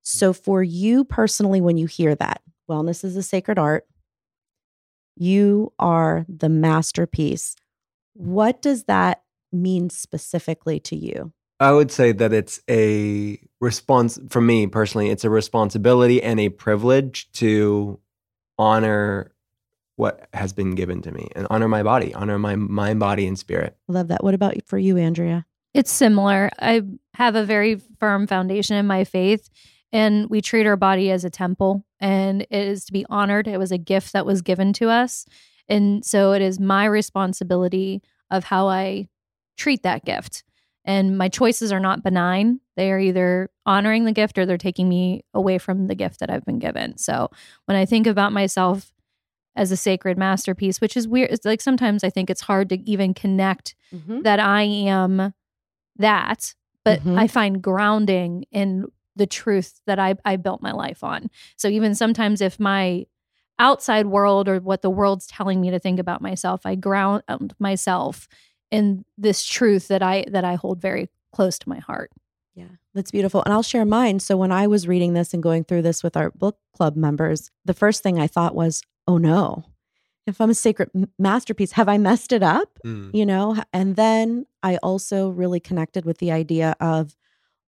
So, 0.00 0.32
for 0.32 0.62
you 0.62 1.04
personally, 1.04 1.60
when 1.60 1.76
you 1.76 1.86
hear 1.86 2.14
that, 2.14 2.40
wellness 2.70 3.04
is 3.04 3.16
a 3.16 3.22
sacred 3.22 3.58
art, 3.58 3.86
you 5.14 5.74
are 5.78 6.24
the 6.26 6.48
masterpiece. 6.48 7.54
What 8.14 8.62
does 8.62 8.84
that 8.84 9.23
mean 9.54 9.90
specifically 9.90 10.80
to 10.80 10.96
you? 10.96 11.32
I 11.60 11.72
would 11.72 11.90
say 11.90 12.12
that 12.12 12.32
it's 12.32 12.60
a 12.68 13.38
response 13.60 14.18
for 14.28 14.40
me 14.40 14.66
personally, 14.66 15.10
it's 15.10 15.24
a 15.24 15.30
responsibility 15.30 16.22
and 16.22 16.40
a 16.40 16.48
privilege 16.48 17.30
to 17.32 18.00
honor 18.58 19.32
what 19.96 20.28
has 20.34 20.52
been 20.52 20.74
given 20.74 21.00
to 21.02 21.12
me 21.12 21.28
and 21.36 21.46
honor 21.50 21.68
my 21.68 21.82
body, 21.82 22.12
honor 22.14 22.38
my 22.38 22.56
mind, 22.56 22.98
body, 22.98 23.26
and 23.26 23.38
spirit. 23.38 23.76
Love 23.86 24.08
that. 24.08 24.24
What 24.24 24.34
about 24.34 24.56
for 24.66 24.78
you, 24.78 24.98
Andrea? 24.98 25.46
It's 25.72 25.90
similar. 25.90 26.50
I 26.58 26.82
have 27.14 27.36
a 27.36 27.44
very 27.44 27.76
firm 27.98 28.26
foundation 28.26 28.76
in 28.76 28.86
my 28.86 29.04
faith, 29.04 29.48
and 29.92 30.28
we 30.28 30.40
treat 30.40 30.66
our 30.66 30.76
body 30.76 31.10
as 31.10 31.24
a 31.24 31.30
temple, 31.30 31.84
and 32.00 32.42
it 32.42 32.48
is 32.50 32.84
to 32.86 32.92
be 32.92 33.06
honored. 33.08 33.46
It 33.46 33.58
was 33.58 33.72
a 33.72 33.78
gift 33.78 34.12
that 34.12 34.26
was 34.26 34.42
given 34.42 34.72
to 34.74 34.88
us. 34.88 35.26
And 35.68 36.04
so 36.04 36.32
it 36.32 36.42
is 36.42 36.60
my 36.60 36.84
responsibility 36.84 38.02
of 38.30 38.44
how 38.44 38.68
I 38.68 39.08
treat 39.56 39.82
that 39.82 40.04
gift. 40.04 40.44
And 40.84 41.16
my 41.16 41.28
choices 41.28 41.72
are 41.72 41.80
not 41.80 42.02
benign. 42.02 42.60
They 42.76 42.90
are 42.92 42.98
either 42.98 43.50
honoring 43.64 44.04
the 44.04 44.12
gift 44.12 44.36
or 44.38 44.44
they're 44.44 44.58
taking 44.58 44.88
me 44.88 45.24
away 45.32 45.56
from 45.58 45.86
the 45.86 45.94
gift 45.94 46.20
that 46.20 46.28
I've 46.30 46.44
been 46.44 46.58
given. 46.58 46.98
So 46.98 47.30
when 47.64 47.76
I 47.76 47.86
think 47.86 48.06
about 48.06 48.32
myself 48.32 48.92
as 49.56 49.70
a 49.70 49.76
sacred 49.76 50.18
masterpiece, 50.18 50.80
which 50.80 50.96
is 50.96 51.08
weird, 51.08 51.30
it's 51.30 51.46
like 51.46 51.60
sometimes 51.62 52.04
I 52.04 52.10
think 52.10 52.28
it's 52.28 52.42
hard 52.42 52.68
to 52.68 52.90
even 52.90 53.14
connect 53.14 53.74
that 54.24 54.40
I 54.40 54.62
am 54.62 55.32
that, 55.96 56.54
but 56.84 57.00
Mhm. 57.00 57.18
I 57.18 57.28
find 57.28 57.62
grounding 57.62 58.44
in 58.50 58.86
the 59.16 59.26
truth 59.26 59.80
that 59.86 59.98
I, 59.98 60.16
I 60.24 60.36
built 60.36 60.60
my 60.60 60.72
life 60.72 61.04
on. 61.04 61.30
So 61.56 61.68
even 61.68 61.94
sometimes 61.94 62.40
if 62.40 62.58
my 62.58 63.06
outside 63.60 64.06
world 64.06 64.48
or 64.48 64.58
what 64.58 64.82
the 64.82 64.90
world's 64.90 65.28
telling 65.28 65.60
me 65.60 65.70
to 65.70 65.78
think 65.78 66.00
about 66.00 66.20
myself, 66.20 66.66
I 66.66 66.74
ground 66.74 67.22
myself 67.60 68.26
in 68.74 69.04
this 69.16 69.44
truth 69.44 69.88
that 69.88 70.02
I 70.02 70.24
that 70.28 70.44
I 70.44 70.56
hold 70.56 70.80
very 70.80 71.08
close 71.32 71.58
to 71.60 71.68
my 71.68 71.78
heart. 71.78 72.10
Yeah, 72.54 72.66
that's 72.92 73.10
beautiful. 73.12 73.42
And 73.44 73.52
I'll 73.52 73.62
share 73.62 73.84
mine. 73.84 74.18
So 74.20 74.36
when 74.36 74.52
I 74.52 74.66
was 74.66 74.88
reading 74.88 75.14
this 75.14 75.32
and 75.32 75.42
going 75.42 75.64
through 75.64 75.82
this 75.82 76.02
with 76.02 76.16
our 76.16 76.30
book 76.30 76.58
club 76.76 76.96
members, 76.96 77.50
the 77.64 77.74
first 77.74 78.02
thing 78.02 78.18
I 78.18 78.26
thought 78.26 78.54
was, 78.54 78.82
oh 79.06 79.18
no, 79.18 79.64
if 80.26 80.40
I'm 80.40 80.50
a 80.50 80.54
sacred 80.54 80.90
masterpiece, 81.18 81.72
have 81.72 81.88
I 81.88 81.98
messed 81.98 82.32
it 82.32 82.42
up? 82.42 82.78
Mm. 82.84 83.10
You 83.14 83.26
know? 83.26 83.62
And 83.72 83.96
then 83.96 84.46
I 84.62 84.76
also 84.78 85.28
really 85.28 85.60
connected 85.60 86.04
with 86.04 86.18
the 86.18 86.32
idea 86.32 86.74
of, 86.80 87.16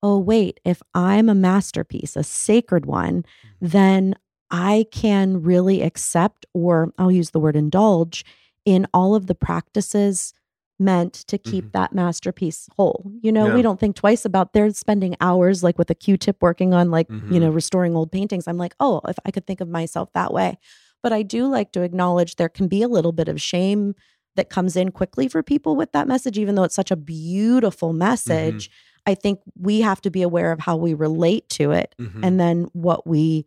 oh, 0.02 0.18
wait, 0.18 0.60
if 0.64 0.82
I'm 0.94 1.28
a 1.28 1.34
masterpiece, 1.34 2.16
a 2.16 2.22
sacred 2.22 2.86
one, 2.86 3.22
mm. 3.22 3.24
then 3.60 4.14
I 4.50 4.86
can 4.90 5.42
really 5.42 5.82
accept, 5.82 6.46
or 6.52 6.92
I'll 6.98 7.12
use 7.12 7.30
the 7.30 7.40
word 7.40 7.56
indulge, 7.56 8.24
in 8.64 8.86
all 8.94 9.14
of 9.14 9.26
the 9.26 9.34
practices 9.34 10.32
meant 10.78 11.12
to 11.12 11.38
keep 11.38 11.66
Mhm. 11.66 11.72
that 11.72 11.92
masterpiece 11.94 12.68
whole. 12.76 13.12
You 13.22 13.30
know, 13.30 13.46
Yeah. 13.48 13.54
we 13.54 13.62
don't 13.62 13.78
think 13.78 13.94
twice 13.94 14.24
about 14.24 14.52
they're 14.52 14.70
spending 14.70 15.14
hours 15.20 15.62
like 15.62 15.78
with 15.78 15.88
a 15.90 15.94
Q-tip 15.94 16.38
working 16.42 16.74
on 16.74 16.90
like, 16.90 17.08
you 17.08 17.38
know, 17.38 17.50
Mhm. 17.50 17.54
restoring 17.54 17.94
old 17.94 18.10
paintings. 18.10 18.48
I'm 18.48 18.58
like, 18.58 18.74
oh, 18.80 19.00
if 19.06 19.16
I 19.24 19.30
could 19.30 19.46
think 19.46 19.60
of 19.60 19.68
myself 19.68 20.12
that 20.14 20.32
way. 20.32 20.58
But 21.02 21.12
I 21.12 21.22
do 21.22 21.46
like 21.46 21.70
to 21.72 21.82
acknowledge 21.82 22.36
there 22.36 22.48
can 22.48 22.66
be 22.66 22.82
a 22.82 22.88
little 22.88 23.12
bit 23.12 23.28
of 23.28 23.40
shame 23.40 23.94
that 24.36 24.50
comes 24.50 24.74
in 24.74 24.90
quickly 24.90 25.28
for 25.28 25.42
people 25.44 25.76
with 25.76 25.92
that 25.92 26.08
message, 26.08 26.38
even 26.38 26.56
though 26.56 26.64
it's 26.64 26.74
such 26.74 26.90
a 26.90 26.96
beautiful 26.96 27.92
message. 27.92 28.68
I 29.06 29.14
think 29.14 29.38
we 29.56 29.82
have 29.82 30.00
to 30.00 30.10
be 30.10 30.22
aware 30.22 30.50
of 30.50 30.60
how 30.60 30.76
we 30.76 30.92
relate 30.94 31.48
to 31.50 31.70
it 31.70 31.94
Mhm. 32.00 32.20
and 32.24 32.40
then 32.40 32.68
what 32.72 33.06
we 33.06 33.46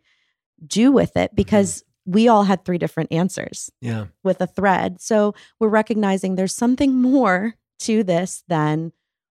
do 0.65 0.91
with 0.91 1.17
it 1.17 1.35
because 1.35 1.83
we 2.07 2.27
all 2.27 2.43
had 2.43 2.63
three 2.65 2.77
different 2.79 3.11
answers 3.11 3.69
yeah. 3.81 4.05
with 4.23 4.41
a 4.41 4.47
thread. 4.47 4.99
So 4.99 5.35
we're 5.59 5.67
recognizing 5.67 6.35
there's 6.35 6.55
something 6.55 6.95
more 6.95 7.53
to 7.81 8.01
this 8.03 8.43
than 8.47 8.93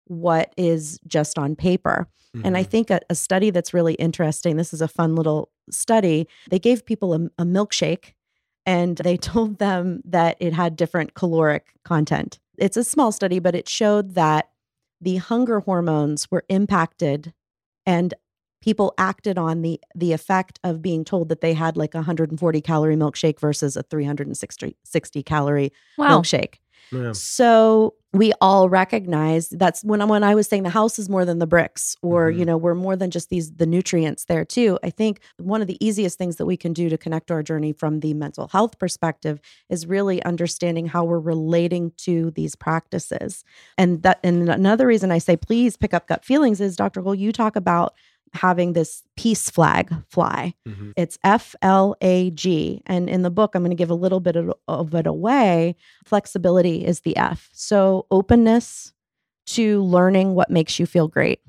what 0.04 0.52
is 0.56 1.00
just 1.06 1.38
on 1.38 1.56
paper. 1.56 2.06
And 2.44 2.56
I 2.56 2.62
Mhm. 2.62 2.68
think 2.70 2.90
a, 2.90 3.00
a 3.10 3.14
study 3.14 3.50
that's 3.50 3.72
really 3.74 3.94
interesting, 3.94 4.56
this 4.56 4.72
is 4.74 4.82
a 4.82 4.86
fun 4.86 5.16
little 5.16 5.50
study. 5.70 6.28
They 6.50 6.58
gave 6.58 6.84
people 6.84 7.14
a, 7.14 7.20
a 7.38 7.44
milkshake 7.44 8.12
and 8.66 8.98
they 8.98 9.16
told 9.32 9.58
them 9.58 10.02
that 10.04 10.36
it 10.38 10.52
had 10.52 10.76
different 10.76 11.14
caloric 11.14 11.72
content. 11.84 12.38
It's 12.58 12.76
a 12.76 12.84
small 12.84 13.12
study, 13.12 13.38
but 13.38 13.54
it 13.54 13.68
showed 13.68 14.14
that 14.14 14.50
the 15.00 15.16
hunger 15.16 15.60
hormones 15.60 16.30
were 16.30 16.44
impacted 16.48 17.32
and 17.86 18.12
people 18.60 18.94
acted 18.98 19.38
on 19.38 19.62
the 19.62 19.80
the 19.94 20.12
effect 20.12 20.58
of 20.64 20.82
being 20.82 21.04
told 21.04 21.28
that 21.28 21.40
they 21.40 21.54
had 21.54 21.76
like 21.76 21.94
a 21.94 21.98
140 21.98 22.60
calorie 22.60 22.96
milkshake 22.96 23.40
versus 23.40 23.76
a 23.76 23.82
360 23.82 24.76
60 24.84 25.22
calorie 25.22 25.72
Wow. 25.96 26.20
milkshake. 26.20 26.54
Yeah. 26.90 27.12
So 27.12 27.94
we 28.14 28.32
all 28.40 28.70
recognize 28.70 29.50
that's 29.50 29.84
when 29.84 30.00
I, 30.00 30.06
when 30.06 30.24
I 30.24 30.34
was 30.34 30.46
saying 30.48 30.62
the 30.62 30.70
house 30.70 30.98
is 30.98 31.10
more 31.10 31.26
than 31.26 31.38
the 31.38 31.46
bricks, 31.46 31.94
or 32.00 32.30
Mhm. 32.32 32.38
you 32.38 32.44
know 32.46 32.56
we're 32.56 32.74
more 32.74 32.96
than 32.96 33.10
just 33.10 33.28
these 33.28 33.52
the 33.52 33.66
nutrients 33.66 34.24
there 34.24 34.46
too. 34.46 34.78
I 34.82 34.88
think 34.88 35.20
one 35.36 35.60
of 35.60 35.66
the 35.66 35.76
easiest 35.86 36.16
things 36.16 36.36
that 36.36 36.46
we 36.46 36.56
can 36.56 36.72
do 36.72 36.88
to 36.88 36.96
connect 36.96 37.30
our 37.30 37.42
journey 37.42 37.74
from 37.74 38.00
the 38.00 38.14
mental 38.14 38.48
health 38.48 38.78
perspective 38.78 39.38
is 39.68 39.86
really 39.86 40.22
understanding 40.24 40.86
how 40.86 41.04
we're 41.04 41.18
relating 41.20 41.92
to 41.98 42.30
these 42.30 42.56
practices. 42.56 43.44
And 43.76 44.02
that 44.04 44.20
and 44.24 44.48
another 44.48 44.86
reason 44.86 45.12
I 45.12 45.18
say 45.18 45.36
please 45.36 45.76
pick 45.76 45.92
up 45.92 46.06
gut 46.08 46.24
feelings 46.24 46.62
is 46.62 46.74
Dr. 46.76 47.02
Cole, 47.02 47.14
you 47.14 47.32
talk 47.32 47.54
about 47.56 47.92
having 48.34 48.72
this 48.72 49.02
peace 49.16 49.50
flag 49.50 49.92
fly. 50.08 50.54
Mhm. 50.66 50.92
It's 50.96 51.18
F 51.24 51.54
L 51.62 51.94
A 52.00 52.30
G. 52.30 52.82
And 52.86 53.08
in 53.08 53.22
the 53.22 53.30
book, 53.30 53.54
I'm 53.54 53.62
going 53.62 53.70
to 53.70 53.76
give 53.76 53.90
a 53.90 53.94
little 53.94 54.20
bit 54.20 54.36
of, 54.36 54.52
of 54.66 54.94
it 54.94 55.06
away. 55.06 55.76
Flexibility 56.04 56.84
is 56.84 57.00
the 57.00 57.16
F. 57.16 57.48
So 57.52 58.06
openness 58.10 58.92
to 59.46 59.82
learning 59.82 60.34
what 60.34 60.50
makes 60.50 60.78
you 60.78 60.86
feel 60.86 61.08
great, 61.08 61.40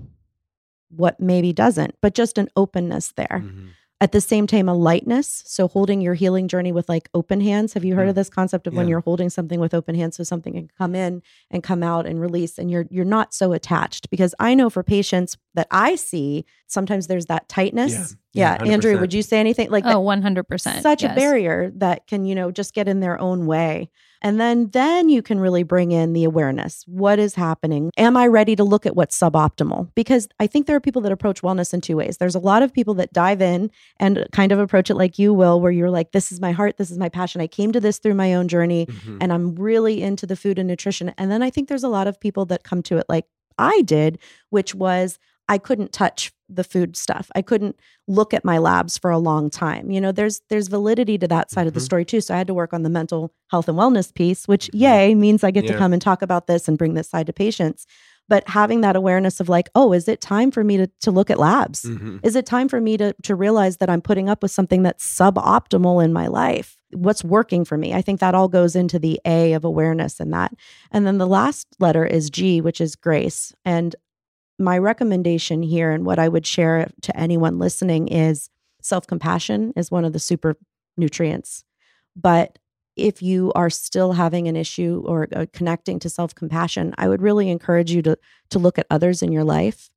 what 0.90 1.20
maybe 1.20 1.54
doesn't, 1.54 1.96
but 2.02 2.14
just 2.14 2.38
an 2.38 2.48
openness 2.56 3.12
there. 3.18 3.44
Mhm. 3.46 3.70
At 4.02 4.14
the 4.14 4.22
same 4.22 4.48
time, 4.48 4.70
a 4.70 4.74
lightness. 4.74 5.44
So 5.46 5.68
holding 5.68 6.00
your 6.00 6.14
healing 6.14 6.48
journey 6.48 6.72
with 6.72 6.88
like 6.88 7.10
open 7.14 7.42
hands. 7.42 7.74
Have 7.74 7.84
you 7.84 7.96
heard 7.96 8.08
of 8.08 8.16
this 8.16 8.30
concept 8.30 8.66
of 8.66 8.74
when 8.74 8.88
you're 8.88 9.02
holding 9.02 9.30
something 9.30 9.60
with 9.60 9.74
open 9.74 9.94
hands 9.94 10.16
so 10.16 10.24
something 10.24 10.54
can 10.54 10.70
come 10.78 10.96
in 10.96 11.22
and 11.52 11.62
come 11.62 11.84
out 11.84 12.06
and 12.06 12.22
release 12.22 12.58
and 12.58 12.72
you're 12.72 12.86
you're 12.90 13.04
not 13.04 13.34
so 13.34 13.52
attached 13.52 14.10
because 14.10 14.34
I 14.40 14.54
know 14.56 14.70
for 14.70 14.84
patients 14.84 15.36
that 15.56 15.68
I 15.70 15.96
see, 15.96 16.46
sometimes 16.68 17.08
there's 17.08 17.26
that 17.26 17.50
tightness. 17.50 17.92
Yeah. 17.92 18.06
Yeah. 18.32 18.64
Yeah, 18.64 18.72
Andrea, 18.72 18.98
would 18.98 19.14
you 19.14 19.24
say 19.24 19.40
anything 19.40 19.70
like 19.70 19.84
that? 19.84 19.96
Oh, 19.96 20.04
100%. 20.04 20.82
such 20.82 21.02
yes. 21.02 21.12
a 21.12 21.16
barrier 21.16 21.72
that 21.76 22.08
can 22.08 22.26
you 22.26 22.36
know 22.36 22.52
just 22.52 22.74
get 22.74 22.88
in 22.88 23.02
their 23.02 23.20
own 23.20 23.48
way 23.48 23.90
and 24.22 24.40
then 24.40 24.70
then 24.72 25.10
you 25.10 25.22
can 25.22 25.40
really 25.40 25.64
bring 25.64 25.92
in 25.92 26.14
the 26.14 26.24
awareness. 26.24 26.84
What 26.88 27.20
is 27.20 27.36
happening? 27.36 27.92
Am 27.98 28.16
i 28.18 28.28
ready 28.28 28.56
to 28.56 28.64
look 28.64 28.86
at 28.86 28.96
what's 28.96 29.18
suboptimal? 29.18 29.90
Because 29.96 30.28
i 30.40 30.48
think 30.48 30.68
there 30.68 30.76
are 30.76 30.80
people 30.82 31.02
that 31.04 31.12
approach 31.12 31.42
wellness 31.42 31.74
in 31.74 31.82
two 31.82 31.96
ways. 31.98 32.18
There's 32.18 32.36
a 32.36 32.40
lot 32.40 32.64
of 32.64 32.74
people 32.74 32.94
that 32.96 33.14
dive 33.14 33.42
in 33.42 33.72
and 33.98 34.26
kind 34.32 34.52
of 34.52 34.60
approach 34.60 34.90
it 34.90 34.96
like 34.96 35.18
you 35.20 35.34
will 35.34 35.60
where 35.62 35.72
you're 35.72 35.90
like 35.90 36.12
this 36.12 36.32
is 36.32 36.40
my 36.40 36.52
heart. 36.52 36.78
This 36.78 36.92
is 36.92 36.98
my 36.98 37.10
passion. 37.10 37.42
I 37.42 37.48
came 37.48 37.72
to 37.72 37.80
this 37.80 37.98
through 38.00 38.16
my 38.16 38.34
own 38.34 38.48
journey 38.48 38.86
Mhm. 38.88 39.18
and 39.22 39.32
i'm 39.34 39.56
really 39.56 40.02
into 40.02 40.26
the 40.26 40.36
food 40.36 40.60
and 40.60 40.68
nutrition. 40.68 41.14
And 41.18 41.32
then 41.32 41.42
i 41.44 41.50
think 41.50 41.68
there's 41.70 41.84
a 41.84 41.90
lot 41.90 42.08
of 42.08 42.20
people 42.20 42.46
that 42.48 42.64
come 42.64 42.82
to 42.84 42.98
it 42.98 43.06
like 43.10 43.26
i 43.58 43.82
did 43.84 44.20
which 44.50 44.74
was 44.76 45.20
I 45.52 45.58
couldn't 45.58 45.92
touch 45.92 46.32
the 46.50 46.64
food 46.64 46.98
stuff. 46.98 47.30
I 47.36 47.42
couldn't 47.42 47.76
look 48.08 48.34
at 48.34 48.44
my 48.44 48.58
labs 48.58 48.98
for 48.98 49.12
a 49.12 49.20
long 49.20 49.50
time. 49.50 49.92
You 49.92 50.02
know, 50.02 50.12
there's 50.12 50.42
there's 50.50 50.68
validity 50.68 51.18
to 51.20 51.28
that 51.28 51.52
side 51.52 51.68
of 51.68 51.74
the 51.74 51.80
Mhm. 51.80 51.84
story 51.86 52.06
too. 52.06 52.22
So 52.22 52.34
I 52.34 52.38
had 52.38 52.48
to 52.48 52.54
work 52.54 52.74
on 52.74 52.82
the 52.84 52.90
mental 52.90 53.32
health 53.52 53.68
and 53.70 53.78
wellness 53.78 54.14
piece, 54.14 54.48
which 54.48 54.68
Mhm. 54.74 54.80
yay 54.80 55.16
means 55.16 55.44
I 55.44 55.52
get 55.52 55.68
to 55.68 55.78
come 55.78 55.94
and 55.94 56.02
talk 56.02 56.22
about 56.22 56.48
this 56.48 56.68
and 56.68 56.78
bring 56.78 56.96
this 56.96 57.10
side 57.10 57.28
to 57.28 57.34
patients. 57.34 57.86
But 58.28 58.48
having 58.48 58.82
that 58.82 58.96
awareness 58.96 59.40
of 59.40 59.50
like, 59.50 59.70
oh, 59.74 59.92
is 59.92 60.08
it 60.08 60.22
time 60.22 60.52
for 60.52 60.64
me 60.64 60.78
to 60.78 60.88
to 61.02 61.12
look 61.12 61.30
at 61.30 61.40
labs? 61.40 61.84
Mhm. 61.86 62.20
Is 62.24 62.36
it 62.36 62.46
time 62.46 62.68
for 62.68 62.82
me 62.82 62.98
to 62.98 63.14
to 63.24 63.36
realize 63.36 63.78
that 63.78 63.90
I'm 63.90 64.02
putting 64.02 64.28
up 64.30 64.42
with 64.42 64.52
something 64.52 64.82
that's 64.84 65.04
suboptimal 65.04 66.04
in 66.04 66.12
my 66.14 66.28
life? 66.28 66.78
What's 66.94 67.24
working 67.24 67.64
for 67.66 67.78
me? 67.78 67.94
I 67.94 68.02
think 68.02 68.20
that 68.20 68.34
all 68.36 68.48
goes 68.48 68.76
into 68.76 68.98
the 68.98 69.20
A 69.26 69.54
of 69.54 69.64
awareness 69.64 70.20
and 70.20 70.34
that. 70.34 70.54
And 70.92 71.06
then 71.06 71.20
the 71.20 71.28
last 71.28 71.68
letter 71.80 72.06
is 72.06 72.30
G, 72.32 72.60
which 72.62 72.82
is 72.82 72.96
grace. 72.96 73.54
And 73.66 73.96
my 74.60 74.78
recommendation 74.78 75.62
here 75.64 75.92
and 75.92 76.06
what 76.06 76.20
I 76.20 76.28
would 76.28 76.46
share 76.46 76.90
to 77.02 77.18
anyone 77.18 77.60
listening 77.60 78.08
is 78.08 78.50
self-compassion 78.82 79.74
is 79.76 79.92
one 79.92 80.06
of 80.06 80.14
the 80.14 80.20
super 80.20 80.56
nutrients. 80.98 81.64
But 82.16 82.60
if 82.96 83.22
you 83.22 83.54
are 83.56 83.70
still 83.70 84.14
having 84.14 84.48
an 84.48 84.58
issue 84.58 85.04
or 85.06 85.28
uh, 85.34 85.46
connecting 85.54 86.00
to 86.00 86.10
self-compassion, 86.10 86.96
I 86.98 87.08
would 87.08 87.22
really 87.22 87.50
encourage 87.50 87.92
you 87.92 88.02
to 88.04 88.18
to 88.50 88.60
look 88.60 88.78
at 88.78 88.88
others 88.90 89.22
in 89.24 89.32
your 89.32 89.46
life 89.46 89.90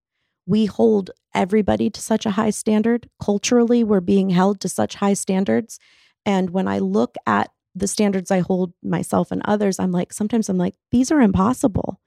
we 0.47 0.67
hold 0.67 1.11
everybody 1.35 1.91
to 1.91 2.01
such 2.01 2.27
a 2.27 2.33
high 2.33 2.51
standard. 2.51 3.09
Culturally, 3.21 3.85
we're 3.85 4.01
being 4.01 4.31
held 4.31 4.61
to 4.61 4.69
such 4.69 4.97
high 4.97 5.15
standards. 5.15 5.79
And 6.27 6.51
when 6.51 6.69
I 6.69 6.79
look 6.79 7.17
at 7.27 7.51
the 7.75 7.87
standards 7.89 8.31
I 8.31 8.41
hold 8.41 8.73
myself 8.83 9.31
and 9.31 9.41
others, 9.45 9.79
I'm 9.79 9.93
like, 9.93 10.13
sometimes 10.13 10.49
I'm 10.49 10.59
like, 10.59 10.75
these 10.91 11.11
are 11.11 11.21
impossible. 11.21 12.01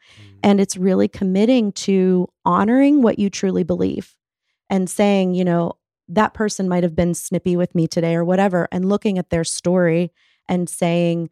And 0.44 0.60
it's 0.60 0.78
really 0.78 1.08
committing 1.08 1.72
to 1.74 2.28
honoring 2.46 3.02
what 3.02 3.18
you 3.18 3.30
truly 3.32 3.64
believe 3.64 4.16
and 4.70 4.88
saying, 4.90 5.34
you 5.34 5.44
know, 5.44 5.74
that 6.08 6.36
person 6.36 6.70
might 6.70 6.84
have 6.84 6.96
been 6.96 7.16
snippy 7.16 7.56
with 7.58 7.74
me 7.74 7.88
today 7.88 8.16
or 8.16 8.24
whatever, 8.24 8.68
and 8.72 8.88
looking 8.88 9.18
at 9.18 9.32
their 9.32 9.44
story 9.44 10.12
and 10.48 10.70
saying, 10.70 11.32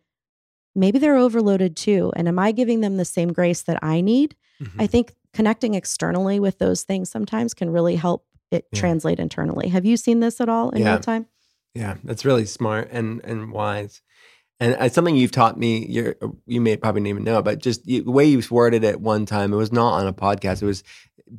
maybe 0.75 0.97
they're 0.97 1.15
overloaded 1.15 1.75
too. 1.75 2.11
And 2.15 2.27
am 2.27 2.39
I 2.39 2.51
giving 2.51 2.81
them 2.81 2.97
the 2.97 3.05
same 3.05 3.31
grace 3.31 3.61
that 3.63 3.77
I 3.83 4.01
need? 4.01 4.35
Mhm. 4.59 4.81
I 4.81 4.87
think 4.87 5.13
connecting 5.31 5.75
externally 5.75 6.39
with 6.39 6.57
those 6.57 6.81
things 6.81 7.11
sometimes 7.11 7.53
can 7.53 7.69
really 7.69 7.95
help 7.97 8.25
it 8.49 8.65
Yeah. 8.71 8.79
translate 8.79 9.19
internally. 9.19 9.67
Have 9.69 9.85
you 9.85 9.95
seen 9.97 10.21
this 10.21 10.41
at 10.41 10.49
all 10.49 10.71
in 10.71 10.81
Yeah. 10.81 10.93
real 10.93 10.99
time? 10.99 11.27
Yeah, 11.75 11.97
that's 12.03 12.25
really 12.25 12.45
smart 12.45 12.89
and 12.91 13.21
and 13.23 13.51
wise. 13.51 14.01
And 14.63 14.77
it's 14.79 14.95
something 14.95 15.15
you've 15.15 15.31
taught 15.31 15.57
me. 15.59 15.85
You 15.87 16.15
you 16.47 16.61
may 16.61 16.77
probably 16.77 17.01
didn't 17.01 17.09
even 17.09 17.23
know, 17.23 17.41
but 17.41 17.59
just 17.59 17.85
you, 17.87 18.03
the 18.03 18.11
way 18.11 18.25
you 18.25 18.41
worded 18.49 18.83
it 18.83 19.01
one 19.01 19.25
time, 19.25 19.51
it 19.53 19.57
was 19.57 19.71
not 19.71 19.93
on 19.93 20.07
a 20.07 20.13
podcast. 20.13 20.61
It 20.61 20.65
was 20.65 20.83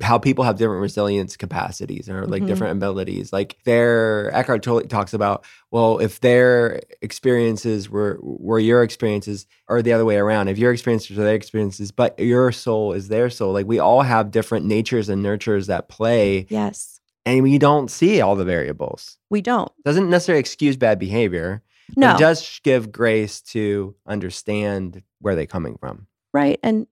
how 0.01 0.17
people 0.17 0.43
have 0.43 0.57
different 0.57 0.81
resilience 0.81 1.37
capacities 1.37 2.09
or 2.09 2.25
like 2.27 2.43
Mhm. 2.43 2.47
different 2.47 2.77
abilities. 2.77 3.31
Like 3.31 3.55
their 3.63 4.29
Eckhart 4.33 4.61
Tolle 4.61 4.81
talks 4.81 5.13
about, 5.13 5.45
well, 5.71 5.99
if 5.99 6.19
their 6.19 6.81
experiences 7.01 7.89
were 7.89 8.19
were 8.21 8.59
your 8.59 8.83
experiences, 8.83 9.47
or 9.69 9.81
the 9.81 9.93
other 9.93 10.05
way 10.05 10.17
around, 10.17 10.47
if 10.49 10.57
your 10.57 10.73
experiences 10.73 11.17
are 11.17 11.23
their 11.23 11.35
experiences, 11.35 11.91
but 11.91 12.19
your 12.19 12.51
soul 12.51 12.91
is 12.93 13.07
their 13.07 13.29
soul. 13.29 13.53
Like 13.53 13.67
we 13.67 13.79
all 13.79 14.01
have 14.01 14.31
different 14.31 14.65
natures 14.65 15.07
and 15.09 15.23
nurtures 15.23 15.67
that 15.67 15.87
play, 15.87 16.45
Yes. 16.49 16.99
and 17.25 17.41
we 17.41 17.57
don't 17.57 17.89
see 17.89 18.21
all 18.21 18.35
the 18.35 18.45
variables. 18.45 19.17
We 19.29 19.41
don't. 19.41 19.71
Doesn't 19.85 20.09
necessarily 20.09 20.41
excuse 20.41 20.75
bad 20.77 20.99
behavior. 20.99 21.61
But 21.89 21.97
No. 21.97 22.15
It 22.15 22.19
does 22.19 22.59
give 22.63 22.91
grace 22.91 23.41
to 23.41 23.95
understand 24.07 25.03
where 25.19 25.35
they're 25.35 25.45
coming 25.45 25.77
from. 25.77 26.07
Right. 26.33 26.59
And 26.63 26.87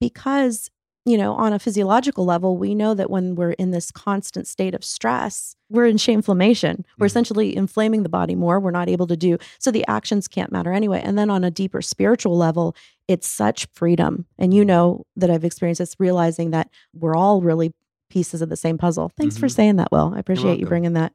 because, 0.00 0.70
you 1.04 1.16
know, 1.16 1.34
on 1.34 1.52
a 1.52 1.58
physiological 1.58 2.24
level, 2.24 2.56
we 2.56 2.74
know 2.74 2.94
that 2.94 3.10
when 3.10 3.34
we're 3.34 3.52
in 3.52 3.70
this 3.70 3.90
constant 3.90 4.46
state 4.46 4.74
of 4.74 4.84
stress, 4.84 5.54
we're 5.70 5.86
in 5.86 5.96
shameflammation. 5.96 6.84
We're 6.98 7.06
Mhm. 7.06 7.10
essentially 7.10 7.56
inflaming 7.56 8.02
the 8.02 8.08
body 8.08 8.34
more. 8.34 8.60
We're 8.60 8.70
not 8.70 8.88
able 8.88 9.06
to 9.06 9.16
do 9.16 9.38
so 9.58 9.70
the 9.70 9.86
actions 9.88 10.28
can't 10.28 10.52
matter 10.52 10.72
anyway. 10.72 11.00
And 11.04 11.18
then 11.18 11.30
on 11.30 11.44
a 11.44 11.50
deeper 11.50 11.80
spiritual 11.82 12.36
level, 12.36 12.74
it's 13.06 13.26
such 13.26 13.66
freedom. 13.72 14.26
And 14.38 14.52
you 14.52 14.64
know 14.64 15.04
that 15.16 15.30
I've 15.30 15.44
experienced 15.44 15.78
this 15.80 15.96
realizing 15.98 16.50
that 16.50 16.68
we're 16.94 17.16
all 17.16 17.40
really 17.40 17.72
pieces 18.10 18.40
of 18.42 18.48
the 18.48 18.56
same 18.56 18.78
puzzle. 18.78 19.10
Thanks 19.16 19.36
for 19.36 19.46
Mhm. 19.46 19.50
saying 19.54 19.76
that, 19.76 19.92
Will. 19.92 20.12
I 20.14 20.18
appreciate 20.18 20.58
you 20.58 20.66
bringing 20.66 20.94
that 20.94 21.12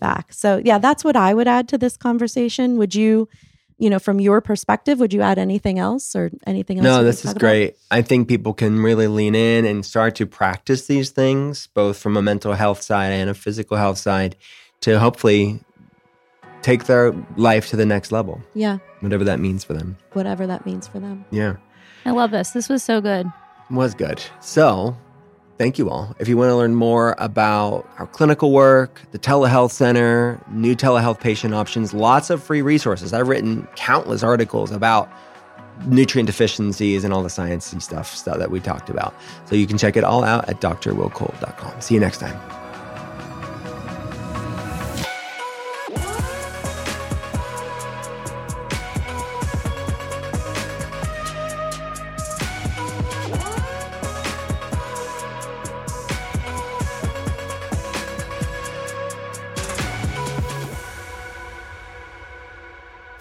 back. 0.00 0.32
So, 0.32 0.60
yeah, 0.64 0.78
that's 0.78 1.04
what 1.04 1.16
I 1.16 1.34
would 1.34 1.48
add 1.48 1.68
to 1.68 1.78
this 1.78 1.96
conversation. 1.96 2.76
Would 2.78 2.94
you, 2.94 3.28
you 3.78 3.88
know, 3.90 3.98
from 3.98 4.20
your 4.20 4.40
perspective, 4.40 4.98
would 5.00 5.12
you 5.12 5.20
add 5.22 5.38
anything 5.38 5.78
else 5.78 6.16
or 6.16 6.30
anything 6.46 6.78
else? 6.78 6.84
No, 6.84 7.04
this 7.04 7.16
is 7.18 7.22
talk 7.24 7.30
about? 7.32 7.40
great. 7.40 7.76
I 7.90 8.02
think 8.02 8.28
people 8.28 8.52
can 8.54 8.80
really 8.82 9.06
lean 9.06 9.34
in 9.34 9.64
and 9.64 9.84
start 9.86 10.14
to 10.16 10.26
practice 10.26 10.86
these 10.86 11.10
things, 11.10 11.68
both 11.74 11.96
from 11.98 12.16
a 12.16 12.22
mental 12.22 12.54
health 12.54 12.82
side 12.82 13.12
and 13.12 13.30
a 13.30 13.34
physical 13.34 13.76
health 13.76 13.98
side, 13.98 14.36
to 14.80 14.98
hopefully 14.98 15.60
take 16.62 16.84
their 16.86 17.12
life 17.36 17.68
to 17.70 17.76
the 17.76 17.86
next 17.86 18.10
level, 18.10 18.42
Yeah, 18.54 18.78
whatever 19.00 19.22
that 19.24 19.38
means 19.38 19.62
for 19.62 19.74
them. 19.74 19.96
whatever 20.12 20.44
that 20.48 20.66
means 20.66 20.88
for 20.88 20.98
them. 20.98 21.24
Yeah. 21.30 21.56
I 22.04 22.10
love 22.10 22.30
this. 22.32 22.50
This 22.50 22.68
was 22.68 22.82
so 22.82 23.00
good. 23.00 23.30
was 23.70 23.94
good. 23.94 24.20
So, 24.40 24.96
thank 25.58 25.78
you 25.78 25.90
all. 25.90 26.14
If 26.18 26.28
you 26.28 26.36
want 26.36 26.50
to 26.50 26.56
learn 26.56 26.74
more 26.74 27.14
about 27.18 27.88
our 27.98 28.06
clinical 28.06 28.52
work, 28.52 29.02
the 29.10 29.18
telehealth 29.18 29.72
center, 29.72 30.40
new 30.50 30.74
telehealth 30.74 31.20
patient 31.20 31.52
options, 31.52 31.92
lots 31.92 32.30
of 32.30 32.42
free 32.42 32.62
resources. 32.62 33.12
I've 33.12 33.28
written 33.28 33.68
countless 33.76 34.22
articles 34.22 34.70
about 34.70 35.10
nutrient 35.86 36.26
deficiencies 36.26 37.04
and 37.04 37.12
all 37.12 37.22
the 37.22 37.28
sciencey 37.28 37.82
stuff, 37.82 38.14
stuff 38.14 38.38
that 38.38 38.50
we 38.50 38.60
talked 38.60 38.88
about. 38.88 39.14
So 39.46 39.54
you 39.54 39.66
can 39.66 39.78
check 39.78 39.96
it 39.96 40.04
all 40.04 40.24
out 40.24 40.48
at 40.48 40.60
drwillcole.com. 40.60 41.80
See 41.80 41.94
you 41.94 42.00
next 42.00 42.18
time. 42.18 42.67